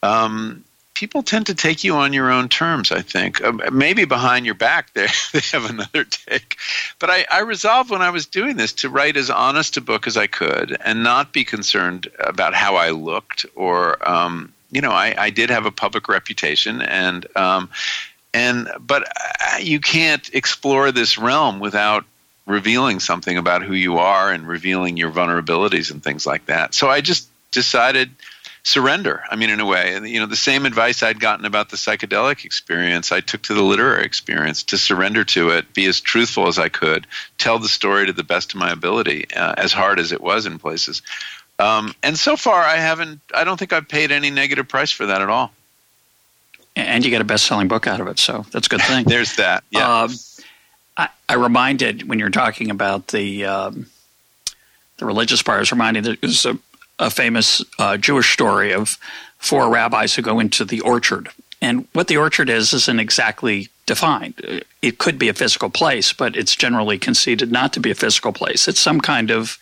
um, 0.04 0.64
people 0.94 1.24
tend 1.24 1.48
to 1.48 1.56
take 1.56 1.84
you 1.84 1.96
on 1.96 2.14
your 2.14 2.32
own 2.32 2.50
terms. 2.50 2.92
I 2.92 3.02
think 3.02 3.44
uh, 3.44 3.52
maybe 3.72 4.06
behind 4.06 4.46
your 4.46 4.56
back 4.56 4.94
they 4.94 5.08
they 5.34 5.42
have 5.52 5.70
another 5.70 6.04
take, 6.04 6.58
but 7.00 7.10
I, 7.10 7.26
I 7.32 7.40
resolved 7.42 7.90
when 7.90 8.02
I 8.02 8.10
was 8.10 8.26
doing 8.26 8.58
this 8.58 8.74
to 8.74 8.90
write 8.90 9.18
as 9.18 9.30
honest 9.30 9.78
a 9.78 9.82
book 9.82 10.08
as 10.08 10.18
I 10.18 10.28
could 10.28 10.78
and 10.84 11.04
not 11.04 11.34
be 11.34 11.44
concerned 11.44 12.08
about 12.20 12.54
how 12.54 12.76
I 12.76 12.92
looked 12.92 13.46
or 13.56 14.08
um, 14.08 14.54
you 14.72 14.82
know 14.82 14.92
I, 14.92 15.16
I 15.18 15.30
did 15.30 15.50
have 15.50 15.66
a 15.66 15.72
public 15.72 16.08
reputation 16.08 16.82
and. 16.82 17.26
Um, 17.36 17.70
and 18.36 18.68
but 18.80 19.04
uh, 19.04 19.58
you 19.60 19.80
can't 19.80 20.28
explore 20.34 20.92
this 20.92 21.20
realm 21.20 21.60
without 21.60 22.04
revealing 22.46 23.00
something 23.00 23.38
about 23.38 23.64
who 23.64 23.74
you 23.74 23.98
are 24.00 24.32
and 24.32 24.48
revealing 24.48 24.98
your 24.98 25.12
vulnerabilities 25.12 25.92
and 25.92 26.04
things 26.04 26.26
like 26.26 26.48
that. 26.48 26.74
So 26.74 26.90
I 26.90 27.02
just 27.02 27.30
decided 27.52 28.10
surrender. 28.64 29.24
I 29.30 29.36
mean, 29.36 29.50
in 29.50 29.60
a 29.60 29.66
way, 29.66 30.00
you 30.04 30.20
know, 30.20 30.26
the 30.26 30.36
same 30.36 30.66
advice 30.66 31.04
I'd 31.04 31.20
gotten 31.20 31.46
about 31.46 31.70
the 31.70 31.78
psychedelic 31.78 32.46
experience, 32.46 33.12
I 33.12 33.20
took 33.20 33.42
to 33.44 33.54
the 33.54 33.62
literary 33.62 34.06
experience 34.06 34.64
to 34.64 34.78
surrender 34.78 35.24
to 35.26 35.50
it, 35.50 35.74
be 35.74 35.86
as 35.86 36.00
truthful 36.00 36.48
as 36.48 36.58
I 36.58 36.70
could, 36.70 37.06
tell 37.38 37.60
the 37.60 37.68
story 37.68 38.06
to 38.06 38.14
the 38.14 38.24
best 38.24 38.54
of 38.54 38.60
my 38.60 38.72
ability, 38.72 39.28
uh, 39.36 39.56
as 39.58 39.74
hard 39.74 40.00
as 40.00 40.12
it 40.12 40.22
was 40.22 40.46
in 40.46 40.60
places. 40.60 41.02
Um, 41.60 41.94
and 42.02 42.18
so 42.18 42.36
far, 42.36 42.64
I 42.64 42.78
haven't. 42.78 43.20
I 43.34 43.44
don't 43.44 43.58
think 43.58 43.74
I've 43.74 43.88
paid 43.88 44.12
any 44.12 44.32
negative 44.32 44.68
price 44.68 44.92
for 44.92 45.06
that 45.06 45.22
at 45.22 45.30
all. 45.30 45.52
And 46.76 47.06
you 47.06 47.12
get 47.12 47.22
a 47.22 47.26
best-selling 47.26 47.68
book 47.68 47.86
out 47.86 48.00
of 48.00 48.08
it, 48.08 48.18
so 48.18 48.46
that's 48.52 48.66
a 48.66 48.70
good 48.70 48.82
thing. 48.82 49.04
There's 49.08 49.36
that. 49.36 49.64
Yeah. 49.70 50.04
Um, 50.04 50.14
I, 50.98 51.10
I 51.30 51.36
reminded 51.36 52.08
when 52.10 52.18
you're 52.18 52.32
talking 52.32 52.72
about 52.72 53.08
the 53.10 53.46
um, 53.46 53.86
the 54.98 55.06
religious 55.06 55.44
part. 55.44 55.58
I 55.58 55.60
was 55.60 55.72
reminded 55.72 56.06
that 56.06 56.14
it 56.14 56.22
was 56.24 56.46
a, 56.48 56.58
a 57.00 57.10
famous 57.10 57.64
uh, 57.80 57.98
Jewish 57.98 58.32
story 58.32 58.74
of 58.74 58.98
four 59.38 59.70
rabbis 59.70 60.16
who 60.16 60.22
go 60.22 60.40
into 60.40 60.64
the 60.66 60.82
orchard, 60.82 61.30
and 61.62 61.88
what 61.94 62.08
the 62.08 62.18
orchard 62.18 62.50
is 62.50 62.74
isn't 62.74 63.00
exactly 63.00 63.70
defined. 63.86 64.64
It 64.82 64.98
could 64.98 65.20
be 65.20 65.30
a 65.30 65.34
physical 65.34 65.70
place, 65.70 66.14
but 66.14 66.36
it's 66.36 66.56
generally 66.56 66.98
conceded 66.98 67.52
not 67.52 67.74
to 67.74 67.80
be 67.80 67.92
a 67.92 67.96
physical 67.96 68.32
place. 68.32 68.68
It's 68.68 68.80
some 68.80 69.02
kind 69.02 69.32
of 69.32 69.58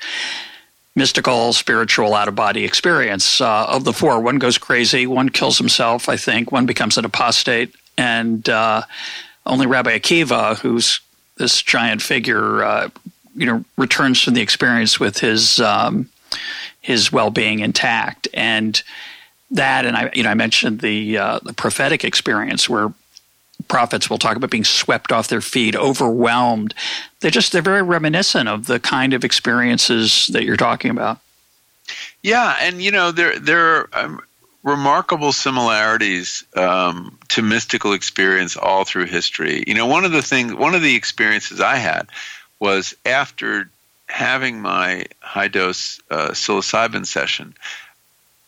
mystical, 0.96 1.54
spiritual, 1.54 2.14
out 2.14 2.28
of 2.28 2.36
body 2.36 2.66
experience. 2.66 3.42
Uh, 3.42 3.66
of 3.68 3.84
the 3.84 3.94
four, 3.94 4.20
one 4.20 4.38
goes 4.38 4.58
crazy, 4.58 5.08
one 5.08 5.30
kills 5.30 5.58
himself, 5.58 6.10
I 6.10 6.18
think, 6.18 6.52
one 6.52 6.66
becomes 6.66 6.98
an 6.98 7.06
apostate, 7.06 7.74
and 7.98 8.48
uh, 8.50 8.84
only 9.46 9.68
Rabbi 9.68 9.98
Akiva, 9.98 10.58
who's 10.58 11.00
this 11.38 11.62
giant 11.62 12.02
figure, 12.02 12.64
uh, 12.64 12.90
you 13.36 13.46
know, 13.46 13.64
returns 13.78 14.22
from 14.22 14.34
the 14.34 14.42
experience 14.42 15.00
with 15.00 15.20
his 15.20 15.60
um, 15.60 16.10
his 16.82 17.12
well 17.12 17.30
being 17.30 17.60
intact, 17.60 18.28
and 18.34 18.82
that, 19.52 19.86
and 19.86 19.96
I, 19.96 20.12
you 20.14 20.24
know, 20.24 20.30
I 20.30 20.34
mentioned 20.34 20.82
the 20.82 21.18
uh, 21.18 21.40
the 21.44 21.54
prophetic 21.54 22.04
experience 22.04 22.68
where 22.68 22.94
prophets 23.68 24.10
will 24.10 24.18
talk 24.18 24.36
about 24.36 24.50
being 24.50 24.64
swept 24.64 25.12
off 25.12 25.28
their 25.28 25.42
feet, 25.42 25.76
overwhelmed. 25.76 26.74
They're 27.20 27.32
just 27.32 27.52
they're 27.52 27.62
very 27.62 27.82
reminiscent 27.82 28.50
of 28.50 28.66
the 28.68 28.80
kind 28.80 29.14
of 29.14 29.24
experiences 29.24 30.28
that 30.28 30.44
you're 30.44 30.58
talking 30.58 30.92
about. 30.92 31.20
Yeah, 32.24 32.56
and 32.60 32.82
you 32.82 32.92
know, 32.92 33.12
there 33.12 33.40
there 33.40 33.88
um, 33.94 34.22
remarkable 34.64 35.32
similarities 35.32 36.44
um, 36.56 37.18
to 37.30 37.42
mystical 37.42 37.94
experience 37.94 38.56
all 38.56 38.86
through 38.86 39.06
history. 39.06 39.64
You 39.66 39.74
know, 39.74 39.88
one 39.88 40.06
of 40.06 40.12
the 40.12 40.22
things, 40.22 40.54
one 40.54 40.76
of 40.76 40.82
the 40.82 40.96
experiences 40.96 41.60
I 41.60 41.78
had 41.78 42.08
was 42.60 42.94
after 43.06 43.71
having 44.12 44.62
my 44.62 45.06
high 45.22 45.48
dose 45.48 46.02
uh, 46.12 46.30
psilocybin 46.30 47.06
session. 47.06 47.54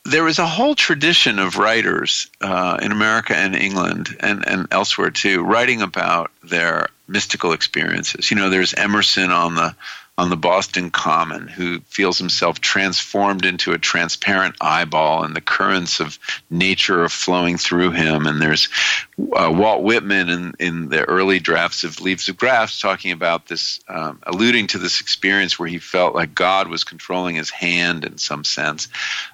There 0.05 0.25
was 0.25 0.37
a 0.37 0.45
whole 0.45 0.75
tradition 0.75 1.39
of 1.39 1.57
writers 1.57 2.29
uh, 2.41 2.77
in 2.81 2.91
America 2.91 3.35
and 3.35 3.55
England 3.55 4.17
and, 4.19 4.45
and 4.45 4.67
elsewhere 4.71 5.11
too, 5.11 5.41
writing 5.41 5.81
about 5.81 6.31
their 6.43 6.89
mystical 7.07 7.53
experiences. 7.53 8.29
You 8.29 8.35
know, 8.35 8.49
there's 8.49 8.73
Emerson 8.73 9.31
on 9.31 9.55
the 9.55 9.73
on 10.15 10.29
the 10.29 10.37
Boston 10.37 10.91
Common 10.91 11.47
who 11.47 11.79
feels 11.81 12.19
himself 12.19 12.61
transformed 12.61 13.45
into 13.45 13.71
a 13.71 13.79
transparent 13.79 14.55
eyeball 14.61 15.23
and 15.23 15.35
the 15.35 15.41
currents 15.41 15.99
of 15.99 16.19
nature 16.51 17.03
are 17.03 17.09
flowing 17.09 17.57
through 17.57 17.91
him. 17.91 18.27
And 18.27 18.39
there's 18.39 18.69
uh, 19.17 19.51
Walt 19.51 19.81
Whitman 19.81 20.29
in, 20.29 20.53
in 20.59 20.89
the 20.89 21.03
early 21.03 21.39
drafts 21.39 21.83
of 21.83 21.99
Leaves 21.99 22.29
of 22.29 22.37
Grass 22.37 22.79
talking 22.79 23.11
about 23.11 23.47
this, 23.47 23.79
um, 23.87 24.19
alluding 24.21 24.67
to 24.67 24.77
this 24.77 25.01
experience 25.01 25.57
where 25.57 25.67
he 25.67 25.79
felt 25.79 26.13
like 26.13 26.35
God 26.35 26.67
was 26.67 26.83
controlling 26.83 27.35
his 27.35 27.49
hand 27.49 28.05
in 28.05 28.19
some 28.19 28.43
sense. 28.43 28.89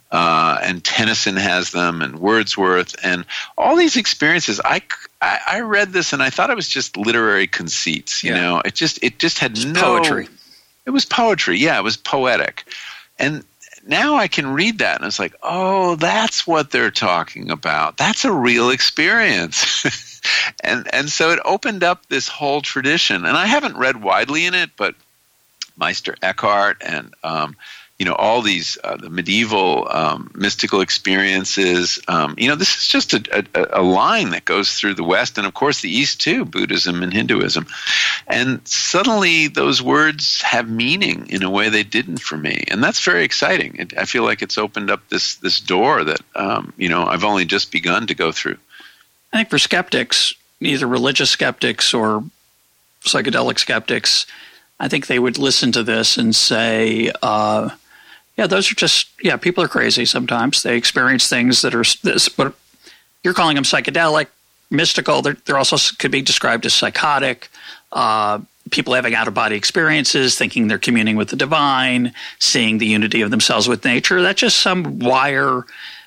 Uh, 0.10 0.58
and 0.64 0.84
Tennyson 0.84 1.36
has 1.36 1.70
them, 1.70 2.02
and 2.02 2.18
Wordsworth, 2.20 2.96
and 3.04 3.26
all 3.56 3.76
these 3.76 3.96
experiences. 3.96 4.60
I, 4.64 4.82
I, 5.22 5.40
I 5.46 5.60
read 5.60 5.94
this 5.94 6.14
and 6.14 6.24
I 6.24 6.32
thought 6.32 6.50
it 6.50 6.56
was 6.56 6.68
just 6.68 6.98
literary 6.98 7.46
conceits. 7.46 8.24
You 8.24 8.32
yeah. 8.32 8.42
know, 8.42 8.62
it 8.66 8.74
just 8.74 9.04
it 9.04 9.20
just 9.20 9.38
had 9.38 9.64
no 9.68 9.80
poetry 9.80 10.28
it 10.86 10.92
was 10.92 11.06
poetry. 11.06 11.58
Yeah, 11.58 11.78
it 11.78 11.84
was 11.84 11.98
poetic. 11.98 12.66
And 13.18 13.44
now 13.86 14.16
I 14.16 14.28
can 14.28 14.54
read 14.54 14.80
that 14.80 14.98
and 14.98 15.06
it's 15.06 15.20
like, 15.20 15.36
oh, 15.44 15.96
that's 15.96 16.46
what 16.46 16.72
they're 16.72 16.92
talking 16.92 17.50
about. 17.50 17.98
That's 17.98 18.26
a 18.26 18.32
real 18.32 18.70
experience. 18.70 20.22
and 20.64 20.88
and 20.94 21.10
so 21.10 21.32
it 21.32 21.40
opened 21.46 21.84
up 21.84 22.06
this 22.08 22.28
whole 22.28 22.62
tradition. 22.62 23.26
And 23.26 23.38
I 23.38 23.46
haven't 23.46 23.78
read 23.78 24.02
widely 24.02 24.46
in 24.46 24.54
it, 24.54 24.72
but 24.78 24.96
Meister 25.78 26.16
Eckhart 26.22 26.78
and 26.82 27.14
um, 27.24 27.56
you 28.00 28.06
know 28.06 28.16
all 28.16 28.42
these 28.42 28.78
uh, 28.86 28.96
the 28.96 29.10
medieval 29.10 29.86
um, 29.92 30.32
mystical 30.34 30.80
experiences. 30.80 32.00
Um, 32.08 32.34
you 32.38 32.48
know, 32.48 32.56
this 32.56 32.78
is 32.78 32.88
just 32.88 33.14
a, 33.14 33.46
a, 33.54 33.82
a, 33.82 33.84
line 33.84 34.30
that 34.30 34.46
goes 34.46 34.74
through 34.74 34.94
the 34.94 35.04
West 35.04 35.38
and 35.38 35.46
of 35.46 35.54
course 35.54 35.82
the 35.82 35.92
East 35.92 36.22
too, 36.22 36.46
Buddhism 36.46 37.04
and 37.04 37.14
Hinduism. 37.14 37.68
And 38.26 38.66
suddenly 38.66 39.50
those 39.50 39.82
words 39.82 40.42
have 40.44 40.70
meaning 40.70 41.28
in 41.30 41.44
a 41.44 41.50
way 41.50 41.68
they 41.68 41.84
didn't 41.84 42.22
for 42.22 42.38
me, 42.38 42.64
and 42.70 42.82
that's 42.82 43.04
very 43.04 43.26
exciting. 43.26 43.76
It, 43.78 43.98
I 43.98 44.06
feel 44.06 44.24
like 44.24 44.42
it's 44.42 44.58
opened 44.58 44.90
up 44.90 45.08
this 45.10 45.36
this 45.36 45.60
door 45.60 46.06
that 46.06 46.22
um, 46.36 46.72
you 46.78 46.88
know 46.88 47.06
I've 47.06 47.26
only 47.26 47.44
just 47.44 47.70
begun 47.70 48.08
to 48.08 48.16
go 48.16 48.32
through. 48.32 48.58
I 49.34 49.38
think 49.38 49.50
for 49.50 49.60
skeptics, 49.60 50.34
either 50.62 50.88
religious 50.88 51.32
skeptics 51.32 51.94
or 51.94 52.24
psychedelic 53.02 53.60
skeptics, 53.60 54.26
I 54.80 54.88
think 54.88 55.08
they 55.08 55.20
would 55.20 55.38
listen 55.38 55.74
to 55.74 55.84
this 55.84 56.18
and 56.18 56.34
say. 56.34 57.12
Uh, 57.22 57.72
yeah, 58.40 58.48
those 58.48 58.72
are 58.72 58.76
just 58.76 59.10
yeah. 59.22 59.36
People 59.36 59.66
are 59.66 59.68
crazy 59.68 60.06
sometimes. 60.06 60.64
They 60.64 60.78
experience 60.78 61.28
things 61.28 61.62
that 61.62 61.76
are 61.76 61.84
this, 62.04 62.38
what 62.38 62.54
you're 63.22 63.34
calling 63.34 63.56
them 63.56 63.66
psychedelic, 63.66 64.28
mystical. 64.72 65.22
They're, 65.22 65.36
they're 65.46 65.58
also 65.58 65.76
could 65.98 66.12
be 66.12 66.22
described 66.22 66.66
as 66.66 66.74
psychotic. 66.74 67.50
Uh, 67.92 68.40
people 68.72 68.94
having 68.94 69.14
out 69.14 69.28
of 69.28 69.34
body 69.34 69.58
experiences, 69.58 70.38
thinking 70.38 70.70
they're 70.70 70.78
communing 70.78 71.18
with 71.18 71.28
the 71.28 71.36
divine, 71.36 72.14
seeing 72.40 72.78
the 72.78 72.86
unity 72.86 73.20
of 73.20 73.30
themselves 73.30 73.68
with 73.68 73.84
nature. 73.84 74.22
That's 74.22 74.40
just 74.40 74.62
some 74.62 75.00
wire 75.00 75.66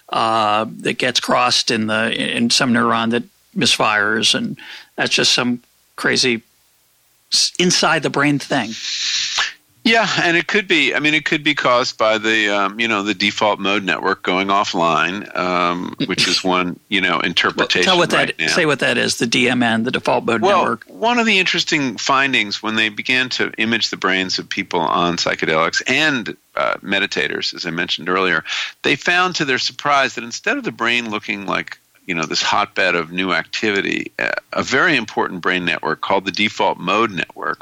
uh, 0.09 0.64
that 0.78 0.97
gets 0.97 1.20
crossed 1.20 1.70
in 1.70 1.87
the 1.89 2.14
in 2.14 2.49
some 2.49 2.72
neuron 2.72 3.11
that 3.11 3.24
misfires, 3.55 4.35
and 4.35 4.57
that's 4.97 5.12
just 5.12 5.35
some 5.35 5.61
crazy 5.97 6.43
inside 7.59 8.03
the 8.03 8.09
brain 8.09 8.39
thing. 8.39 8.70
Yeah, 9.85 10.09
and 10.22 10.37
it 10.37 10.47
could 10.47 10.68
be. 10.68 10.95
I 10.95 11.01
mean, 11.01 11.12
it 11.12 11.24
could 11.24 11.43
be 11.43 11.57
caused 11.57 11.99
by 11.99 12.16
the 12.16 12.49
um, 12.51 12.78
you 12.78 12.87
know 12.87 13.03
the 13.03 13.14
default 13.14 13.59
mode 13.59 13.83
network 13.83 14.22
going 14.22 14.47
offline, 14.47 15.35
um, 15.37 15.97
which 16.07 16.28
is 16.28 16.45
one 16.45 16.78
you 16.89 17.01
know 17.01 17.18
interpretation. 17.18 17.89
Well, 17.89 17.97
tell 17.97 17.99
what 17.99 18.12
right 18.12 18.37
that 18.37 18.39
now. 18.39 18.47
say 18.47 18.64
what 18.64 18.78
that 18.78 18.97
is. 18.97 19.16
The 19.16 19.26
DMN, 19.26 19.85
the 19.85 19.91
default 19.91 20.24
mode 20.24 20.41
well, 20.41 20.61
network. 20.61 20.85
one 20.87 21.18
of 21.18 21.26
the 21.26 21.41
interesting 21.41 21.97
findings 21.97 22.62
when 22.62 22.76
they 22.76 22.91
began 22.91 23.28
to 23.30 23.51
image 23.59 23.91
the 23.91 23.97
brains 23.97 24.39
of 24.39 24.49
people 24.49 24.80
on 24.80 25.16
psychedelics 25.16 25.83
and 25.89 26.37
uh, 26.55 26.74
meditators, 26.74 27.53
as 27.53 27.66
I 27.66 27.70
mentioned 27.70 28.09
earlier, 28.09 28.45
they 28.83 28.95
found 28.95 29.35
to 29.37 29.45
their 29.45 29.59
surprise 29.59 30.14
that 30.14 30.22
instead 30.22 30.59
of 30.59 30.64
the 30.64 30.72
brain 30.72 31.11
looking 31.11 31.47
like 31.47 31.80
you 32.07 32.14
know 32.14 32.24
this 32.24 32.43
hotbed 32.43 32.95
of 32.95 33.11
new 33.11 33.33
activity, 33.33 34.12
uh, 34.20 34.30
a 34.53 34.62
very 34.62 34.95
important 34.95 35.41
brain 35.41 35.64
network 35.64 36.03
called 36.03 36.24
the 36.24 36.30
default 36.30 36.78
mode 36.78 37.11
network 37.11 37.59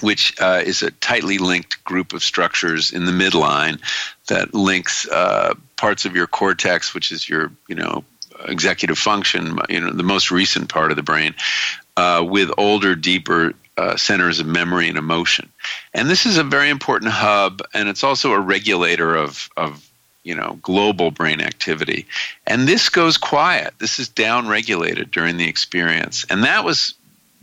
which 0.00 0.40
uh, 0.40 0.62
is 0.64 0.82
a 0.82 0.90
tightly 0.90 1.38
linked 1.38 1.82
group 1.84 2.12
of 2.12 2.22
structures 2.22 2.92
in 2.92 3.04
the 3.04 3.12
midline 3.12 3.80
that 4.28 4.54
links 4.54 5.08
uh, 5.08 5.54
parts 5.76 6.04
of 6.04 6.14
your 6.14 6.26
cortex, 6.26 6.94
which 6.94 7.12
is 7.12 7.28
your 7.28 7.50
you 7.68 7.74
know 7.74 8.04
executive 8.46 8.98
function, 8.98 9.58
you 9.68 9.80
know 9.80 9.90
the 9.90 10.02
most 10.02 10.30
recent 10.30 10.68
part 10.68 10.90
of 10.90 10.96
the 10.96 11.02
brain, 11.02 11.34
uh, 11.96 12.24
with 12.26 12.50
older, 12.56 12.94
deeper 12.94 13.52
uh, 13.76 13.96
centers 13.96 14.40
of 14.40 14.46
memory 14.46 14.88
and 14.88 14.98
emotion. 14.98 15.48
And 15.94 16.08
this 16.08 16.26
is 16.26 16.36
a 16.36 16.44
very 16.44 16.68
important 16.68 17.12
hub, 17.12 17.62
and 17.74 17.88
it's 17.88 18.04
also 18.04 18.32
a 18.32 18.40
regulator 18.40 19.14
of 19.14 19.48
of 19.56 19.84
you 20.24 20.34
know 20.34 20.58
global 20.62 21.10
brain 21.10 21.40
activity. 21.40 22.06
And 22.46 22.68
this 22.68 22.88
goes 22.88 23.16
quiet. 23.16 23.74
This 23.78 23.98
is 23.98 24.08
down 24.08 24.48
regulated 24.48 25.10
during 25.10 25.36
the 25.36 25.48
experience. 25.48 26.26
And 26.28 26.44
that 26.44 26.64
was 26.64 26.94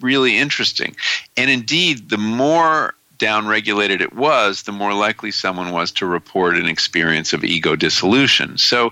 really 0.02 0.38
interesting. 0.38 0.96
And 1.38 1.50
indeed, 1.50 2.10
the 2.10 2.18
more 2.18 2.96
downregulated 3.18 4.02
it 4.02 4.14
was, 4.14 4.64
the 4.64 4.72
more 4.72 4.94
likely 4.94 5.32
someone 5.32 5.72
was 5.72 5.92
to 5.94 6.06
report 6.06 6.58
an 6.58 6.68
experience 6.68 7.34
of 7.34 7.44
ego 7.44 7.76
dissolution. 7.76 8.58
So 8.58 8.92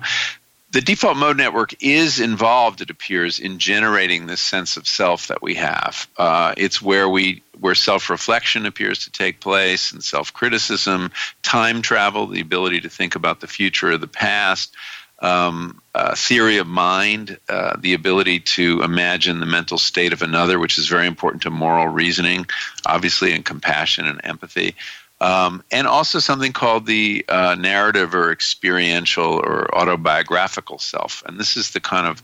the 0.71 0.81
default 0.81 1.17
mode 1.17 1.37
network 1.37 1.75
is 1.83 2.19
involved, 2.19 2.81
it 2.81 2.89
appears, 2.89 3.39
in 3.39 3.59
generating 3.59 4.25
this 4.25 4.41
sense 4.41 4.75
of 4.75 4.87
self 4.87 5.27
that 5.27 5.41
we 5.41 5.53
have. 5.55 6.07
Uh, 6.17 6.53
it's 6.57 6.81
where 6.81 7.07
we 7.07 7.43
where 7.59 7.75
self-reflection 7.75 8.65
appears 8.65 9.05
to 9.05 9.11
take 9.11 9.39
place 9.39 9.91
and 9.91 10.03
self-criticism, 10.03 11.11
time 11.43 11.81
travel, 11.81 12.25
the 12.25 12.41
ability 12.41 12.81
to 12.81 12.89
think 12.89 13.15
about 13.15 13.39
the 13.39 13.47
future 13.47 13.91
or 13.91 13.97
the 13.97 14.07
past, 14.07 14.75
um, 15.23 15.81
uh, 15.95 16.13
theory 16.15 16.57
of 16.57 16.67
mind, 16.67 17.39
uh, 17.49 17.75
the 17.79 17.93
ability 17.93 18.41
to 18.41 18.81
imagine 18.83 19.39
the 19.39 19.45
mental 19.45 19.77
state 19.77 20.13
of 20.13 20.21
another, 20.21 20.59
which 20.59 20.77
is 20.77 20.87
very 20.87 21.07
important 21.07 21.41
to 21.43 21.49
moral 21.49 21.87
reasoning, 21.87 22.45
obviously, 22.85 23.31
and 23.33 23.45
compassion 23.45 24.05
and 24.05 24.19
empathy. 24.23 24.75
Um, 25.21 25.63
and 25.71 25.87
also 25.87 26.19
something 26.19 26.51
called 26.51 26.85
the 26.85 27.25
uh, 27.29 27.55
narrative 27.57 28.13
or 28.13 28.31
experiential 28.31 29.35
or 29.35 29.73
autobiographical 29.73 30.79
self. 30.79 31.23
And 31.25 31.39
this 31.39 31.55
is 31.55 31.71
the 31.71 31.79
kind 31.79 32.05
of 32.05 32.21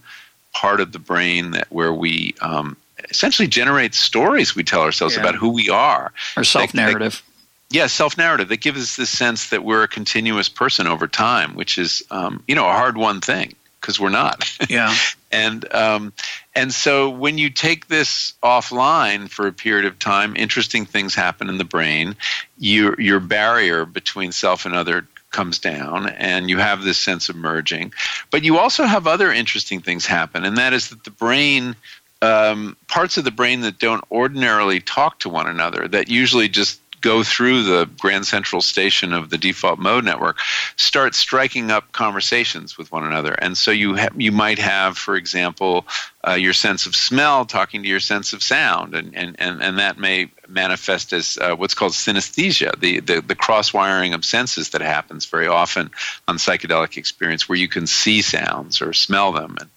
part 0.52 0.80
of 0.80 0.92
the 0.92 0.98
brain 0.98 1.52
that 1.52 1.72
where 1.72 1.94
we 1.94 2.34
um, 2.42 2.76
essentially 3.08 3.48
generate 3.48 3.94
stories 3.94 4.54
we 4.54 4.64
tell 4.64 4.82
ourselves 4.82 5.14
yeah. 5.14 5.20
about 5.20 5.36
who 5.36 5.48
we 5.48 5.70
are. 5.70 6.12
Our 6.36 6.44
self 6.44 6.74
narrative 6.74 7.22
yeah, 7.70 7.86
self 7.86 8.18
narrative 8.18 8.48
that 8.48 8.60
gives 8.60 8.82
us 8.82 8.96
this 8.96 9.10
sense 9.10 9.50
that 9.50 9.64
we're 9.64 9.84
a 9.84 9.88
continuous 9.88 10.48
person 10.48 10.86
over 10.86 11.06
time, 11.06 11.54
which 11.54 11.78
is 11.78 12.02
um, 12.10 12.42
you 12.48 12.54
know 12.54 12.66
a 12.66 12.72
hard 12.72 12.96
one 12.96 13.20
thing 13.20 13.54
because 13.80 13.98
we're 13.98 14.10
not. 14.10 14.44
Yeah. 14.68 14.94
and 15.32 15.72
um, 15.72 16.12
and 16.54 16.72
so 16.74 17.10
when 17.10 17.38
you 17.38 17.50
take 17.50 17.88
this 17.88 18.34
offline 18.42 19.28
for 19.30 19.46
a 19.46 19.52
period 19.52 19.86
of 19.86 19.98
time, 19.98 20.36
interesting 20.36 20.84
things 20.84 21.14
happen 21.14 21.48
in 21.48 21.58
the 21.58 21.64
brain. 21.64 22.16
Your 22.58 23.00
your 23.00 23.20
barrier 23.20 23.84
between 23.84 24.32
self 24.32 24.66
and 24.66 24.74
other 24.74 25.06
comes 25.30 25.60
down 25.60 26.08
and 26.08 26.50
you 26.50 26.58
have 26.58 26.82
this 26.82 26.98
sense 26.98 27.28
of 27.28 27.36
merging 27.36 27.92
but 28.32 28.42
you 28.42 28.58
also 28.58 28.82
have 28.82 29.06
other 29.06 29.30
interesting 29.30 29.80
things 29.80 30.04
happen 30.04 30.44
and 30.44 30.58
that 30.58 30.72
is 30.72 30.88
that 30.88 31.04
the 31.04 31.10
brain 31.12 31.76
um, 32.20 32.76
parts 32.88 33.16
of 33.16 33.22
the 33.22 33.30
brain 33.30 33.60
that 33.60 33.78
don't 33.78 34.02
ordinarily 34.10 34.80
talk 34.80 35.20
to 35.20 35.28
one 35.28 35.46
another 35.46 35.86
that 35.86 36.08
usually 36.08 36.48
just 36.48 36.80
go 37.00 37.22
through 37.22 37.62
the 37.62 37.88
Grand 37.98 38.26
Central 38.26 38.60
Station 38.60 39.12
of 39.12 39.30
the 39.30 39.38
default 39.38 39.78
mode 39.78 40.04
network, 40.04 40.38
start 40.76 41.14
striking 41.14 41.70
up 41.70 41.92
conversations 41.92 42.76
with 42.76 42.92
one 42.92 43.04
another. 43.04 43.32
And 43.32 43.56
so 43.56 43.70
you 43.70 43.96
ha- 43.96 44.08
you 44.16 44.32
might 44.32 44.58
have, 44.58 44.98
for 44.98 45.16
example, 45.16 45.86
uh, 46.26 46.32
your 46.32 46.52
sense 46.52 46.86
of 46.86 46.94
smell 46.94 47.44
talking 47.44 47.82
to 47.82 47.88
your 47.88 48.00
sense 48.00 48.32
of 48.32 48.42
sound, 48.42 48.94
and 48.94 49.16
and 49.16 49.36
and, 49.38 49.62
and 49.62 49.78
that 49.78 49.98
may 49.98 50.30
manifest 50.48 51.12
as 51.12 51.38
uh, 51.38 51.54
what's 51.54 51.74
called 51.74 51.92
synesthesia, 51.92 52.78
the, 52.80 53.00
the 53.00 53.20
the 53.20 53.34
cross 53.34 53.72
wiring 53.72 54.14
of 54.14 54.24
senses 54.24 54.70
that 54.70 54.82
happens 54.82 55.24
very 55.26 55.46
often 55.46 55.90
on 56.28 56.36
psychedelic 56.36 56.96
experience, 56.96 57.48
where 57.48 57.58
you 57.58 57.68
can 57.68 57.86
see 57.86 58.22
sounds 58.22 58.82
or 58.82 58.92
smell 58.92 59.32
them, 59.32 59.56
and 59.60 59.70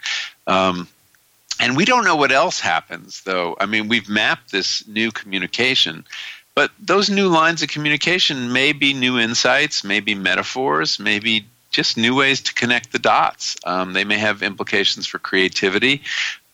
um, 0.47 0.87
and 1.59 1.77
we 1.77 1.85
don't 1.85 2.03
know 2.03 2.15
what 2.15 2.31
else 2.31 2.59
happens, 2.59 3.21
though. 3.21 3.55
I 3.59 3.67
mean, 3.67 3.87
we've 3.87 4.09
mapped 4.09 4.51
this 4.51 4.85
new 4.87 5.11
communication 5.11 6.05
but 6.55 6.71
those 6.79 7.09
new 7.09 7.29
lines 7.29 7.63
of 7.63 7.69
communication 7.69 8.51
may 8.51 8.73
be 8.73 8.93
new 8.93 9.19
insights, 9.19 9.83
maybe 9.83 10.15
metaphors, 10.15 10.99
maybe 10.99 11.45
just 11.71 11.97
new 11.97 12.15
ways 12.15 12.41
to 12.41 12.53
connect 12.53 12.91
the 12.91 12.99
dots. 12.99 13.57
Um, 13.65 13.93
they 13.93 14.03
may 14.03 14.19
have 14.19 14.43
implications 14.43 15.07
for 15.07 15.19
creativity, 15.19 16.03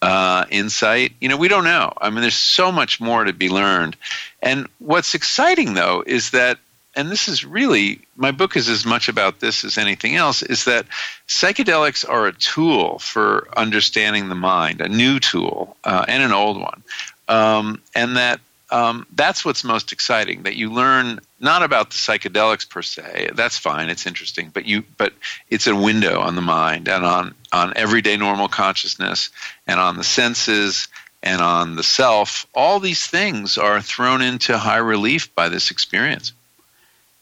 uh, 0.01 0.45
insight. 0.49 1.13
You 1.19 1.29
know, 1.29 1.37
we 1.37 1.49
don't 1.49 1.65
know. 1.65 1.91
I 2.01 2.09
mean, 2.09 2.21
there's 2.21 2.35
so 2.35 2.71
much 2.71 3.01
more 3.01 3.25
to 3.25 3.33
be 3.33 3.49
learned. 3.49 3.97
And 4.41 4.67
what's 4.79 5.13
exciting, 5.15 5.73
though, 5.73 6.03
is 6.07 6.31
that, 6.31 6.57
and 6.95 7.11
this 7.11 7.27
is 7.27 7.43
really, 7.43 7.99
my 8.15 8.31
book 8.31 8.55
is 8.55 8.69
as 8.69 8.85
much 8.85 9.09
about 9.09 9.41
this 9.41 9.65
as 9.65 9.77
anything 9.77 10.15
else, 10.15 10.41
is 10.41 10.63
that 10.65 10.85
psychedelics 11.27 12.07
are 12.07 12.27
a 12.27 12.33
tool 12.33 12.99
for 12.99 13.49
understanding 13.57 14.29
the 14.29 14.35
mind, 14.35 14.79
a 14.79 14.87
new 14.87 15.19
tool 15.19 15.75
uh, 15.83 16.05
and 16.07 16.23
an 16.23 16.31
old 16.31 16.59
one. 16.61 16.83
Um, 17.27 17.81
and 17.93 18.15
that 18.15 18.39
um, 18.71 19.07
that's 19.13 19.43
what's 19.43 19.63
most 19.63 19.91
exciting 19.91 20.43
that 20.43 20.55
you 20.55 20.71
learn 20.71 21.19
not 21.39 21.63
about 21.63 21.89
the 21.89 21.95
psychedelics 21.95 22.69
per 22.69 22.81
se. 22.81 23.31
That's 23.33 23.57
fine 23.57 23.89
it's 23.89 24.05
interesting 24.05 24.49
but 24.53 24.65
you 24.65 24.83
but 24.97 25.13
it's 25.49 25.67
a 25.67 25.75
window 25.75 26.19
on 26.19 26.35
the 26.35 26.41
mind 26.41 26.87
and 26.87 27.05
on 27.05 27.33
on 27.51 27.73
everyday 27.75 28.17
normal 28.17 28.47
consciousness 28.47 29.29
and 29.65 29.79
on 29.79 29.97
the 29.97 30.03
senses 30.03 30.87
and 31.23 31.41
on 31.41 31.75
the 31.75 31.83
self. 31.83 32.45
All 32.53 32.79
these 32.79 33.05
things 33.05 33.57
are 33.57 33.81
thrown 33.81 34.21
into 34.21 34.57
high 34.57 34.77
relief 34.77 35.33
by 35.33 35.49
this 35.49 35.71
experience. 35.71 36.33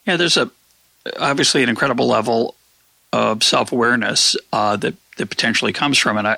Yeah 0.06 0.18
there's 0.18 0.38
a 0.38 0.52
obviously 1.20 1.64
an 1.64 1.70
incredible 1.70 2.08
level 2.08 2.56
of 3.14 3.42
self-awareness 3.42 4.36
uh, 4.52 4.76
that 4.76 4.96
that 5.16 5.30
potentially 5.30 5.74
comes 5.74 5.98
from 5.98 6.18
it. 6.18 6.26
I 6.26 6.38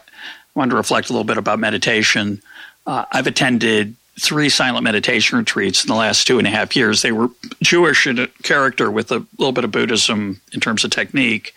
wanted 0.54 0.72
to 0.72 0.78
reflect 0.78 1.10
a 1.10 1.14
little 1.14 1.26
bit 1.26 1.38
about 1.38 1.60
meditation. 1.60 2.42
Uh, 2.86 3.06
i've 3.12 3.28
attended 3.28 3.96
three 4.20 4.50
silent 4.50 4.84
meditation 4.84 5.38
retreats 5.38 5.84
in 5.84 5.88
the 5.88 5.96
last 5.96 6.28
two 6.28 6.38
and 6.38 6.48
a 6.48 6.50
half 6.50 6.76
years. 6.76 7.02
They 7.02 7.12
were 7.12 7.30
Jewish 7.62 8.06
in 8.06 8.28
character 8.44 8.92
with 8.92 9.12
a 9.12 9.26
little 9.38 9.52
bit 9.52 9.64
of 9.64 9.72
Buddhism 9.72 10.42
in 10.54 10.60
terms 10.60 10.84
of 10.84 10.92
technique. 10.92 11.54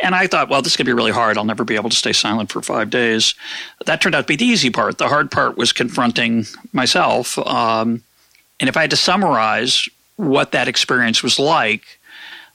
And 0.00 0.14
I 0.14 0.26
thought, 0.26 0.48
well, 0.48 0.62
this 0.62 0.72
is 0.72 0.76
going 0.76 0.86
to 0.86 0.90
be 0.90 0.96
really 0.96 1.12
hard. 1.12 1.36
I'll 1.36 1.44
never 1.44 1.64
be 1.64 1.76
able 1.76 1.90
to 1.90 1.96
stay 1.96 2.12
silent 2.12 2.50
for 2.50 2.62
five 2.62 2.90
days. 2.90 3.34
That 3.86 4.00
turned 4.00 4.14
out 4.14 4.22
to 4.22 4.26
be 4.26 4.36
the 4.36 4.44
easy 4.44 4.70
part. 4.70 4.98
The 4.98 5.08
hard 5.08 5.30
part 5.30 5.56
was 5.56 5.72
confronting 5.72 6.46
myself. 6.72 7.38
Um, 7.38 8.02
and 8.60 8.68
if 8.68 8.76
I 8.76 8.82
had 8.82 8.90
to 8.90 8.96
summarize 8.96 9.88
what 10.16 10.52
that 10.52 10.68
experience 10.68 11.22
was 11.22 11.38
like, 11.38 11.82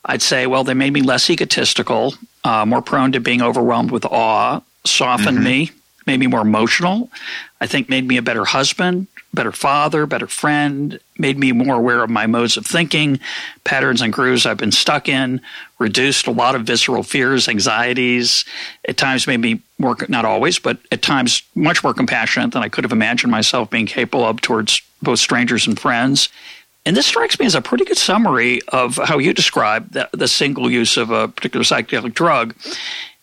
I'd 0.05 0.21
say, 0.21 0.47
well, 0.47 0.63
they 0.63 0.73
made 0.73 0.91
me 0.93 1.01
less 1.01 1.29
egotistical, 1.29 2.15
uh, 2.43 2.65
more 2.65 2.81
prone 2.81 3.13
to 3.13 3.19
being 3.19 3.41
overwhelmed 3.41 3.91
with 3.91 4.05
awe, 4.05 4.61
softened 4.83 5.37
mm-hmm. 5.37 5.45
me, 5.45 5.71
made 6.05 6.19
me 6.19 6.27
more 6.27 6.41
emotional. 6.41 7.09
I 7.61 7.67
think 7.67 7.87
made 7.87 8.05
me 8.05 8.17
a 8.17 8.21
better 8.21 8.43
husband, 8.43 9.07
better 9.33 9.51
father, 9.51 10.05
better 10.05 10.27
friend, 10.27 10.99
made 11.17 11.37
me 11.37 11.51
more 11.51 11.75
aware 11.75 12.03
of 12.03 12.09
my 12.09 12.27
modes 12.27 12.55
of 12.55 12.65
thinking, 12.65 13.19
patterns 13.63 14.01
and 14.01 14.13
grooves 14.13 14.45
I've 14.45 14.57
been 14.57 14.71
stuck 14.71 15.09
in, 15.09 15.41
reduced 15.79 16.27
a 16.27 16.31
lot 16.31 16.55
of 16.55 16.63
visceral 16.63 17.03
fears, 17.03 17.47
anxieties, 17.47 18.45
at 18.87 18.97
times 18.97 19.27
made 19.27 19.39
me 19.39 19.61
more, 19.79 19.97
not 20.07 20.25
always, 20.25 20.59
but 20.59 20.77
at 20.91 21.01
times 21.01 21.41
much 21.55 21.83
more 21.83 21.93
compassionate 21.93 22.51
than 22.51 22.63
I 22.63 22.69
could 22.69 22.83
have 22.83 22.91
imagined 22.91 23.31
myself 23.31 23.69
being 23.69 23.87
capable 23.87 24.23
of 24.23 24.41
towards 24.41 24.81
both 25.01 25.19
strangers 25.19 25.67
and 25.67 25.79
friends. 25.79 26.29
And 26.85 26.95
this 26.97 27.05
strikes 27.05 27.39
me 27.39 27.45
as 27.45 27.55
a 27.55 27.61
pretty 27.61 27.85
good 27.85 27.97
summary 27.97 28.61
of 28.67 28.97
how 28.97 29.17
you 29.17 29.33
describe 29.33 29.91
the, 29.91 30.09
the 30.11 30.27
single 30.27 30.69
use 30.69 30.97
of 30.97 31.11
a 31.11 31.27
particular 31.27 31.63
psychedelic 31.63 32.13
drug. 32.13 32.55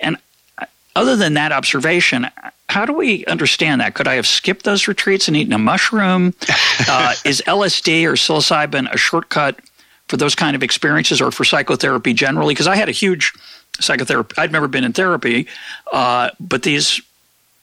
And 0.00 0.16
uh, 0.58 0.66
other 0.96 1.14
than 1.14 1.34
that 1.34 1.52
observation, 1.52 2.26
how 2.70 2.86
do 2.86 2.92
we 2.92 3.24
understand 3.26 3.80
that? 3.80 3.94
Could 3.94 4.06
I 4.06 4.14
have 4.14 4.26
skipped 4.26 4.64
those 4.64 4.86
retreats 4.86 5.26
and 5.26 5.36
eaten 5.36 5.52
a 5.52 5.58
mushroom? 5.58 6.34
Uh, 6.88 7.12
is 7.26 7.42
LSD 7.46 8.04
or 8.04 8.12
psilocybin 8.12 8.90
a 8.90 8.96
shortcut 8.96 9.60
for 10.08 10.16
those 10.16 10.34
kind 10.34 10.56
of 10.56 10.62
experiences 10.62 11.20
or 11.20 11.30
for 11.30 11.44
psychotherapy 11.44 12.14
generally? 12.14 12.54
Because 12.54 12.66
I 12.66 12.74
had 12.74 12.88
a 12.88 12.92
huge 12.92 13.34
psychotherapy. 13.78 14.34
I'd 14.38 14.50
never 14.50 14.66
been 14.66 14.82
in 14.82 14.94
therapy, 14.94 15.46
uh, 15.92 16.30
but 16.40 16.62
these 16.62 17.02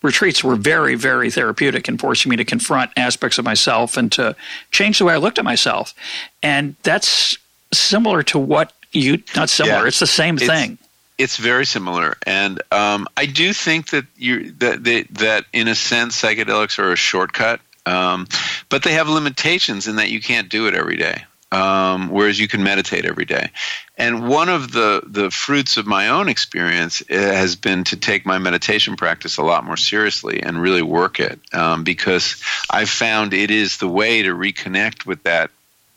retreats 0.04 0.44
were 0.44 0.56
very, 0.56 0.94
very 0.94 1.32
therapeutic 1.32 1.88
in 1.88 1.98
forcing 1.98 2.30
me 2.30 2.36
to 2.36 2.46
confront 2.46 2.92
aspects 2.96 3.40
of 3.40 3.44
myself 3.44 3.98
and 3.98 4.12
to 4.14 4.36
change 4.72 5.00
the 5.00 5.06
way 5.06 5.16
I 5.16 5.18
looked 5.18 5.40
at 5.40 5.46
myself. 5.46 5.96
And 6.44 6.76
that's 6.84 7.38
similar 7.74 8.22
to 8.24 8.38
what 8.38 8.74
you, 8.92 9.24
not 9.36 9.50
similar, 9.50 9.82
yeah, 9.82 9.88
it's 9.88 10.00
the 10.00 10.08
same 10.08 10.38
it's, 10.38 10.46
thing. 10.46 10.78
It's 11.18 11.38
very 11.38 11.66
similar, 11.66 12.16
and 12.26 12.62
um, 12.72 13.08
I 13.18 13.26
do 13.26 13.54
think 13.54 13.90
that 13.90 14.06
you 14.16 14.52
that 14.54 14.84
they, 14.84 15.04
that 15.04 15.46
in 15.52 15.68
a 15.68 15.76
sense 15.76 16.22
psychedelics 16.22 16.78
are 16.78 16.92
a 16.92 16.96
shortcut, 16.96 17.60
um, 17.86 18.28
but 18.70 18.84
they 18.84 18.94
have 18.94 19.10
limitations 19.10 19.88
in 19.88 19.96
that 19.96 20.12
you 20.12 20.22
can't 20.22 20.50
do 20.50 20.68
it 20.68 20.76
every 20.76 20.98
day 20.98 21.24
um, 21.52 22.10
whereas 22.10 22.40
you 22.40 22.48
can 22.48 22.64
meditate 22.64 23.06
every 23.06 23.26
day. 23.26 23.52
And 23.98 24.28
one 24.28 24.50
of 24.50 24.72
the, 24.72 25.02
the 25.06 25.32
fruits 25.32 25.78
of 25.78 25.88
my 25.88 26.10
own 26.10 26.28
experience 26.28 27.02
eh, 27.10 27.34
has 27.34 27.56
been 27.56 27.84
to 27.86 27.98
take 27.98 28.26
my 28.26 28.38
meditation 28.38 28.96
practice 28.96 29.38
a 29.38 29.44
lot 29.44 29.64
more 29.64 29.78
seriously 29.78 30.44
and 30.44 30.62
really 30.62 30.82
work 30.82 31.20
it 31.20 31.40
um, 31.54 31.84
because 31.84 32.42
I've 32.70 32.90
found 32.90 33.34
it 33.34 33.50
is 33.50 33.78
the 33.78 33.88
way 33.88 34.24
to 34.24 34.34
reconnect 34.34 35.06
with 35.06 35.24
that 35.24 35.52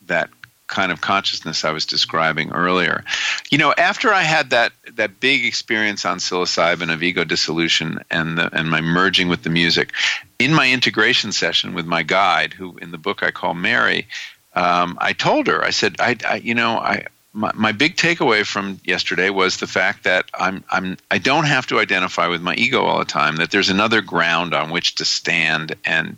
that 0.07 0.31
kind 0.71 0.91
of 0.91 1.01
consciousness 1.01 1.65
I 1.65 1.73
was 1.73 1.85
describing 1.85 2.53
earlier. 2.53 3.05
You 3.51 3.59
know, 3.59 3.75
after 3.77 4.15
I 4.15 4.23
had 4.23 4.51
that 4.51 4.73
that 4.95 5.21
big 5.21 5.45
experience 5.45 6.07
on 6.07 6.19
psilocybin 6.19 6.93
of 6.93 7.03
ego 7.03 7.25
dissolution 7.25 8.03
and 8.11 8.39
the, 8.39 8.49
and 8.57 8.71
my 8.71 8.81
merging 8.81 9.29
with 9.29 9.43
the 9.43 9.51
music, 9.51 9.93
in 10.39 10.55
my 10.55 10.71
integration 10.71 11.33
session 11.33 11.75
with 11.75 11.87
my 11.87 12.03
guide, 12.03 12.55
who 12.55 12.79
in 12.79 12.91
the 12.91 12.99
book 12.99 13.23
I 13.23 13.31
call 13.31 13.53
Mary, 13.53 14.07
um, 14.55 14.97
I 15.01 15.13
told 15.13 15.49
her, 15.49 15.63
I 15.63 15.71
said, 15.71 15.97
I, 15.99 16.17
I 16.27 16.37
you 16.37 16.55
know, 16.55 16.79
I, 16.79 17.07
my, 17.33 17.53
my 17.55 17.73
big 17.73 17.97
takeaway 17.97 18.45
from 18.45 18.81
yesterday 18.85 19.31
was 19.31 19.59
the 19.59 19.67
fact 19.67 20.05
that 20.05 20.25
I'm, 20.35 20.65
I'm, 20.71 20.97
I 21.11 21.19
don't 21.19 21.45
have 21.45 21.67
to 21.69 21.79
identify 21.79 22.27
with 22.27 22.43
my 22.43 22.55
ego 22.55 22.83
all 22.83 22.99
the 22.99 23.05
time. 23.05 23.37
That 23.37 23.51
there's 23.51 23.69
another 23.69 24.01
ground 24.01 24.55
on 24.55 24.71
which 24.71 24.97
to 24.97 25.05
stand 25.05 25.77
and, 25.85 26.17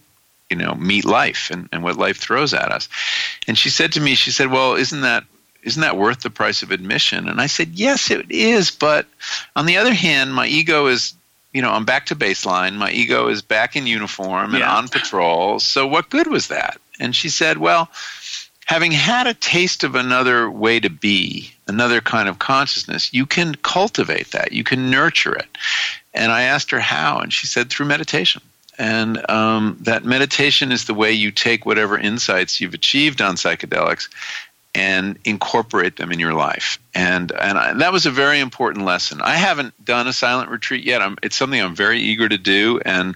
you 0.61 0.67
know, 0.67 0.75
meet 0.75 1.05
life 1.05 1.51
and, 1.51 1.69
and 1.73 1.83
what 1.83 1.97
life 1.97 2.19
throws 2.19 2.55
at 2.55 2.73
us. 2.73 2.89
And 3.47 3.57
she 3.59 3.71
said 3.71 3.93
to 3.93 4.01
me, 4.01 4.15
she 4.15 4.31
said, 4.31 4.51
"Well, 4.51 4.75
isn't 4.75 5.01
that 5.01 5.25
isn't 5.63 5.83
that 5.83 5.97
worth 5.97 6.21
the 6.21 6.31
price 6.31 6.63
of 6.63 6.71
admission?" 6.71 7.29
And 7.29 7.41
I 7.41 7.47
said, 7.47 7.71
"Yes, 7.75 8.11
it 8.11 8.31
is. 8.31 8.71
But 8.71 9.07
on 9.57 9.67
the 9.67 9.79
other 9.79 9.95
hand, 9.95 10.35
my 10.35 10.47
ego 10.47 10.87
is." 10.87 11.15
You 11.55 11.61
know, 11.61 11.71
I'm 11.71 11.85
back 11.85 12.07
to 12.07 12.17
baseline. 12.17 12.77
My 12.77 12.91
ego 12.91 13.29
is 13.29 13.43
back 13.43 13.77
in 13.77 13.87
uniform 13.87 14.55
and 14.55 14.61
yeah. 14.61 14.75
on 14.75 14.89
patrol. 14.89 15.61
So, 15.61 15.87
what 15.87 16.09
good 16.09 16.27
was 16.27 16.49
that? 16.49 16.81
And 16.99 17.15
she 17.15 17.29
said, 17.29 17.59
Well, 17.59 17.91
having 18.65 18.93
had 18.93 19.27
a 19.27 19.35
taste 19.35 19.85
of 19.85 19.95
another 19.95 20.51
way 20.51 20.81
to 20.81 20.89
be, 20.89 21.53
another 21.67 22.01
kind 22.01 22.29
of 22.29 22.39
consciousness, 22.39 23.13
you 23.13 23.27
can 23.27 23.55
cultivate 23.57 24.31
that. 24.31 24.53
You 24.53 24.65
can 24.65 24.91
nurture 24.91 25.35
it. 25.35 25.49
And 26.15 26.31
I 26.31 26.43
asked 26.43 26.71
her 26.71 26.81
how, 26.81 27.19
and 27.19 27.33
she 27.33 27.47
said 27.47 27.71
through 27.71 27.87
meditation. 27.87 28.43
And 28.79 29.31
um, 29.31 29.77
that 29.81 30.05
meditation 30.05 30.73
is 30.73 30.87
the 30.87 30.95
way 30.95 31.13
you 31.13 31.31
take 31.31 31.67
whatever 31.67 31.99
insights 31.99 32.61
you've 32.61 32.75
achieved 32.75 33.21
on 33.21 33.37
psychedelics 33.37 34.09
and 34.75 35.19
incorporate 35.25 35.97
them 35.97 36.13
in 36.13 36.19
your 36.19 36.33
life. 36.33 36.79
And 36.95 37.31
and, 37.33 37.59
I, 37.59 37.71
and 37.71 37.81
that 37.83 37.93
was 37.93 38.07
a 38.07 38.11
very 38.11 38.41
important 38.41 38.87
lesson. 38.87 39.21
I 39.21 39.35
haven't 39.35 39.85
done 39.85 40.09
a 40.09 40.13
silent 40.13 40.51
retreat 40.51 40.85
yet. 40.85 41.03
I'm, 41.03 41.19
it's 41.23 41.37
something 41.37 41.61
I'm 41.61 41.75
very 41.75 42.01
eager 42.01 42.29
to 42.29 42.39
do, 42.39 42.81
and 42.85 43.15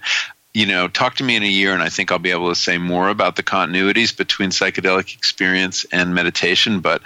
you 0.53 0.65
know, 0.65 0.89
talk 0.89 1.17
to 1.17 1.25
me 1.25 1.37
in 1.37 1.43
a 1.43 1.47
year, 1.47 1.75
and 1.75 1.83
I 1.83 1.91
think 1.91 2.11
I'll 2.11 2.19
be 2.19 2.31
able 2.31 2.49
to 2.49 2.55
say 2.55 2.79
more 2.79 3.11
about 3.11 3.37
the 3.37 3.43
continuities 3.43 4.17
between 4.17 4.49
psychedelic 4.49 5.15
experience 5.15 5.85
and 5.93 6.15
meditation. 6.15 6.81
But 6.81 7.03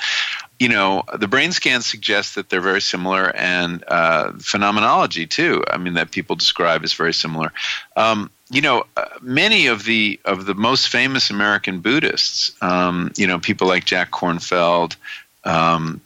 you 0.60 0.68
know, 0.68 1.02
the 1.18 1.26
brain 1.26 1.50
scans 1.52 1.86
suggest 1.86 2.34
that 2.34 2.48
they're 2.48 2.60
very 2.60 2.80
similar, 2.80 3.34
and 3.34 3.82
uh, 3.88 4.32
phenomenology 4.38 5.26
too. 5.26 5.64
I 5.68 5.78
mean, 5.78 5.94
that 5.94 6.10
people 6.10 6.36
describe 6.36 6.84
as 6.84 6.92
very 6.92 7.14
similar. 7.14 7.52
Um, 7.96 8.30
you 8.50 8.60
know, 8.60 8.84
uh, 8.96 9.06
many 9.22 9.68
of 9.68 9.84
the 9.84 10.18
of 10.24 10.44
the 10.44 10.54
most 10.54 10.88
famous 10.88 11.30
American 11.30 11.80
Buddhists, 11.80 12.52
um, 12.60 13.12
you 13.16 13.26
know, 13.26 13.38
people 13.38 13.68
like 13.68 13.84
Jack 13.84 14.10
Kornfield, 14.10 14.96
um, 15.44 16.00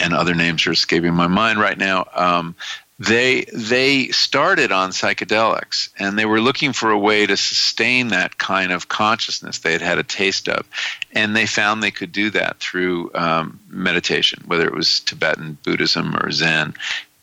and 0.00 0.12
other 0.12 0.34
names 0.34 0.66
are 0.66 0.72
escaping 0.72 1.14
my 1.14 1.26
mind 1.26 1.58
right 1.58 1.78
now. 1.78 2.06
Um, 2.14 2.54
they 2.98 3.44
they 3.52 4.08
started 4.08 4.70
on 4.70 4.90
psychedelics 4.90 5.88
and 5.98 6.16
they 6.16 6.24
were 6.24 6.40
looking 6.40 6.72
for 6.72 6.90
a 6.90 6.98
way 6.98 7.26
to 7.26 7.36
sustain 7.36 8.08
that 8.08 8.38
kind 8.38 8.70
of 8.70 8.88
consciousness 8.88 9.58
they 9.58 9.72
had 9.72 9.82
had 9.82 9.98
a 9.98 10.04
taste 10.04 10.48
of 10.48 10.68
and 11.12 11.34
they 11.34 11.44
found 11.44 11.82
they 11.82 11.90
could 11.90 12.12
do 12.12 12.30
that 12.30 12.58
through 12.58 13.10
um, 13.14 13.58
meditation 13.68 14.44
whether 14.46 14.64
it 14.64 14.72
was 14.74 15.00
tibetan 15.00 15.58
buddhism 15.64 16.14
or 16.16 16.30
zen 16.30 16.72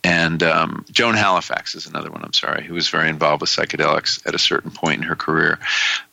and 0.03 0.43
um, 0.43 0.85
joan 0.91 1.15
halifax 1.15 1.75
is 1.75 1.87
another 1.87 2.11
one 2.11 2.21
i'm 2.23 2.33
sorry 2.33 2.63
who 2.63 2.73
was 2.73 2.89
very 2.89 3.09
involved 3.09 3.41
with 3.41 3.49
psychedelics 3.49 4.25
at 4.25 4.35
a 4.35 4.39
certain 4.39 4.71
point 4.71 5.01
in 5.01 5.07
her 5.07 5.15
career 5.15 5.59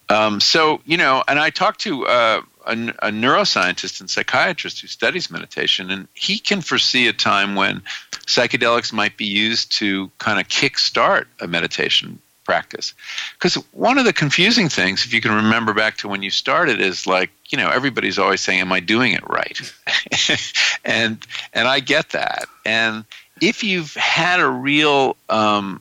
um, 0.08 0.40
so 0.40 0.80
you 0.84 0.96
know 0.96 1.22
and 1.26 1.38
i 1.38 1.50
talked 1.50 1.80
to 1.80 2.06
uh, 2.06 2.40
a, 2.68 2.72
a, 2.72 3.10
neuroscientist 3.10 4.00
and 4.00 4.08
psychiatrist 4.08 4.80
who 4.80 4.86
studies 4.86 5.30
meditation, 5.30 5.90
and 5.90 6.06
he 6.14 6.38
can 6.38 6.60
foresee 6.60 7.08
a 7.08 7.12
time 7.12 7.54
when 7.54 7.82
psychedelics 8.26 8.92
might 8.92 9.16
be 9.16 9.24
used 9.24 9.72
to 9.72 10.10
kind 10.18 10.38
of 10.38 10.46
kickstart 10.48 11.26
a 11.40 11.48
meditation 11.48 12.20
practice. 12.44 12.94
Because 13.34 13.54
one 13.72 13.98
of 13.98 14.04
the 14.04 14.12
confusing 14.12 14.68
things, 14.68 15.04
if 15.04 15.12
you 15.12 15.20
can 15.20 15.32
remember 15.32 15.74
back 15.74 15.98
to 15.98 16.08
when 16.08 16.22
you 16.22 16.30
started, 16.30 16.80
is 16.80 17.06
like 17.06 17.30
you 17.48 17.58
know 17.58 17.70
everybody's 17.70 18.18
always 18.18 18.40
saying, 18.40 18.60
"Am 18.60 18.72
I 18.72 18.80
doing 18.80 19.12
it 19.12 19.28
right?" 19.28 19.74
and 20.84 21.26
and 21.52 21.66
I 21.66 21.80
get 21.80 22.10
that. 22.10 22.46
And 22.64 23.04
if 23.40 23.64
you've 23.64 23.94
had 23.94 24.40
a 24.40 24.48
real 24.48 25.16
um, 25.28 25.80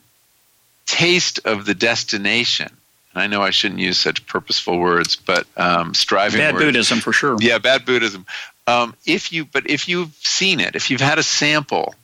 taste 0.85 1.39
of 1.45 1.65
the 1.65 1.73
destination 1.73 2.69
and 3.17 3.23
I 3.23 3.27
know 3.35 3.41
I 3.41 3.49
shouldn't 3.49 3.79
use 3.79 3.97
such 3.97 4.27
purposeful 4.27 4.77
words, 4.77 5.15
but 5.15 5.47
um, 5.57 5.95
striving. 5.95 6.39
Bad 6.39 6.53
words. 6.53 6.65
Buddhism 6.65 6.99
for 6.99 7.11
sure. 7.11 7.35
Yeah, 7.39 7.57
bad 7.57 7.83
Buddhism. 7.83 8.27
Um, 8.67 8.93
if 9.07 9.33
you, 9.33 9.45
but 9.45 9.67
if 9.67 9.89
you've 9.89 10.13
seen 10.21 10.59
it, 10.59 10.75
if 10.75 10.91
you've 10.91 11.01
had 11.01 11.17
a 11.17 11.23
sample, 11.23 11.95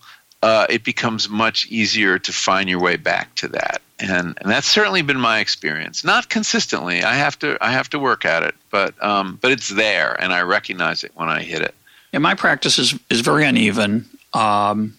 uh, 0.42 0.66
it 0.72 0.84
becomes 0.84 1.30
much 1.30 1.68
easier 1.68 2.18
to 2.18 2.34
find 2.34 2.68
your 2.68 2.82
way 2.82 2.96
back 2.96 3.36
to 3.36 3.48
that, 3.50 3.84
and 4.00 4.36
and 4.42 4.52
that's 4.52 4.68
certainly 4.68 5.04
been 5.04 5.20
my 5.20 5.38
experience. 5.40 6.04
Not 6.04 6.30
consistently. 6.30 7.04
I 7.04 7.14
have 7.14 7.38
to 7.40 7.60
I 7.62 7.72
have 7.72 7.92
to 7.92 8.00
work 8.00 8.26
at 8.26 8.42
it, 8.42 8.56
but 8.72 9.02
um, 9.04 9.38
but 9.40 9.52
it's 9.52 9.70
there, 9.70 10.20
and 10.20 10.34
I 10.34 10.42
recognize 10.42 11.04
it 11.04 11.12
when 11.14 11.30
I 11.30 11.44
hit 11.44 11.62
it. 11.62 11.76
Yeah, 12.12 12.20
my 12.20 12.34
practice 12.34 12.80
is 12.80 12.98
is 13.12 13.20
very 13.22 13.46
uneven. 13.46 14.10
Um, 14.34 14.98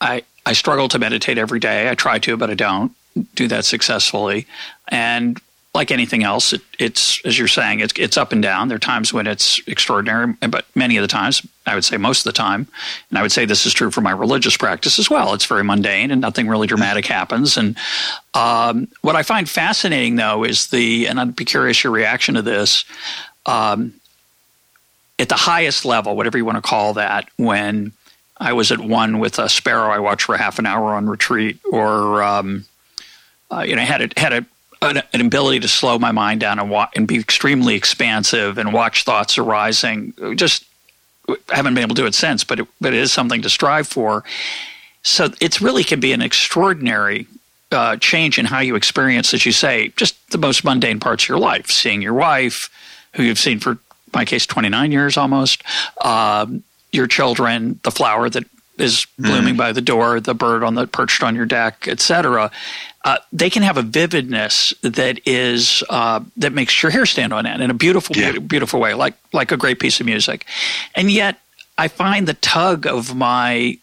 I 0.00 0.22
I 0.46 0.52
struggle 0.52 0.88
to 0.88 0.98
meditate 0.98 1.38
every 1.38 1.60
day. 1.60 1.90
I 1.90 1.94
try 1.94 2.18
to, 2.20 2.36
but 2.36 2.50
I 2.50 2.54
don't 2.54 2.92
do 3.34 3.48
that 3.48 3.64
successfully. 3.64 4.46
And 4.88 5.40
like 5.74 5.90
anything 5.90 6.24
else, 6.24 6.52
it, 6.52 6.62
it's 6.78 7.24
as 7.24 7.38
you're 7.38 7.46
saying, 7.46 7.80
it's 7.80 7.92
it's 7.98 8.16
up 8.16 8.32
and 8.32 8.42
down. 8.42 8.68
There 8.68 8.76
are 8.76 8.80
times 8.80 9.12
when 9.12 9.26
it's 9.26 9.60
extraordinary, 9.66 10.32
but 10.48 10.64
many 10.74 10.96
of 10.96 11.02
the 11.02 11.08
times, 11.08 11.46
I 11.66 11.74
would 11.74 11.84
say 11.84 11.98
most 11.98 12.20
of 12.20 12.24
the 12.24 12.36
time, 12.36 12.66
and 13.10 13.18
I 13.18 13.22
would 13.22 13.32
say 13.32 13.44
this 13.44 13.66
is 13.66 13.74
true 13.74 13.90
for 13.90 14.00
my 14.00 14.10
religious 14.10 14.56
practice 14.56 14.98
as 14.98 15.10
well. 15.10 15.34
It's 15.34 15.44
very 15.44 15.62
mundane, 15.62 16.10
and 16.10 16.20
nothing 16.20 16.48
really 16.48 16.66
dramatic 16.66 17.06
happens. 17.06 17.56
And 17.56 17.76
um, 18.34 18.88
what 19.02 19.14
I 19.16 19.22
find 19.22 19.48
fascinating, 19.48 20.16
though, 20.16 20.44
is 20.44 20.68
the, 20.68 21.06
and 21.06 21.20
I'd 21.20 21.36
be 21.36 21.44
curious 21.44 21.84
your 21.84 21.92
reaction 21.92 22.34
to 22.34 22.42
this. 22.42 22.84
Um, 23.46 23.94
at 25.18 25.28
the 25.28 25.34
highest 25.34 25.84
level, 25.84 26.16
whatever 26.16 26.38
you 26.38 26.44
want 26.44 26.56
to 26.56 26.62
call 26.62 26.94
that, 26.94 27.28
when 27.36 27.92
I 28.40 28.52
was 28.52 28.70
at 28.70 28.80
one 28.80 29.18
with 29.18 29.38
a 29.38 29.48
sparrow 29.48 29.90
I 29.90 29.98
watched 29.98 30.24
for 30.24 30.36
half 30.36 30.58
an 30.58 30.66
hour 30.66 30.94
on 30.94 31.08
retreat, 31.08 31.58
or 31.70 32.22
um, 32.22 32.66
uh, 33.50 33.60
you 33.60 33.76
know, 33.76 33.82
had 33.82 34.16
had 34.16 34.32
a 34.32 34.46
an, 34.80 35.02
an, 35.12 35.20
ability 35.20 35.60
to 35.60 35.68
slow 35.68 35.98
my 35.98 36.12
mind 36.12 36.40
down 36.40 36.60
and, 36.60 36.70
wa- 36.70 36.88
and 36.94 37.08
be 37.08 37.16
extremely 37.16 37.74
expansive 37.74 38.58
and 38.58 38.72
watch 38.72 39.02
thoughts 39.02 39.36
arising. 39.36 40.14
Just 40.36 40.64
haven't 41.48 41.74
been 41.74 41.82
able 41.82 41.96
to 41.96 42.02
do 42.02 42.06
it 42.06 42.14
since, 42.14 42.44
but 42.44 42.60
it, 42.60 42.68
but 42.80 42.94
it 42.94 43.00
is 43.00 43.10
something 43.12 43.42
to 43.42 43.50
strive 43.50 43.88
for. 43.88 44.22
So 45.02 45.30
it 45.40 45.60
really 45.60 45.82
can 45.82 45.98
be 45.98 46.12
an 46.12 46.22
extraordinary 46.22 47.26
uh, 47.72 47.96
change 47.96 48.38
in 48.38 48.46
how 48.46 48.60
you 48.60 48.76
experience, 48.76 49.34
as 49.34 49.44
you 49.44 49.52
say, 49.52 49.88
just 49.96 50.30
the 50.30 50.38
most 50.38 50.64
mundane 50.64 51.00
parts 51.00 51.24
of 51.24 51.28
your 51.28 51.38
life. 51.38 51.66
Seeing 51.66 52.00
your 52.00 52.14
wife, 52.14 52.70
who 53.14 53.24
you've 53.24 53.38
seen 53.38 53.58
for 53.58 53.78
my 54.14 54.24
case, 54.24 54.46
29 54.46 54.92
years 54.92 55.16
almost, 55.16 55.62
um, 56.02 56.62
your 56.92 57.06
children, 57.06 57.78
the 57.82 57.90
flower 57.90 58.30
that 58.30 58.44
is 58.78 59.06
blooming 59.18 59.54
mm. 59.54 59.58
by 59.58 59.72
the 59.72 59.80
door, 59.80 60.20
the 60.20 60.34
bird 60.34 60.62
on 60.62 60.74
the 60.74 60.86
perched 60.86 61.22
on 61.22 61.34
your 61.34 61.46
deck, 61.46 61.88
etc. 61.88 62.50
Uh, 63.04 63.18
they 63.32 63.50
can 63.50 63.62
have 63.62 63.76
a 63.76 63.82
vividness 63.82 64.72
that 64.82 65.20
is 65.26 65.82
uh, 65.90 66.20
that 66.36 66.52
makes 66.52 66.82
your 66.82 66.90
hair 66.90 67.06
stand 67.06 67.32
on 67.32 67.46
end 67.46 67.62
in 67.62 67.70
a 67.70 67.74
beautiful, 67.74 68.16
yeah. 68.16 68.26
beautiful, 68.26 68.48
beautiful 68.48 68.80
way, 68.80 68.94
like 68.94 69.14
like 69.32 69.52
a 69.52 69.56
great 69.56 69.80
piece 69.80 70.00
of 70.00 70.06
music. 70.06 70.46
And 70.94 71.10
yet, 71.10 71.40
I 71.76 71.88
find 71.88 72.26
the 72.26 72.34
tug 72.34 72.86
of 72.86 73.14
my 73.14 73.78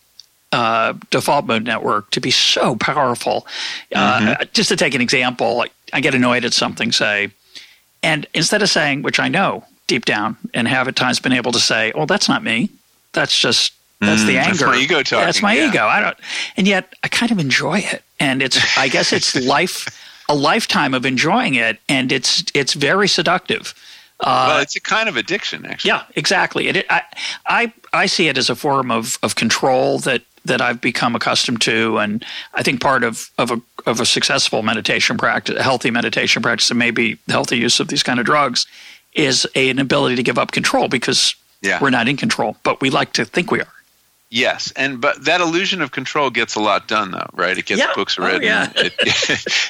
uh, 0.52 0.94
default 1.10 1.46
mode 1.46 1.64
network 1.64 2.12
to 2.12 2.22
be 2.22 2.32
so 2.32 2.76
powerful. 2.76 3.46
Uh, 3.94 4.20
mm-hmm. 4.20 4.44
just 4.54 4.70
to 4.70 4.78
take 4.78 4.94
an 4.96 5.02
example, 5.02 5.58
like 5.58 5.72
I 5.94 6.02
get 6.02 6.16
annoyed 6.16 6.46
at 6.46 6.54
something, 6.54 6.92
say, 6.92 7.32
and 8.02 8.26
instead 8.34 8.62
of 8.62 8.70
saying, 8.70 9.02
which 9.02 9.20
I 9.20 9.28
know 9.28 9.66
deep 9.88 10.06
down, 10.06 10.38
and 10.54 10.68
have 10.68 10.88
at 10.88 10.96
times 10.96 11.20
been 11.20 11.34
able 11.34 11.52
to 11.52 11.60
say, 11.60 11.92
"Well, 11.96 12.06
that's 12.06 12.30
not 12.30 12.44
me. 12.44 12.70
That's 13.16 13.38
just 13.38 13.74
That's 14.02 14.22
Mm, 14.22 14.28
the 14.28 14.38
anger. 14.38 14.50
that's 14.58 14.62
my 14.62 14.78
ego 14.78 15.02
talking, 15.04 15.26
That's 15.26 15.42
my 15.42 15.54
yeah. 15.56 15.70
ego. 15.70 15.86
I 15.86 16.02
don't, 16.02 16.18
and 16.58 16.68
yet 16.68 16.94
I 17.04 17.08
kind 17.08 17.32
of 17.32 17.40
enjoy 17.40 17.80
it, 17.80 18.04
and 18.20 18.42
it's. 18.44 18.60
I 18.78 18.88
guess 18.90 19.12
it's 19.14 19.36
life, 19.56 19.88
a 20.30 20.36
lifetime 20.36 20.94
of 20.94 21.06
enjoying 21.06 21.56
it, 21.56 21.80
and 21.90 22.12
it's 22.12 22.44
it's 22.54 22.74
very 22.74 23.08
seductive. 23.08 23.74
Uh, 24.20 24.46
well, 24.50 24.62
it's 24.62 24.76
a 24.78 24.82
kind 24.82 25.10
of 25.10 25.18
addiction, 25.18 25.66
actually. 25.66 25.90
yeah, 25.90 26.04
exactly. 26.16 26.68
It, 26.70 26.86
I, 26.90 27.02
I 27.48 27.74
I 27.94 28.06
see 28.06 28.28
it 28.30 28.38
as 28.38 28.50
a 28.50 28.56
form 28.56 28.90
of, 28.92 29.18
of 29.24 29.36
control 29.36 30.00
that, 30.00 30.22
that 30.46 30.62
I've 30.62 30.80
become 30.80 31.16
accustomed 31.16 31.60
to, 31.64 31.98
and 31.98 32.24
I 32.54 32.64
think 32.64 32.80
part 32.82 33.04
of, 33.04 33.30
of 33.38 33.52
a 33.52 33.62
of 33.86 34.00
a 34.00 34.06
successful 34.06 34.62
meditation 34.64 35.18
practice, 35.18 35.58
a 35.58 35.64
healthy 35.64 35.92
meditation 35.92 36.42
practice, 36.42 36.70
and 36.72 36.80
maybe 36.80 37.18
healthy 37.28 37.58
use 37.58 37.80
of 37.82 37.88
these 37.90 38.04
kind 38.04 38.20
of 38.20 38.26
drugs, 38.26 38.66
is 39.14 39.46
a, 39.56 39.70
an 39.70 39.80
ability 39.80 40.16
to 40.16 40.24
give 40.24 40.38
up 40.38 40.52
control 40.52 40.88
because 40.88 41.36
Yeah. 41.66 41.80
we're 41.82 41.90
not 41.90 42.08
in 42.08 42.18
control, 42.18 42.56
but 42.64 42.82
we 42.82 42.90
like 42.90 43.14
to 43.14 43.26
think 43.26 43.52
we 43.52 43.62
are. 43.62 43.68
Yes, 44.32 44.74
and 44.76 45.00
but 45.00 45.24
that 45.26 45.40
illusion 45.40 45.82
of 45.82 45.92
control 45.92 46.30
gets 46.32 46.56
a 46.56 46.60
lot 46.60 46.88
done, 46.88 47.12
though, 47.12 47.30
right? 47.34 47.58
It 47.58 47.66
gets 47.66 47.80
Yeah. 47.80 47.92
books 47.96 48.18
Oh, 48.20 48.24
written. 48.26 48.42
yeah. 48.42 48.72
it, 48.76 48.94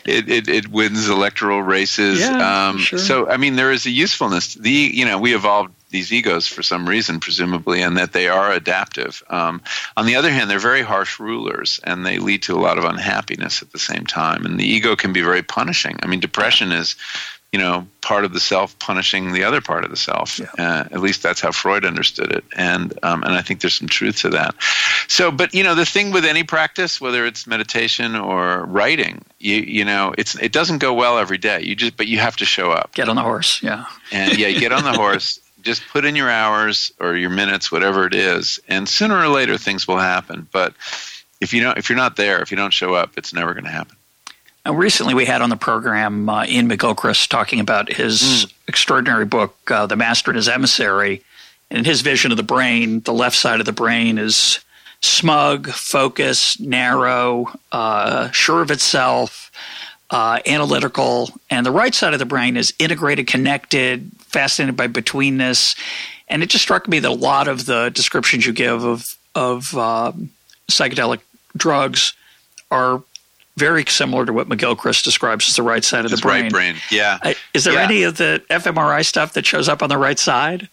it, 0.06 0.30
it 0.30 0.48
it 0.48 0.68
wins 0.70 1.10
electoral 1.10 1.62
races. 1.62 2.20
Yeah, 2.22 2.70
um, 2.70 2.78
sure. 2.80 2.98
So 2.98 3.30
I 3.30 3.38
mean, 3.38 3.58
there 3.58 3.72
is 3.72 3.86
a 3.86 3.92
usefulness. 3.92 4.56
The 4.56 4.72
you 4.72 5.06
know 5.06 5.20
we 5.20 5.36
evolved 5.36 5.74
these 5.92 6.12
egos 6.12 6.48
for 6.48 6.64
some 6.64 6.88
reason, 6.90 7.20
presumably, 7.20 7.82
and 7.82 7.98
that 7.98 8.14
they 8.14 8.28
are 8.28 8.52
adaptive. 8.52 9.22
Um, 9.30 9.62
on 9.96 10.06
the 10.08 10.16
other 10.16 10.32
hand, 10.32 10.50
they're 10.50 10.58
very 10.60 10.82
harsh 10.82 11.20
rulers, 11.20 11.80
and 11.84 12.06
they 12.06 12.18
lead 12.18 12.44
to 12.44 12.56
a 12.56 12.60
lot 12.60 12.78
of 12.78 12.86
unhappiness 12.86 13.62
at 13.62 13.72
the 13.72 13.80
same 13.80 14.06
time. 14.06 14.46
And 14.46 14.60
the 14.60 14.66
ego 14.66 14.96
can 14.96 15.14
be 15.14 15.22
very 15.22 15.44
punishing. 15.44 15.98
I 16.02 16.08
mean, 16.08 16.22
depression 16.22 16.72
is 16.72 16.96
you 17.56 17.62
know, 17.62 17.88
part 18.02 18.26
of 18.26 18.34
the 18.34 18.40
self 18.42 18.78
punishing 18.80 19.32
the 19.32 19.46
other 19.46 19.62
part 19.62 19.86
of 19.86 19.90
the 19.90 19.96
self. 19.96 20.40
Yeah. 20.40 20.48
Uh, 20.60 20.84
at 20.92 21.00
least 21.00 21.24
that's 21.24 21.40
how 21.40 21.54
Freud 21.54 21.86
understood 21.86 22.30
it, 22.34 22.44
and 22.58 22.94
um, 23.02 23.24
and 23.24 23.32
I 23.32 23.42
think 23.42 23.62
there's 23.62 23.76
some 23.76 23.88
truth 23.88 24.18
to 24.24 24.30
that. 24.32 24.56
So, 25.08 25.32
but 25.32 25.54
you 25.54 25.64
know, 25.64 25.74
the 25.74 25.86
thing 25.86 26.12
with 26.12 26.26
any 26.26 26.44
practice, 26.44 27.00
whether 27.00 27.26
it's 27.26 27.48
meditation 27.48 28.14
or 28.14 28.66
writing, 28.66 29.24
you 29.40 29.56
you 29.56 29.86
know, 29.86 30.14
it's 30.18 30.36
it 30.36 30.52
doesn't 30.52 30.80
go 30.80 30.94
well 30.94 31.18
every 31.18 31.38
day. 31.38 31.62
You 31.62 31.76
just, 31.76 31.96
but 31.96 32.08
you 32.08 32.20
have 32.20 32.36
to 32.36 32.46
show 32.46 32.72
up, 32.72 32.94
Get 32.94 33.08
on 33.08 33.16
the 33.16 33.22
horse. 33.22 33.64
Yeah. 33.64 33.86
and 34.12 34.38
yeah, 34.38 34.52
get 34.52 34.74
on 34.74 34.84
the 34.84 34.92
horse. 35.04 35.40
Just 35.62 35.82
put 35.88 36.04
in 36.04 36.18
your 36.18 36.30
hours 36.30 36.92
or 37.00 37.16
your 37.16 37.30
minutes, 37.30 37.72
whatever 37.72 38.06
it 38.06 38.14
is, 38.14 38.60
and 38.68 38.90
sooner 38.90 39.16
or 39.18 39.30
later 39.30 39.58
things 39.58 39.88
will 39.88 39.98
happen. 39.98 40.46
But 40.52 40.74
if 41.40 41.54
you 41.54 41.62
don't, 41.62 41.78
if 41.78 41.88
you're 41.90 41.96
not 41.96 42.18
there, 42.18 42.42
if 42.42 42.52
you 42.52 42.58
don't 42.58 42.74
show 42.74 42.96
up, 42.96 43.14
it's 43.16 43.34
never 43.34 43.54
going 43.54 43.64
to 43.64 43.72
happen. 43.72 43.96
Now, 44.66 44.74
recently, 44.74 45.14
we 45.14 45.26
had 45.26 45.44
on 45.44 45.52
the 45.52 45.58
program 45.58 46.28
uh, 46.28 46.44
Iain 46.46 46.68
McGilchrist 46.68 47.30
talking 47.30 47.60
about 47.60 47.94
his 47.94 48.48
extraordinary 48.68 49.26
book, 49.26 49.56
uh, 49.70 49.86
The 49.86 49.96
Master 49.96 50.32
and 50.32 50.38
His 50.38 50.50
Emissary. 50.50 51.24
And 51.70 51.80
in 51.80 51.86
his 51.86 52.02
vision 52.02 52.32
of 52.32 52.38
the 52.38 52.44
brain, 52.44 53.02
the 53.02 53.14
left 53.14 53.36
side 53.36 53.60
of 53.60 53.68
the 53.68 53.72
brain 53.72 54.18
is 54.18 54.60
smug, 55.02 55.68
focused, 55.68 56.60
narrow, 56.60 57.54
uh, 57.72 58.32
sure 58.32 58.64
of 58.64 58.72
itself, 58.72 59.52
uh, 60.10 60.40
analytical. 60.48 61.30
And 61.52 61.64
the 61.64 61.72
right 61.72 61.94
side 61.94 62.14
of 62.14 62.20
the 62.20 62.26
brain 62.26 62.58
is 62.58 62.74
integrated, 62.80 63.28
connected, 63.28 64.10
fascinated 64.20 64.76
by 64.76 64.88
betweenness. 64.88 65.78
And 66.28 66.42
it 66.42 66.50
just 66.50 66.64
struck 66.64 66.88
me 66.88 66.98
that 67.00 67.10
a 67.10 67.14
lot 67.14 67.48
of 67.48 67.68
the 67.68 67.92
descriptions 67.94 68.48
you 68.48 68.54
give 68.54 68.84
of, 68.84 69.16
of 69.36 69.78
uh, 69.78 70.12
psychedelic 70.70 71.20
drugs 71.56 72.14
are 72.72 73.04
very 73.58 73.86
similar 73.88 74.26
to 74.26 74.34
what 74.34 74.50
McGilchrist 74.50 75.04
describes 75.04 75.48
as 75.50 75.56
the 75.56 75.64
right 75.64 75.84
side 75.84 76.06
of 76.06 76.12
the 76.12 76.18
brain. 76.18 76.44
right 76.44 76.52
brain, 76.52 76.76
yeah. 76.92 77.20
Is 77.54 77.64
there 77.64 77.74
Yeah. 77.76 77.84
any 77.84 78.04
of 78.04 78.18
the 78.18 78.44
fMRI 78.50 79.06
stuff 79.06 79.34
that 79.34 79.46
shows 79.46 79.70
up 79.70 79.82
on 79.82 79.90
the 79.90 79.98
right 79.98 80.20
side? 80.20 80.68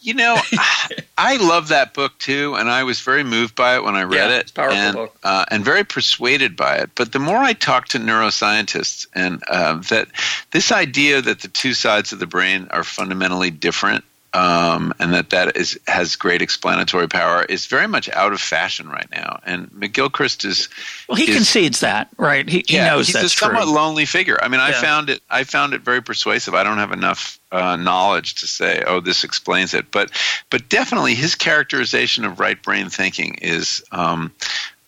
You 0.00 0.14
know, 0.14 0.36
I 1.18 1.36
love 1.38 1.68
that 1.68 1.92
book 1.92 2.16
too, 2.18 2.54
and 2.56 2.70
I 2.70 2.84
was 2.84 3.00
very 3.00 3.24
moved 3.24 3.56
by 3.56 3.74
it 3.74 3.82
when 3.82 3.96
I 3.96 4.02
read 4.04 4.30
Yeah, 4.30 4.36
it, 4.36 4.40
it's 4.42 4.50
a 4.52 4.54
powerful 4.54 4.76
and 4.78 4.94
book. 4.94 5.16
Uh, 5.24 5.44
and 5.50 5.64
very 5.64 5.82
persuaded 5.84 6.54
by 6.56 6.76
it. 6.76 6.90
But 6.94 7.10
the 7.12 7.18
more 7.18 7.38
I 7.38 7.52
talk 7.52 7.88
to 7.88 7.98
neuroscientists, 7.98 9.06
and 9.14 9.42
uh, 9.48 9.78
that 9.88 10.06
this 10.52 10.70
idea 10.70 11.20
that 11.22 11.40
the 11.40 11.48
two 11.48 11.74
sides 11.74 12.12
of 12.12 12.20
the 12.20 12.26
brain 12.28 12.68
are 12.70 12.84
fundamentally 12.84 13.50
different, 13.50 14.04
um, 14.34 14.92
and 14.98 15.14
that 15.14 15.30
that 15.30 15.56
is 15.56 15.78
has 15.86 16.16
great 16.16 16.42
explanatory 16.42 17.08
power, 17.08 17.44
is 17.44 17.66
very 17.66 17.86
much 17.86 18.08
out 18.10 18.32
of 18.32 18.40
fashion 18.40 18.88
right 18.88 19.08
now. 19.10 19.40
And 19.46 19.70
McGilchrist 19.70 20.44
is 20.44 20.68
Well, 21.08 21.16
he 21.16 21.30
is- 21.30 21.36
concedes 21.36 21.80
that, 21.80 22.08
right? 22.18 22.46
He, 22.48 22.64
he 22.66 22.76
yeah, 22.76 22.88
knows 22.90 23.06
he's 23.06 23.14
that's 23.14 23.26
a 23.32 23.36
somewhat 23.36 23.64
true. 23.64 23.72
lonely 23.74 24.04
figure. 24.04 24.38
I 24.42 24.48
mean, 24.48 24.60
I 24.60 24.70
Yeah. 24.70 24.80
found 24.80 25.08
it. 25.10 25.22
I 25.30 25.44
found 25.44 25.72
it 25.74 25.80
very 25.80 26.02
persuasive. 26.02 26.54
I 26.54 26.62
don't 26.62 26.78
have 26.78 26.92
enough 26.92 27.38
uh, 27.50 27.76
knowledge 27.76 28.34
to 28.36 28.46
say, 28.46 28.82
"Oh, 28.86 29.00
this 29.00 29.24
explains 29.24 29.72
it," 29.74 29.90
but 29.90 30.10
but 30.50 30.68
definitely 30.68 31.14
his 31.14 31.34
characterization 31.34 32.24
of 32.26 32.38
right 32.38 32.62
brain 32.62 32.90
thinking 32.90 33.34
is 33.40 33.82
um, 33.92 34.30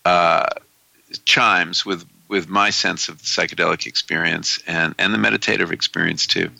uh, 0.04 0.46
chimes 1.24 1.84
with 1.86 2.04
with 2.28 2.48
my 2.48 2.70
sense 2.70 3.08
of 3.08 3.18
the 3.18 3.24
psychedelic 3.24 3.86
experience 3.86 4.62
and 4.66 4.94
and 4.98 5.12
the 5.14 5.18
meditative 5.18 5.72
experience 5.72 6.26
too. 6.26 6.50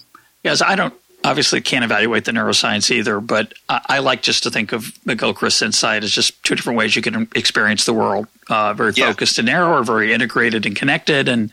Yes, 0.42 0.62
I 0.62 0.74
don't 0.74 0.94
obviously 1.24 1.60
can't 1.60 1.84
evaluate 1.84 2.24
the 2.24 2.32
neuroscience 2.32 2.90
either, 2.90 3.20
but 3.20 3.52
I, 3.68 3.80
I 3.86 3.98
like 3.98 4.22
just 4.22 4.42
to 4.44 4.50
think 4.50 4.72
of 4.72 4.84
McGilchrist's 5.06 5.62
insight 5.62 6.02
as 6.04 6.12
just 6.12 6.42
two 6.44 6.54
different 6.54 6.78
ways 6.78 6.96
you 6.96 7.02
can 7.02 7.28
experience 7.34 7.84
the 7.86 7.92
world: 7.94 8.26
uh, 8.48 8.72
very 8.74 8.92
Yeah. 8.96 9.08
focused 9.08 9.38
and 9.38 9.46
narrow, 9.46 9.78
or 9.78 9.84
very 9.84 10.12
integrated 10.12 10.66
and 10.66 10.74
connected. 10.76 11.28
And 11.28 11.52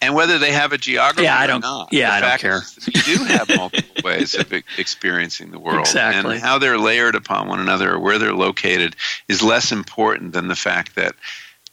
And 0.00 0.14
whether 0.14 0.38
they 0.38 0.52
have 0.52 0.72
a 0.72 0.78
geography 0.78 1.24
Yeah, 1.24 1.36
I 1.38 1.46
don't- 1.48 1.60
not, 1.62 1.88
yeah, 1.92 2.12
I 2.14 2.20
don't 2.20 2.38
care. 2.40 2.62
you 2.86 3.02
do 3.02 3.24
have 3.24 3.48
multiple 3.56 3.96
ways 4.04 4.34
of 4.36 4.52
experiencing 4.78 5.50
the 5.50 5.58
world, 5.58 5.80
Exactly. 5.80 6.34
and 6.36 6.40
how 6.42 6.58
they're 6.58 6.78
layered 6.78 7.16
upon 7.16 7.48
one 7.48 7.58
another 7.60 7.94
or 7.94 7.98
where 7.98 8.18
they're 8.18 8.32
located 8.32 8.94
is 9.28 9.42
less 9.42 9.72
important 9.72 10.32
than 10.32 10.46
the 10.48 10.54
fact 10.56 10.94
that 10.94 11.14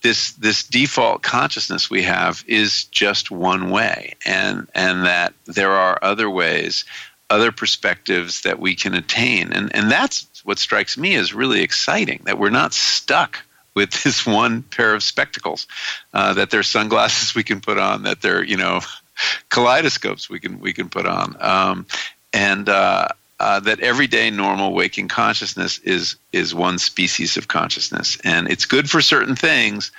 this 0.02 0.32
this 0.32 0.62
default 0.64 1.22
consciousness 1.22 1.88
we 1.88 2.02
have 2.02 2.44
is 2.46 2.84
just 2.84 3.30
one 3.30 3.70
way, 3.70 4.14
and 4.24 4.68
and 4.74 5.06
that 5.06 5.32
there 5.46 5.70
are 5.72 5.98
other 6.02 6.28
ways, 6.28 6.84
other 7.28 7.52
perspectives 7.52 8.42
that 8.42 8.58
we 8.58 8.74
can 8.74 8.94
attain, 8.94 9.52
and 9.52 9.74
and 9.74 9.90
that's 9.90 10.26
what 10.44 10.58
strikes 10.58 10.96
me 10.96 11.14
as 11.16 11.34
really 11.34 11.62
exciting 11.62 12.22
that 12.24 12.38
we're 12.38 12.50
not 12.50 12.72
stuck 12.72 13.42
with 13.74 13.90
this 14.04 14.26
one 14.26 14.62
pair 14.62 14.94
of 14.94 15.02
spectacles, 15.02 15.66
uh, 16.14 16.34
that 16.34 16.50
there's 16.50 16.68
sunglasses 16.68 17.34
we 17.34 17.44
can 17.44 17.60
put 17.60 17.78
on, 17.78 18.04
that 18.04 18.22
they're 18.22 18.44
you 18.44 18.56
know 18.56 18.80
kaleidoscopes 19.50 20.28
we 20.28 20.40
can 20.40 20.60
we 20.60 20.72
can 20.72 20.88
put 20.88 21.06
on, 21.06 21.36
um, 21.40 21.86
and 22.32 22.68
uh, 22.68 23.08
uh, 23.38 23.60
that 23.60 23.80
everyday 23.80 24.30
normal 24.30 24.72
waking 24.72 25.08
consciousness 25.08 25.78
is 25.78 26.16
is 26.32 26.54
one 26.54 26.78
species 26.78 27.36
of 27.36 27.48
consciousness, 27.48 28.18
and 28.24 28.48
it's 28.48 28.66
good 28.66 28.88
for 28.88 29.00
certain 29.00 29.36
things, 29.36 29.92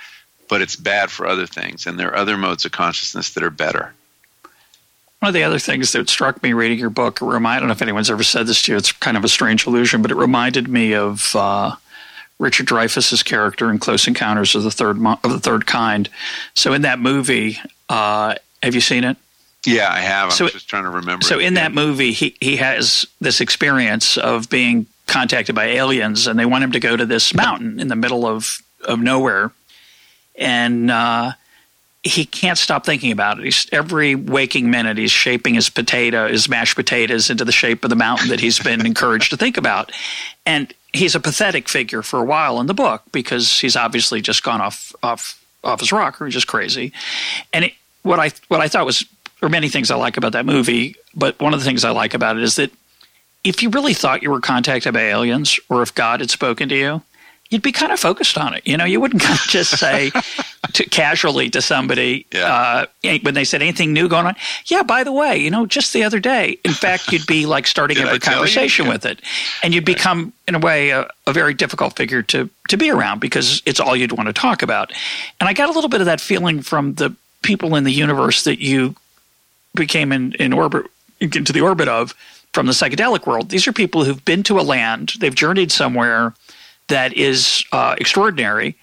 but 0.48 0.60
it's 0.60 0.76
bad 0.76 1.10
for 1.10 1.26
other 1.26 1.46
things, 1.46 1.86
and 1.86 1.98
there 1.98 2.08
are 2.08 2.16
other 2.16 2.36
modes 2.36 2.64
of 2.64 2.72
consciousness 2.72 3.34
that 3.34 3.44
are 3.44 3.50
better. 3.50 3.94
One 5.20 5.28
of 5.28 5.34
the 5.34 5.42
other 5.44 5.58
things 5.58 5.92
that 5.92 6.08
struck 6.08 6.42
me 6.42 6.52
reading 6.52 6.78
your 6.78 6.90
book, 6.90 7.20
remind, 7.20 7.56
I 7.56 7.58
don't 7.58 7.68
know 7.68 7.72
if 7.72 7.82
anyone's 7.82 8.10
ever 8.10 8.22
said 8.22 8.46
this 8.46 8.62
to 8.62 8.72
you. 8.72 8.78
It's 8.78 8.92
kind 8.92 9.16
of 9.16 9.24
a 9.24 9.28
strange 9.28 9.66
illusion, 9.66 10.00
but 10.02 10.10
it 10.10 10.16
reminded 10.16 10.68
me 10.68 10.94
of 10.94 11.34
uh, 11.34 11.74
Richard 12.38 12.66
Dreyfuss's 12.66 13.22
character 13.24 13.68
in 13.70 13.78
Close 13.80 14.06
Encounters 14.06 14.54
of 14.54 14.62
the 14.62 14.70
Third 14.70 14.96
Mo- 14.98 15.18
of 15.24 15.32
the 15.32 15.40
Third 15.40 15.66
Kind. 15.66 16.08
So 16.54 16.72
in 16.72 16.82
that 16.82 17.00
movie, 17.00 17.58
uh, 17.88 18.36
have 18.62 18.74
you 18.76 18.80
seen 18.80 19.02
it? 19.02 19.16
Yeah, 19.66 19.90
I 19.90 19.98
have. 19.98 20.26
I'm 20.26 20.30
So- 20.30 20.48
just 20.48 20.68
trying 20.68 20.84
to 20.84 20.90
remember. 20.90 21.24
So 21.24 21.40
in 21.40 21.54
that 21.54 21.72
movie, 21.74 22.12
he 22.12 22.36
he 22.40 22.56
has 22.56 23.04
this 23.20 23.40
experience 23.40 24.16
of 24.16 24.48
being 24.48 24.86
contacted 25.08 25.56
by 25.56 25.64
aliens, 25.64 26.28
and 26.28 26.38
they 26.38 26.46
want 26.46 26.62
him 26.62 26.72
to 26.72 26.80
go 26.80 26.96
to 26.96 27.04
this 27.04 27.34
mountain 27.34 27.80
in 27.80 27.88
the 27.88 27.96
middle 27.96 28.24
of 28.24 28.60
of 28.84 29.00
nowhere, 29.00 29.50
and 30.36 30.92
uh, 30.92 31.32
he 32.02 32.24
can't 32.24 32.58
stop 32.58 32.86
thinking 32.86 33.10
about 33.10 33.38
it. 33.38 33.44
He's 33.44 33.66
every 33.72 34.14
waking 34.14 34.70
minute 34.70 34.98
he's 34.98 35.10
shaping 35.10 35.54
his 35.54 35.68
potato, 35.68 36.28
his 36.28 36.48
mashed 36.48 36.76
potatoes, 36.76 37.28
into 37.28 37.44
the 37.44 37.52
shape 37.52 37.84
of 37.84 37.90
the 37.90 37.96
mountain 37.96 38.28
that 38.28 38.40
he's 38.40 38.58
been 38.58 38.86
encouraged 38.86 39.30
to 39.30 39.36
think 39.36 39.56
about, 39.56 39.90
and 40.46 40.72
he's 40.92 41.14
a 41.14 41.20
pathetic 41.20 41.68
figure 41.68 42.02
for 42.02 42.20
a 42.20 42.24
while 42.24 42.60
in 42.60 42.66
the 42.66 42.74
book 42.74 43.02
because 43.12 43.58
he's 43.60 43.76
obviously 43.76 44.20
just 44.20 44.42
gone 44.42 44.60
off 44.60 44.94
off 45.02 45.42
off 45.64 45.80
his 45.80 45.90
rocker, 45.90 46.24
he's 46.24 46.34
just 46.34 46.46
crazy, 46.46 46.92
and 47.52 47.66
it, 47.66 47.72
what 48.02 48.20
I 48.20 48.30
what 48.46 48.60
I 48.60 48.68
thought 48.68 48.86
was 48.86 49.04
there 49.40 49.46
are 49.46 49.50
many 49.50 49.68
things 49.68 49.90
I 49.90 49.96
like 49.96 50.16
about 50.16 50.32
that 50.32 50.46
movie, 50.46 50.96
but 51.14 51.38
one 51.40 51.52
of 51.52 51.60
the 51.60 51.66
things 51.66 51.84
I 51.84 51.90
like 51.90 52.14
about 52.14 52.36
it 52.36 52.42
is 52.42 52.56
that 52.56 52.70
if 53.44 53.62
you 53.62 53.70
really 53.70 53.94
thought 53.94 54.22
you 54.22 54.30
were 54.30 54.40
contacted 54.40 54.92
by 54.92 55.02
aliens 55.02 55.58
or 55.68 55.82
if 55.82 55.94
God 55.94 56.20
had 56.20 56.30
spoken 56.30 56.68
to 56.68 56.76
you, 56.76 57.02
you'd 57.50 57.62
be 57.62 57.72
kind 57.72 57.92
of 57.92 57.98
focused 57.98 58.36
on 58.36 58.54
it. 58.54 58.66
You 58.66 58.76
know, 58.76 58.84
you 58.84 59.00
wouldn't 59.00 59.22
kind 59.22 59.38
of 59.38 59.46
just 59.46 59.78
say 59.78 60.10
to, 60.74 60.84
casually 60.90 61.48
to 61.50 61.62
somebody 61.62 62.26
Yeah. 62.32 62.86
uh, 63.02 63.18
when 63.22 63.34
they 63.34 63.44
said 63.44 63.62
anything 63.62 63.92
new 63.92 64.08
going 64.08 64.26
on. 64.26 64.36
Yeah, 64.66 64.82
by 64.82 65.02
the 65.04 65.12
way, 65.12 65.38
you 65.38 65.50
know, 65.50 65.64
just 65.66 65.92
the 65.94 66.04
other 66.04 66.20
day. 66.20 66.58
In 66.64 66.72
fact, 66.72 67.10
you'd 67.10 67.26
be 67.26 67.46
like 67.46 67.66
starting 67.66 67.96
every 67.98 68.18
conversation 68.18 68.84
Yeah. 68.86 68.92
with 68.92 69.06
it, 69.06 69.20
and 69.62 69.72
you'd 69.74 69.84
become, 69.86 70.32
in 70.46 70.54
a 70.54 70.58
way, 70.58 70.90
a, 70.90 71.08
a 71.26 71.32
very 71.32 71.54
difficult 71.54 71.96
figure 71.96 72.22
to 72.24 72.50
to 72.68 72.76
be 72.76 72.90
around 72.90 73.20
because 73.20 73.62
it's 73.64 73.80
all 73.80 73.96
you'd 73.96 74.12
want 74.12 74.26
to 74.26 74.32
talk 74.34 74.62
about. 74.62 74.92
And 75.40 75.48
I 75.48 75.54
got 75.54 75.70
a 75.70 75.72
little 75.72 75.88
bit 75.88 76.00
of 76.00 76.06
that 76.06 76.20
feeling 76.20 76.60
from 76.60 76.94
the 76.94 77.14
people 77.42 77.76
in 77.76 77.84
the 77.84 77.92
universe 77.92 78.44
that 78.44 78.58
you 78.60 78.94
became 79.74 80.12
in, 80.12 80.32
in 80.34 80.52
orbit 80.52 80.84
into 81.20 81.52
the 81.52 81.60
orbit 81.62 81.88
of 81.88 82.14
from 82.52 82.66
the 82.66 82.72
psychedelic 82.72 83.26
world. 83.26 83.48
These 83.48 83.66
are 83.66 83.72
people 83.72 84.04
who've 84.04 84.22
been 84.24 84.42
to 84.44 84.58
a 84.58 84.62
land, 84.62 85.14
they've 85.18 85.34
journeyed 85.34 85.72
somewhere 85.72 86.34
that 86.88 87.12
is 87.14 87.64
uh, 87.72 87.94
extraordinary. 87.98 88.76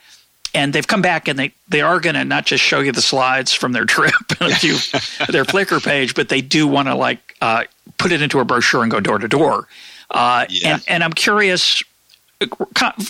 And 0.53 0.72
they've 0.72 0.88
come 0.88 1.01
back 1.01 1.28
and 1.28 1.38
they, 1.38 1.51
they 1.68 1.82
are 1.82 1.99
going 1.99 2.16
to 2.16 2.24
not 2.24 2.45
just 2.45 2.64
show 2.64 2.80
you 2.80 2.93
the 2.93 3.01
slides 3.01 3.53
from 3.53 3.74
their 3.74 3.86
trip, 3.86 4.14
you, 4.39 4.74
their 5.30 5.43
Flickr 5.43 5.84
page, 5.84 6.16
but 6.16 6.30
they 6.30 6.41
do 6.41 6.68
want 6.68 6.88
to 6.88 6.95
like 6.95 7.36
uh, 7.41 7.66
put 7.97 8.12
it 8.12 8.22
into 8.22 8.39
a 8.39 8.45
brochure 8.45 8.82
and 8.82 8.91
go 8.91 8.99
door 8.99 9.20
to 9.20 9.28
door. 9.28 9.68
Uh, 10.10 10.45
and, 10.64 10.84
and 10.88 11.03
I'm 11.03 11.14
curious, 11.14 11.84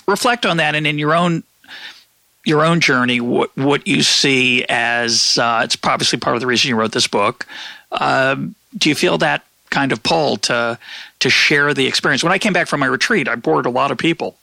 reflect 0.07 0.45
on 0.45 0.57
that 0.57 0.75
and 0.75 0.87
in 0.87 0.97
your 0.97 1.13
own 1.13 1.43
your 2.45 2.63
own 2.63 2.79
journey, 2.79 3.19
what 3.19 3.55
what 3.57 3.87
you 3.87 4.03
see 4.03 4.63
as 4.69 5.37
uh, 5.37 5.61
it's 5.63 5.77
obviously 5.83 6.19
part 6.19 6.35
of 6.35 6.41
the 6.41 6.47
reason 6.47 6.69
you 6.69 6.75
wrote 6.75 6.91
this 6.91 7.07
book. 7.07 7.45
Um, 7.91 8.55
do 8.77 8.89
you 8.89 8.95
feel 8.95 9.17
that 9.17 9.43
kind 9.71 9.91
of 9.91 10.03
pull 10.03 10.37
to 10.37 10.77
to 11.19 11.29
share 11.29 11.73
the 11.73 11.87
experience? 11.87 12.23
When 12.23 12.31
I 12.31 12.37
came 12.37 12.53
back 12.53 12.67
from 12.67 12.79
my 12.79 12.85
retreat, 12.85 13.27
I 13.27 13.35
bored 13.35 13.65
a 13.65 13.69
lot 13.69 13.91
of 13.91 13.97
people. 13.97 14.37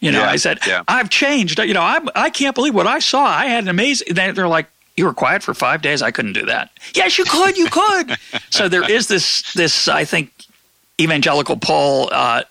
You 0.00 0.12
know, 0.12 0.20
yeah, 0.20 0.30
I 0.30 0.36
said, 0.36 0.58
yeah. 0.66 0.82
I've 0.88 1.10
changed. 1.10 1.58
You 1.58 1.74
know, 1.74 1.82
I'm, 1.82 2.08
I 2.14 2.30
can't 2.30 2.54
believe 2.54 2.74
what 2.74 2.86
I 2.86 2.98
saw. 2.98 3.24
I 3.24 3.46
had 3.46 3.64
an 3.64 3.68
amazing. 3.68 4.14
They're 4.14 4.48
like, 4.48 4.68
you 4.96 5.04
were 5.04 5.14
quiet 5.14 5.42
for 5.42 5.54
five 5.54 5.82
days. 5.82 6.02
I 6.02 6.10
couldn't 6.10 6.32
do 6.32 6.46
that. 6.46 6.70
Yes, 6.94 7.18
you 7.18 7.24
could. 7.24 7.56
You 7.56 7.68
could. 7.68 8.16
so 8.50 8.68
there 8.68 8.88
is 8.90 9.08
this. 9.08 9.52
This 9.52 9.88
I 9.88 10.04
think 10.04 10.32
evangelical 11.00 11.56
pull. 11.56 12.08
Uh, 12.12 12.42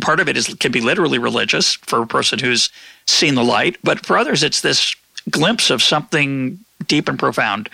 part 0.00 0.20
of 0.20 0.28
it 0.28 0.36
is 0.36 0.52
can 0.54 0.72
be 0.72 0.80
literally 0.80 1.18
religious 1.18 1.74
for 1.74 2.02
a 2.02 2.06
person 2.06 2.38
who's 2.38 2.70
seen 3.06 3.34
the 3.34 3.44
light, 3.44 3.76
but 3.82 4.04
for 4.04 4.16
others, 4.16 4.42
it's 4.42 4.60
this 4.60 4.94
glimpse 5.30 5.70
of 5.70 5.82
something 5.82 6.58
deep 6.86 7.08
and 7.08 7.18
profound 7.18 7.68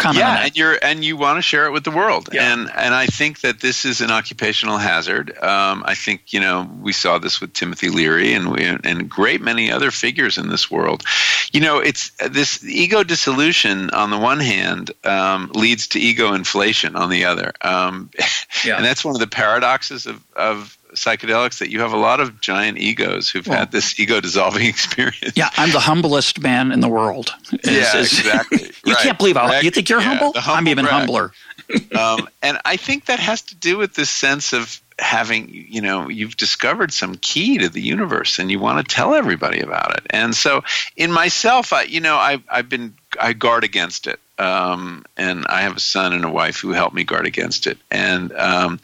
comment 0.00 0.18
yeah, 0.18 0.44
and 0.44 0.56
you're 0.56 0.78
and 0.82 1.04
you 1.04 1.16
want 1.16 1.36
to 1.36 1.42
share 1.42 1.66
it 1.66 1.72
with 1.72 1.84
the 1.84 1.90
world, 1.90 2.28
yeah. 2.32 2.52
and 2.52 2.70
and 2.74 2.94
I 2.94 3.06
think 3.06 3.40
that 3.40 3.60
this 3.60 3.84
is 3.84 4.00
an 4.00 4.10
occupational 4.10 4.78
hazard. 4.78 5.30
Um, 5.38 5.84
I 5.86 5.94
think 5.94 6.32
you 6.32 6.40
know 6.40 6.68
we 6.80 6.92
saw 6.92 7.18
this 7.18 7.40
with 7.40 7.52
Timothy 7.52 7.88
Leary 7.88 8.34
and 8.34 8.50
we 8.50 8.64
and 8.64 9.08
great 9.08 9.40
many 9.40 9.70
other 9.70 9.90
figures 9.90 10.38
in 10.38 10.48
this 10.48 10.70
world. 10.70 11.04
You 11.52 11.60
know, 11.60 11.78
it's 11.78 12.10
this 12.30 12.64
ego 12.64 13.02
dissolution 13.02 13.90
on 13.90 14.10
the 14.10 14.18
one 14.18 14.40
hand 14.40 14.90
um, 15.04 15.50
leads 15.54 15.88
to 15.88 16.00
ego 16.00 16.32
inflation 16.32 16.96
on 16.96 17.10
the 17.10 17.24
other, 17.26 17.52
um, 17.60 18.10
yeah. 18.64 18.76
and 18.76 18.84
that's 18.84 19.04
one 19.04 19.14
of 19.14 19.20
the 19.20 19.26
paradoxes 19.26 20.06
of 20.06 20.24
of 20.34 20.76
psychedelics 20.94 21.58
that 21.58 21.70
you 21.70 21.80
have 21.80 21.92
a 21.92 21.96
lot 21.96 22.20
of 22.20 22.40
giant 22.40 22.78
egos 22.78 23.30
who've 23.30 23.46
well, 23.46 23.58
had 23.58 23.72
this 23.72 23.98
ego 23.98 24.20
dissolving 24.20 24.66
experience. 24.66 25.36
Yeah, 25.36 25.50
I'm 25.56 25.70
the 25.70 25.80
humblest 25.80 26.40
man 26.40 26.72
in 26.72 26.80
the 26.80 26.88
world. 26.88 27.34
yeah, 27.64 27.98
exactly. 27.98 28.70
you 28.84 28.94
right. 28.94 29.02
can't 29.02 29.18
believe 29.18 29.36
how 29.36 29.60
you 29.60 29.70
think 29.70 29.88
you're 29.88 30.00
yeah, 30.00 30.08
humble? 30.08 30.32
humble? 30.40 30.58
I'm 30.58 30.68
even 30.68 30.84
humbler. 30.84 31.32
um, 31.98 32.28
and 32.42 32.58
I 32.64 32.76
think 32.76 33.06
that 33.06 33.20
has 33.20 33.42
to 33.42 33.54
do 33.54 33.78
with 33.78 33.94
this 33.94 34.10
sense 34.10 34.52
of 34.52 34.80
having, 34.98 35.48
you 35.50 35.80
know, 35.80 36.08
you've 36.08 36.36
discovered 36.36 36.92
some 36.92 37.16
key 37.16 37.58
to 37.58 37.68
the 37.68 37.80
universe 37.80 38.38
and 38.38 38.50
you 38.50 38.58
want 38.58 38.86
to 38.86 38.94
tell 38.94 39.14
everybody 39.14 39.60
about 39.60 39.96
it. 39.96 40.06
And 40.10 40.34
so 40.34 40.62
in 40.96 41.10
myself, 41.10 41.72
I, 41.72 41.82
you 41.82 42.00
know, 42.00 42.16
I, 42.16 42.42
I've 42.48 42.68
been, 42.68 42.94
I 43.18 43.32
guard 43.32 43.64
against 43.64 44.06
it. 44.06 44.20
Um, 44.38 45.04
and 45.16 45.46
I 45.48 45.62
have 45.62 45.76
a 45.76 45.80
son 45.80 46.12
and 46.12 46.24
a 46.24 46.30
wife 46.30 46.58
who 46.60 46.70
help 46.70 46.94
me 46.94 47.04
guard 47.04 47.26
against 47.26 47.66
it. 47.66 47.78
And 47.90 48.32
um, 48.32 48.80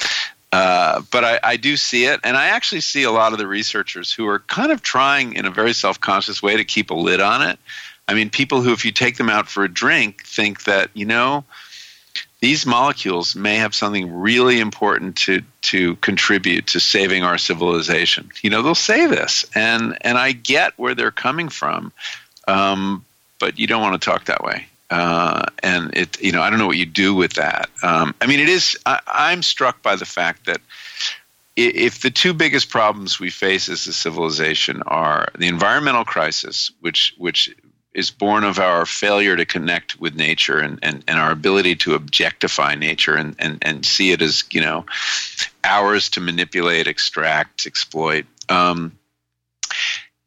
uh, 0.56 1.02
but 1.10 1.22
I, 1.22 1.38
I, 1.42 1.56
do 1.58 1.76
see 1.76 2.06
it, 2.06 2.18
and 2.24 2.34
I 2.34 2.46
actually 2.46 2.80
see 2.80 3.02
a 3.02 3.10
lot 3.10 3.34
of 3.34 3.38
the 3.38 3.46
researchers 3.46 4.10
who 4.10 4.26
are 4.26 4.38
kind 4.38 4.72
of 4.72 4.80
trying 4.80 5.34
in 5.34 5.44
a 5.44 5.50
very 5.50 5.74
self 5.74 6.00
conscious 6.00 6.42
way 6.42 6.56
to 6.56 6.64
keep 6.64 6.90
a 6.90 6.94
lid 6.94 7.20
on 7.20 7.42
it. 7.42 7.58
I 8.08 8.14
mean, 8.14 8.30
people 8.30 8.62
who, 8.62 8.72
if 8.72 8.82
you 8.86 8.90
take 8.90 9.18
them 9.18 9.28
out 9.28 9.48
for 9.48 9.64
a 9.64 9.68
drink, 9.68 10.24
think 10.24 10.64
that, 10.64 10.88
you 10.94 11.04
know, 11.04 11.44
these 12.40 12.64
molecules 12.64 13.36
may 13.36 13.56
have 13.56 13.74
something 13.74 14.10
really 14.10 14.58
important 14.58 15.16
to, 15.16 15.42
to 15.62 15.96
contribute 15.96 16.68
to 16.68 16.80
saving 16.80 17.22
our 17.22 17.36
civilization. 17.36 18.30
You 18.40 18.48
know, 18.48 18.62
they'll 18.62 18.74
say 18.74 19.06
this, 19.06 19.44
and, 19.54 19.98
and 20.00 20.16
I 20.16 20.32
get 20.32 20.72
where 20.78 20.94
they're 20.94 21.10
coming 21.10 21.50
from, 21.50 21.92
um, 22.48 23.04
but 23.38 23.58
you 23.58 23.66
don't 23.66 23.82
want 23.82 24.00
to 24.00 24.10
talk 24.10 24.24
that 24.24 24.42
way. 24.42 24.68
Uh, 24.88 25.46
and 25.62 25.96
it, 25.96 26.20
you 26.20 26.32
know, 26.32 26.42
I 26.42 26.50
don't 26.50 26.58
know 26.58 26.66
what 26.66 26.76
you 26.76 26.86
do 26.86 27.14
with 27.14 27.34
that. 27.34 27.70
Um, 27.82 28.14
I 28.20 28.26
mean, 28.26 28.40
it 28.40 28.48
is. 28.48 28.78
I, 28.86 29.00
I'm 29.06 29.42
struck 29.42 29.82
by 29.82 29.96
the 29.96 30.04
fact 30.04 30.46
that 30.46 30.60
if 31.56 32.02
the 32.02 32.10
two 32.10 32.34
biggest 32.34 32.70
problems 32.70 33.18
we 33.18 33.30
face 33.30 33.68
as 33.68 33.86
a 33.86 33.92
civilization 33.92 34.82
are 34.86 35.28
the 35.36 35.48
environmental 35.48 36.04
crisis, 36.04 36.70
which 36.80 37.14
which 37.16 37.54
is 37.94 38.10
born 38.10 38.44
of 38.44 38.58
our 38.58 38.84
failure 38.84 39.34
to 39.34 39.46
connect 39.46 39.98
with 39.98 40.14
nature 40.14 40.58
and, 40.58 40.78
and, 40.82 41.02
and 41.08 41.18
our 41.18 41.32
ability 41.32 41.74
to 41.74 41.94
objectify 41.94 42.74
nature 42.74 43.16
and, 43.16 43.34
and, 43.38 43.56
and 43.62 43.86
see 43.86 44.12
it 44.12 44.20
as, 44.20 44.44
you 44.52 44.60
know, 44.60 44.84
ours 45.64 46.10
to 46.10 46.20
manipulate, 46.20 46.86
extract, 46.86 47.66
exploit. 47.66 48.26
Um, 48.50 48.98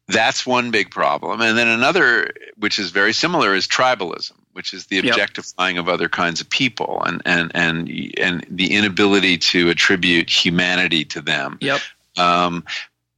that's 0.08 0.44
one 0.44 0.72
big 0.72 0.90
problem. 0.90 1.40
And 1.40 1.56
then 1.56 1.68
another, 1.68 2.32
which 2.58 2.80
is 2.80 2.90
very 2.90 3.12
similar, 3.12 3.54
is 3.54 3.68
tribalism 3.68 4.32
which 4.52 4.74
is 4.74 4.86
the 4.86 4.98
objectifying 4.98 5.76
yep. 5.76 5.84
of 5.84 5.88
other 5.88 6.08
kinds 6.08 6.40
of 6.40 6.50
people 6.50 7.02
and, 7.04 7.22
and, 7.24 7.52
and, 7.54 7.88
and 8.18 8.46
the 8.50 8.74
inability 8.74 9.38
to 9.38 9.70
attribute 9.70 10.28
humanity 10.28 11.04
to 11.04 11.20
them. 11.20 11.58
Yep. 11.60 11.80
Um, 12.16 12.64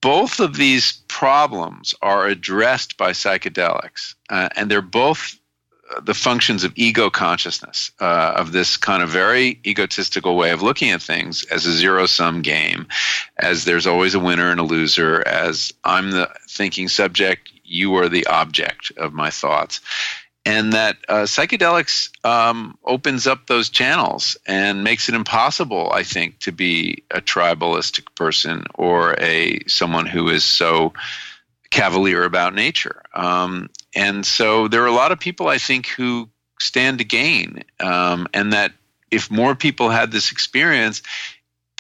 both 0.01 0.41
of 0.41 0.57
these 0.57 0.93
problems 1.09 1.95
are 2.03 2.26
addressed 2.26 2.97
by 2.97 3.12
psychedelics, 3.12 4.14
uh, 4.28 4.49
and 4.57 4.70
they're 4.70 4.83
both 4.83 5.39
uh, 5.95 6.01
the 6.01 6.12
functions 6.12 6.64
of 6.64 6.72
ego 6.74 7.09
consciousness, 7.09 7.93
uh, 8.01 8.35
of 8.37 8.53
this 8.53 8.76
kind 8.76 9.03
of 9.03 9.09
very 9.09 9.61
egotistical 9.64 10.37
way 10.37 10.51
of 10.51 10.61
looking 10.61 10.91
at 10.91 11.01
things 11.01 11.45
as 11.45 11.66
a 11.66 11.72
zero 11.72 12.07
sum 12.07 12.43
game, 12.43 12.87
as 13.39 13.64
there's 13.64 13.87
always 13.87 14.14
a 14.14 14.20
winner 14.20 14.51
and 14.51 14.59
a 14.59 14.64
loser, 14.64 15.22
as 15.26 15.72
I'm 15.85 16.11
the 16.11 16.28
thinking 16.49 16.89
subject, 16.89 17.51
you 17.64 17.95
are 17.95 18.09
the 18.09 18.26
object 18.26 18.93
of 18.97 19.12
my 19.14 19.30
thoughts 19.30 19.80
and 20.45 20.72
that 20.72 20.97
uh, 21.09 21.22
psychedelics 21.22 22.11
um, 22.24 22.76
opens 22.84 23.26
up 23.26 23.47
those 23.47 23.68
channels 23.68 24.36
and 24.47 24.82
makes 24.82 25.09
it 25.09 25.14
impossible, 25.14 25.90
I 25.93 26.03
think, 26.03 26.40
to 26.40 26.53
be 26.53 27.05
a 27.11 27.20
tribalistic 27.20 28.14
person 28.14 28.64
or 28.74 29.14
a 29.20 29.61
someone 29.66 30.07
who 30.07 30.28
is 30.28 30.45
so 30.45 30.93
cavalier 31.70 32.24
about 32.24 32.55
nature. 32.55 33.03
Um, 33.14 33.70
and 33.95 34.26
so 34.26 34.68
there 34.68 34.82
are 34.82 34.88
a 34.88 34.93
lot 34.93 35.12
of 35.12 35.20
people, 35.20 35.49
I 35.49 35.59
think, 35.59 35.86
who 35.86 36.28
stand 36.59 36.99
to 36.99 37.05
gain, 37.05 37.62
um, 37.80 38.26
and 38.34 38.53
that 38.53 38.72
if 39.11 39.30
more 39.30 39.55
people 39.55 39.90
had 39.90 40.11
this 40.11 40.32
experience, 40.32 41.03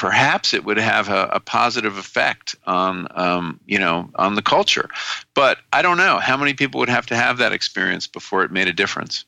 perhaps 0.02 0.52
it 0.52 0.64
would 0.64 0.78
have 0.78 1.08
a, 1.08 1.30
a 1.34 1.38
positive 1.38 1.96
effect 1.96 2.56
on 2.66 3.06
um, 3.12 3.60
you 3.66 3.78
know 3.78 4.10
on 4.16 4.34
the 4.34 4.42
culture. 4.42 4.90
But 5.32 5.58
I 5.72 5.80
don't 5.80 5.96
know 5.96 6.18
how 6.18 6.36
many 6.36 6.54
people 6.54 6.80
would 6.80 6.88
have 6.88 7.06
to 7.06 7.16
have 7.16 7.38
that 7.38 7.52
experience 7.52 8.08
before 8.08 8.42
it 8.42 8.50
made 8.50 8.66
a 8.66 8.72
difference. 8.72 9.24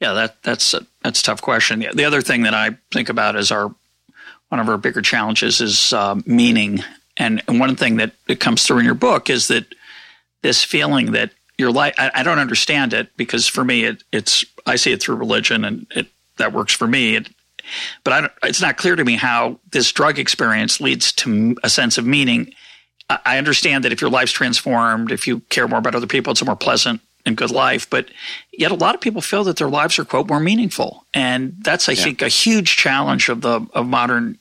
Yeah, 0.00 0.14
that 0.14 0.42
that's 0.42 0.74
a, 0.74 0.84
that's 1.04 1.20
a 1.20 1.22
tough 1.22 1.42
question. 1.42 1.86
The 1.94 2.04
other 2.04 2.22
thing 2.22 2.42
that 2.42 2.54
I 2.54 2.76
think 2.90 3.08
about 3.08 3.36
is 3.36 3.52
our 3.52 3.72
one 4.48 4.58
of 4.58 4.68
our 4.68 4.78
bigger 4.78 5.00
challenges 5.00 5.60
is 5.60 5.92
uh, 5.92 6.16
meaning, 6.26 6.80
and, 7.16 7.40
and 7.46 7.60
one 7.60 7.76
thing 7.76 7.98
that, 7.98 8.14
comes 8.40 8.64
through 8.64 8.80
in 8.80 8.84
your 8.84 8.94
book 8.94 9.30
is 9.30 9.46
that 9.46 9.64
this 10.42 10.64
feeling 10.64 11.12
that 11.12 11.30
your 11.56 11.70
life. 11.70 11.94
I, 11.98 12.10
I 12.14 12.22
don't 12.24 12.40
understand 12.40 12.94
it 12.94 13.16
because 13.16 13.46
for 13.46 13.64
me, 13.64 13.84
it, 13.84 14.02
it's 14.10 14.44
I 14.66 14.74
see 14.74 14.90
it 14.90 15.00
through 15.00 15.16
religion, 15.16 15.64
and 15.64 15.86
it 15.94 16.08
that 16.38 16.52
works 16.52 16.72
for 16.72 16.88
me. 16.88 17.14
It, 17.14 17.28
but 18.04 18.32
it's 18.42 18.60
not 18.60 18.76
clear 18.76 18.96
to 18.96 19.04
me 19.04 19.16
how 19.16 19.58
this 19.70 19.92
drug 19.92 20.18
experience 20.18 20.80
leads 20.80 21.12
to 21.12 21.56
a 21.62 21.70
sense 21.70 21.98
of 21.98 22.06
meaning. 22.06 22.52
I 23.08 23.38
understand 23.38 23.84
that 23.84 23.92
if 23.92 24.00
your 24.00 24.10
life's 24.10 24.32
transformed, 24.32 25.10
if 25.10 25.26
you 25.26 25.40
care 25.48 25.66
more 25.66 25.78
about 25.78 25.94
other 25.94 26.06
people, 26.06 26.30
it's 26.30 26.42
a 26.42 26.44
more 26.44 26.56
pleasant 26.56 27.00
and 27.26 27.36
good 27.36 27.50
life. 27.50 27.88
But 27.90 28.08
yet, 28.52 28.70
a 28.70 28.76
lot 28.76 28.94
of 28.94 29.00
people 29.00 29.20
feel 29.20 29.44
that 29.44 29.56
their 29.56 29.68
lives 29.68 29.98
are 29.98 30.04
quote 30.04 30.28
more 30.28 30.40
meaningful, 30.40 31.06
and 31.12 31.54
that's 31.62 31.88
I 31.88 31.92
yeah. 31.92 32.04
think 32.04 32.22
a 32.22 32.28
huge 32.28 32.76
challenge 32.76 33.28
of 33.28 33.40
the 33.40 33.66
of 33.74 33.86
modern 33.86 34.38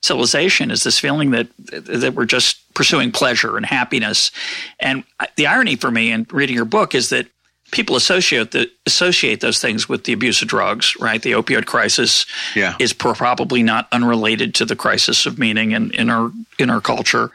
civilization 0.00 0.70
is 0.70 0.84
this 0.84 0.98
feeling 0.98 1.30
that 1.32 1.48
that 1.58 2.14
we're 2.14 2.26
just 2.26 2.72
pursuing 2.74 3.12
pleasure 3.12 3.56
and 3.56 3.66
happiness. 3.66 4.30
And 4.78 5.04
the 5.36 5.46
irony 5.46 5.76
for 5.76 5.90
me 5.90 6.10
in 6.10 6.26
reading 6.30 6.56
your 6.56 6.64
book 6.64 6.94
is 6.94 7.10
that 7.10 7.26
people 7.74 7.96
associate 7.96 8.52
the, 8.52 8.70
associate 8.86 9.40
those 9.40 9.60
things 9.60 9.88
with 9.88 10.04
the 10.04 10.12
abuse 10.12 10.40
of 10.40 10.48
drugs, 10.48 10.96
right? 11.00 11.20
The 11.20 11.32
opioid 11.32 11.66
crisis 11.66 12.24
yeah. 12.54 12.76
is 12.78 12.92
probably 12.92 13.62
not 13.62 13.88
unrelated 13.92 14.54
to 14.54 14.64
the 14.64 14.76
crisis 14.76 15.26
of 15.26 15.38
meaning 15.38 15.72
in, 15.72 15.90
in 15.90 16.08
our 16.08 16.32
in 16.58 16.70
our 16.70 16.80
culture, 16.80 17.32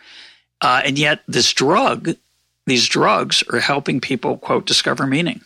uh, 0.61 0.82
and 0.84 0.98
yet 0.98 1.22
this 1.28 1.53
drug, 1.53 2.16
these 2.66 2.88
drugs, 2.88 3.44
are 3.52 3.60
helping 3.60 3.99
people 3.99 4.38
quote 4.38 4.66
discover 4.66 5.06
meaning. 5.06 5.41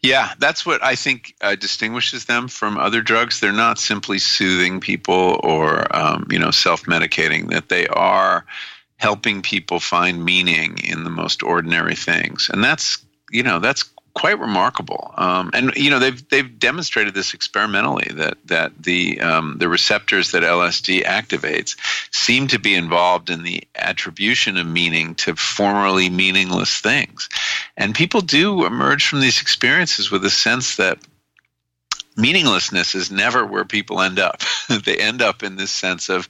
Yeah, 0.00 0.32
that's 0.38 0.64
what 0.64 0.84
I 0.84 0.94
think 0.94 1.34
uh, 1.40 1.56
distinguishes 1.56 2.26
them 2.26 2.46
from 2.46 2.78
other 2.78 3.02
drugs. 3.02 3.40
They're 3.40 3.52
not 3.52 3.80
simply 3.80 4.20
soothing 4.20 4.78
people 4.78 5.40
or 5.42 5.94
um, 5.94 6.28
you 6.30 6.38
know 6.38 6.52
self 6.52 6.84
medicating; 6.84 7.50
that 7.50 7.68
they 7.68 7.88
are 7.88 8.46
helping 8.96 9.42
people 9.42 9.80
find 9.80 10.24
meaning 10.24 10.78
in 10.78 11.02
the 11.02 11.10
most 11.10 11.42
ordinary 11.42 11.96
things, 11.96 12.48
and 12.52 12.62
that's 12.62 13.04
you 13.30 13.42
know 13.42 13.58
that's 13.58 13.84
quite 14.14 14.38
remarkable. 14.38 15.12
Um, 15.16 15.50
and 15.52 15.74
you 15.76 15.90
know 15.90 15.98
they've 15.98 16.28
they've 16.28 16.58
demonstrated 16.58 17.14
this 17.14 17.34
experimentally 17.34 18.10
that 18.14 18.38
that 18.46 18.72
the 18.80 19.20
um, 19.20 19.56
the 19.58 19.68
receptors 19.68 20.30
that 20.30 20.42
LSD 20.42 21.04
activates 21.04 21.76
seem 22.14 22.48
to 22.48 22.58
be 22.58 22.74
involved 22.74 23.28
in 23.30 23.42
the 23.42 23.64
attribution 23.74 24.56
of 24.56 24.66
meaning 24.66 25.14
to 25.16 25.34
formerly 25.34 26.08
meaningless 26.08 26.78
things, 26.78 27.28
and 27.76 27.94
people 27.94 28.20
do 28.20 28.64
emerge 28.64 29.06
from 29.06 29.20
these 29.20 29.42
experiences 29.42 30.10
with 30.10 30.24
a 30.24 30.30
sense 30.30 30.76
that 30.76 30.98
meaninglessness 32.16 32.94
is 32.94 33.10
never 33.10 33.44
where 33.44 33.64
people 33.64 34.00
end 34.00 34.18
up. 34.18 34.40
they 34.84 34.96
end 34.96 35.22
up 35.22 35.42
in 35.42 35.56
this 35.56 35.72
sense 35.72 36.08
of 36.08 36.28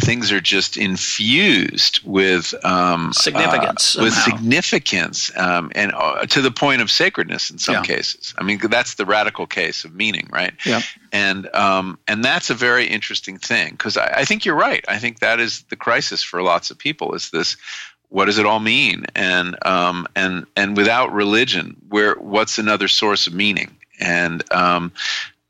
things 0.00 0.32
are 0.32 0.40
just 0.40 0.76
infused 0.76 2.00
with 2.04 2.54
um, 2.64 3.12
significance, 3.12 3.98
uh, 3.98 4.02
with 4.02 4.14
significance, 4.14 5.30
um, 5.36 5.70
and 5.74 5.92
uh, 5.94 6.26
to 6.26 6.40
the 6.40 6.50
point 6.50 6.82
of 6.82 6.90
sacredness 6.90 7.50
in 7.50 7.58
some 7.58 7.76
yeah. 7.76 7.82
cases. 7.82 8.34
I 8.38 8.42
mean, 8.42 8.58
that's 8.58 8.94
the 8.94 9.06
radical 9.06 9.46
case 9.46 9.84
of 9.84 9.94
meaning, 9.94 10.28
right? 10.32 10.54
Yeah. 10.64 10.82
And 11.12 11.52
um, 11.54 11.98
and 12.08 12.24
that's 12.24 12.50
a 12.50 12.54
very 12.54 12.86
interesting 12.86 13.38
thing 13.38 13.72
because 13.72 13.96
I, 13.96 14.06
I 14.18 14.24
think 14.24 14.44
you're 14.44 14.54
right. 14.54 14.84
I 14.88 14.98
think 14.98 15.20
that 15.20 15.40
is 15.40 15.62
the 15.70 15.76
crisis 15.76 16.22
for 16.22 16.42
lots 16.42 16.70
of 16.70 16.78
people. 16.78 17.14
Is 17.14 17.30
this 17.30 17.56
what 18.10 18.26
does 18.26 18.38
it 18.38 18.46
all 18.46 18.60
mean? 18.60 19.06
And 19.14 19.56
um, 19.64 20.06
and 20.14 20.46
and 20.56 20.76
without 20.76 21.12
religion, 21.12 21.76
where 21.88 22.14
what's 22.14 22.58
another 22.58 22.88
source 22.88 23.26
of 23.26 23.34
meaning? 23.34 23.76
And 23.98 24.42
um, 24.52 24.92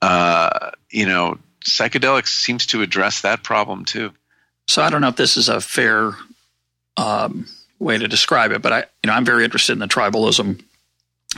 uh, 0.02 0.70
you 0.90 1.06
know, 1.06 1.38
psychedelics 1.64 2.28
seems 2.28 2.66
to 2.66 2.82
address 2.82 3.22
that 3.22 3.42
problem 3.42 3.84
too. 3.84 4.12
So 4.70 4.82
I 4.82 4.90
don't 4.90 5.00
know 5.00 5.08
if 5.08 5.16
this 5.16 5.36
is 5.36 5.48
a 5.48 5.60
fair 5.60 6.12
um, 6.96 7.46
way 7.80 7.98
to 7.98 8.06
describe 8.06 8.52
it, 8.52 8.62
but 8.62 8.72
I, 8.72 8.78
you 9.02 9.08
know, 9.08 9.14
I'm 9.14 9.24
very 9.24 9.44
interested 9.44 9.72
in 9.72 9.80
the 9.80 9.88
tribalism 9.88 10.62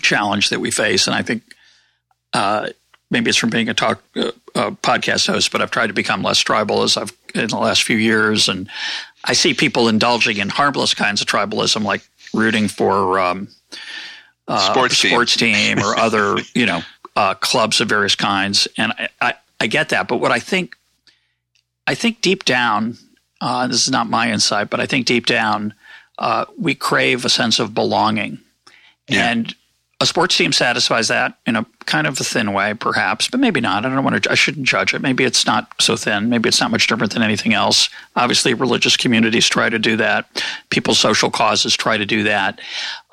challenge 0.02 0.50
that 0.50 0.60
we 0.60 0.70
face, 0.70 1.06
and 1.06 1.16
I 1.16 1.22
think 1.22 1.42
uh, 2.34 2.68
maybe 3.10 3.30
it's 3.30 3.38
from 3.38 3.48
being 3.48 3.70
a 3.70 3.74
talk 3.74 4.02
uh, 4.16 4.32
a 4.54 4.70
podcast 4.70 5.28
host, 5.28 5.50
but 5.50 5.62
I've 5.62 5.70
tried 5.70 5.86
to 5.86 5.94
become 5.94 6.22
less 6.22 6.40
tribal 6.40 6.82
as 6.82 6.98
I've 6.98 7.12
in 7.34 7.46
the 7.48 7.56
last 7.56 7.84
few 7.84 7.96
years, 7.96 8.50
and 8.50 8.68
I 9.24 9.32
see 9.32 9.54
people 9.54 9.88
indulging 9.88 10.36
in 10.36 10.50
harmless 10.50 10.92
kinds 10.92 11.22
of 11.22 11.26
tribalism, 11.26 11.84
like 11.84 12.06
rooting 12.34 12.68
for 12.68 13.18
um, 13.18 13.48
uh, 14.46 14.72
sports, 14.72 14.98
sports 14.98 15.36
team. 15.36 15.54
team 15.54 15.78
or 15.78 15.96
other, 15.96 16.36
you 16.54 16.66
know, 16.66 16.82
uh, 17.16 17.32
clubs 17.32 17.80
of 17.80 17.88
various 17.88 18.14
kinds, 18.14 18.68
and 18.76 18.92
I, 18.92 19.08
I, 19.22 19.34
I 19.60 19.66
get 19.68 19.88
that. 19.88 20.06
But 20.06 20.18
what 20.18 20.32
I 20.32 20.38
think, 20.38 20.76
I 21.86 21.94
think 21.94 22.20
deep 22.20 22.44
down, 22.44 22.98
uh, 23.42 23.66
this 23.66 23.82
is 23.82 23.90
not 23.90 24.08
my 24.08 24.30
insight, 24.30 24.70
but 24.70 24.78
I 24.78 24.86
think 24.86 25.04
deep 25.04 25.26
down, 25.26 25.74
uh, 26.16 26.44
we 26.56 26.76
crave 26.76 27.24
a 27.24 27.28
sense 27.28 27.58
of 27.58 27.74
belonging. 27.74 28.38
Yeah. 29.08 29.28
And 29.28 29.52
a 30.00 30.06
sports 30.06 30.36
team 30.36 30.52
satisfies 30.52 31.08
that 31.08 31.38
in 31.44 31.56
a 31.56 31.66
kind 31.84 32.06
of 32.06 32.20
a 32.20 32.24
thin 32.24 32.52
way, 32.52 32.74
perhaps, 32.74 33.28
but 33.28 33.40
maybe 33.40 33.60
not. 33.60 33.84
I 33.84 33.88
don't 33.88 34.04
want 34.04 34.22
to. 34.22 34.30
I 34.30 34.36
shouldn't 34.36 34.66
judge 34.66 34.94
it. 34.94 35.02
Maybe 35.02 35.24
it's 35.24 35.44
not 35.44 35.72
so 35.80 35.96
thin. 35.96 36.28
Maybe 36.28 36.48
it's 36.48 36.60
not 36.60 36.70
much 36.70 36.86
different 36.86 37.14
than 37.14 37.22
anything 37.22 37.52
else. 37.52 37.90
Obviously, 38.14 38.54
religious 38.54 38.96
communities 38.96 39.48
try 39.48 39.68
to 39.68 39.78
do 39.78 39.96
that. 39.96 40.44
People's 40.70 41.00
social 41.00 41.30
causes 41.30 41.76
try 41.76 41.96
to 41.96 42.06
do 42.06 42.22
that. 42.22 42.60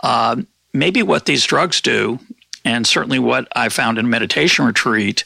Um, 0.04 0.46
maybe 0.74 1.02
what 1.02 1.26
these 1.26 1.44
drugs 1.44 1.82
do, 1.82 2.20
and 2.64 2.86
certainly 2.86 3.18
what 3.18 3.48
I 3.56 3.70
found 3.70 3.98
in 3.98 4.12
meditation 4.12 4.66
retreat, 4.66 5.24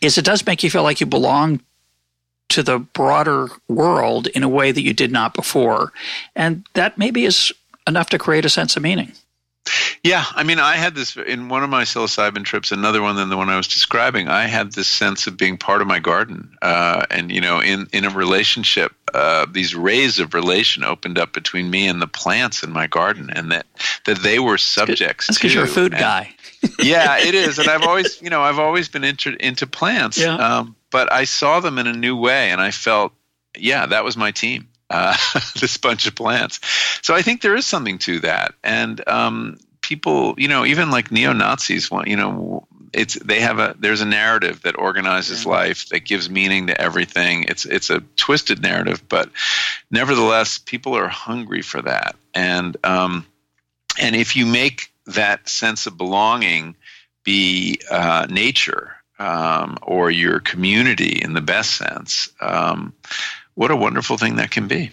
is 0.00 0.16
it 0.16 0.24
does 0.24 0.46
make 0.46 0.62
you 0.62 0.70
feel 0.70 0.84
like 0.84 1.00
you 1.00 1.06
belong 1.06 1.60
to 2.50 2.62
the 2.62 2.78
broader 2.78 3.48
world 3.68 4.26
in 4.28 4.42
a 4.42 4.48
way 4.48 4.72
that 4.72 4.82
you 4.82 4.92
did 4.92 5.10
not 5.10 5.34
before. 5.34 5.92
And 6.36 6.66
that 6.74 6.98
maybe 6.98 7.24
is 7.24 7.52
enough 7.86 8.10
to 8.10 8.18
create 8.18 8.44
a 8.44 8.50
sense 8.50 8.76
of 8.76 8.82
meaning. 8.82 9.12
Yeah, 10.02 10.26
I 10.34 10.42
mean, 10.42 10.58
I 10.58 10.76
had 10.76 10.94
this 10.94 11.16
in 11.16 11.48
one 11.48 11.64
of 11.64 11.70
my 11.70 11.84
psilocybin 11.84 12.44
trips, 12.44 12.72
another 12.72 13.00
one 13.00 13.16
than 13.16 13.30
the 13.30 13.38
one 13.38 13.48
I 13.48 13.56
was 13.56 13.66
describing. 13.66 14.28
I 14.28 14.44
had 14.44 14.72
this 14.72 14.86
sense 14.86 15.26
of 15.26 15.38
being 15.38 15.56
part 15.56 15.80
of 15.80 15.86
my 15.86 15.98
garden, 15.98 16.54
uh, 16.60 17.06
and 17.10 17.32
you 17.32 17.40
know, 17.40 17.60
in 17.60 17.88
in 17.90 18.04
a 18.04 18.10
relationship, 18.10 18.92
uh, 19.14 19.46
these 19.50 19.74
rays 19.74 20.18
of 20.18 20.34
relation 20.34 20.84
opened 20.84 21.18
up 21.18 21.32
between 21.32 21.70
me 21.70 21.88
and 21.88 22.02
the 22.02 22.06
plants 22.06 22.62
in 22.62 22.70
my 22.70 22.86
garden, 22.86 23.30
and 23.30 23.50
that 23.52 23.64
that 24.04 24.18
they 24.18 24.38
were 24.38 24.58
subjects. 24.58 25.28
That's 25.28 25.38
because 25.38 25.54
you're 25.54 25.64
a 25.64 25.68
food 25.68 25.94
and, 25.94 26.00
guy. 26.00 26.34
yeah, 26.80 27.16
it 27.18 27.34
is, 27.34 27.58
and 27.58 27.68
I've 27.70 27.84
always, 27.84 28.20
you 28.20 28.28
know, 28.28 28.42
I've 28.42 28.58
always 28.58 28.90
been 28.90 29.04
into 29.04 29.34
into 29.42 29.66
plants. 29.66 30.18
Yeah. 30.18 30.34
Um, 30.34 30.76
but 30.94 31.12
I 31.12 31.24
saw 31.24 31.58
them 31.58 31.80
in 31.80 31.88
a 31.88 31.92
new 31.92 32.16
way, 32.16 32.52
and 32.52 32.60
I 32.60 32.70
felt, 32.70 33.12
yeah, 33.58 33.84
that 33.86 34.04
was 34.04 34.16
my 34.16 34.30
team. 34.30 34.68
Uh, 34.88 35.16
this 35.60 35.76
bunch 35.76 36.06
of 36.06 36.14
plants. 36.14 36.60
So 37.02 37.16
I 37.16 37.22
think 37.22 37.42
there 37.42 37.56
is 37.56 37.66
something 37.66 37.98
to 37.98 38.20
that, 38.20 38.54
and 38.62 39.02
um, 39.08 39.58
people, 39.80 40.36
you 40.38 40.46
know, 40.46 40.64
even 40.64 40.92
like 40.92 41.10
neo 41.10 41.32
Nazis 41.32 41.90
want, 41.90 42.06
you 42.06 42.14
know, 42.14 42.68
it's 42.92 43.14
they 43.14 43.40
have 43.40 43.58
a 43.58 43.74
there's 43.76 44.02
a 44.02 44.06
narrative 44.06 44.62
that 44.62 44.78
organizes 44.78 45.44
life 45.44 45.88
that 45.88 46.04
gives 46.04 46.30
meaning 46.30 46.68
to 46.68 46.80
everything. 46.80 47.42
It's 47.48 47.64
it's 47.64 47.90
a 47.90 47.98
twisted 48.14 48.62
narrative, 48.62 49.02
but 49.08 49.30
nevertheless, 49.90 50.58
people 50.58 50.96
are 50.96 51.08
hungry 51.08 51.62
for 51.62 51.82
that, 51.82 52.14
and 52.34 52.76
um, 52.84 53.26
and 54.00 54.14
if 54.14 54.36
you 54.36 54.46
make 54.46 54.92
that 55.06 55.48
sense 55.48 55.88
of 55.88 55.98
belonging 55.98 56.76
be 57.24 57.80
uh, 57.90 58.28
nature 58.30 58.93
um, 59.18 59.78
or 59.82 60.10
your 60.10 60.40
community 60.40 61.20
in 61.22 61.32
the 61.32 61.40
best 61.40 61.72
sense, 61.76 62.28
um, 62.40 62.92
what 63.54 63.70
a 63.70 63.76
wonderful 63.76 64.16
thing 64.16 64.36
that 64.36 64.50
can 64.50 64.68
be. 64.68 64.90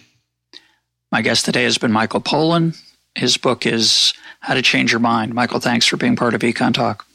My 1.10 1.22
guest 1.22 1.44
today 1.44 1.64
has 1.64 1.78
been 1.78 1.92
Michael 1.92 2.20
Pollan. 2.20 2.80
His 3.14 3.36
book 3.36 3.66
is 3.66 4.14
How 4.40 4.54
to 4.54 4.62
Change 4.62 4.92
Your 4.92 5.00
Mind. 5.00 5.34
Michael, 5.34 5.60
thanks 5.60 5.86
for 5.86 5.96
being 5.96 6.16
part 6.16 6.34
of 6.34 6.40
Econ 6.40 6.72
Talk. 6.72 7.06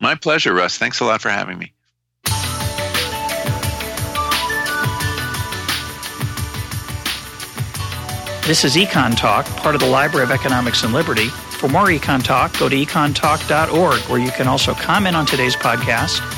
My 0.00 0.14
pleasure, 0.14 0.52
Russ. 0.54 0.78
Thanks 0.78 1.00
a 1.00 1.04
lot 1.04 1.20
for 1.20 1.28
having 1.28 1.58
me. 1.58 1.72
This 8.46 8.64
is 8.64 8.76
Econ 8.76 9.14
Talk, 9.14 9.44
part 9.58 9.74
of 9.74 9.80
the 9.82 9.86
Library 9.86 10.24
of 10.24 10.30
Economics 10.30 10.82
and 10.82 10.94
Liberty. 10.94 11.28
For 11.58 11.68
more 11.68 11.86
Econ 11.86 12.24
Talk, 12.24 12.58
go 12.58 12.68
to 12.68 12.74
econtalk.org, 12.74 14.00
where 14.08 14.18
you 14.18 14.30
can 14.30 14.48
also 14.48 14.72
comment 14.72 15.16
on 15.16 15.26
today's 15.26 15.54
podcast 15.54 16.37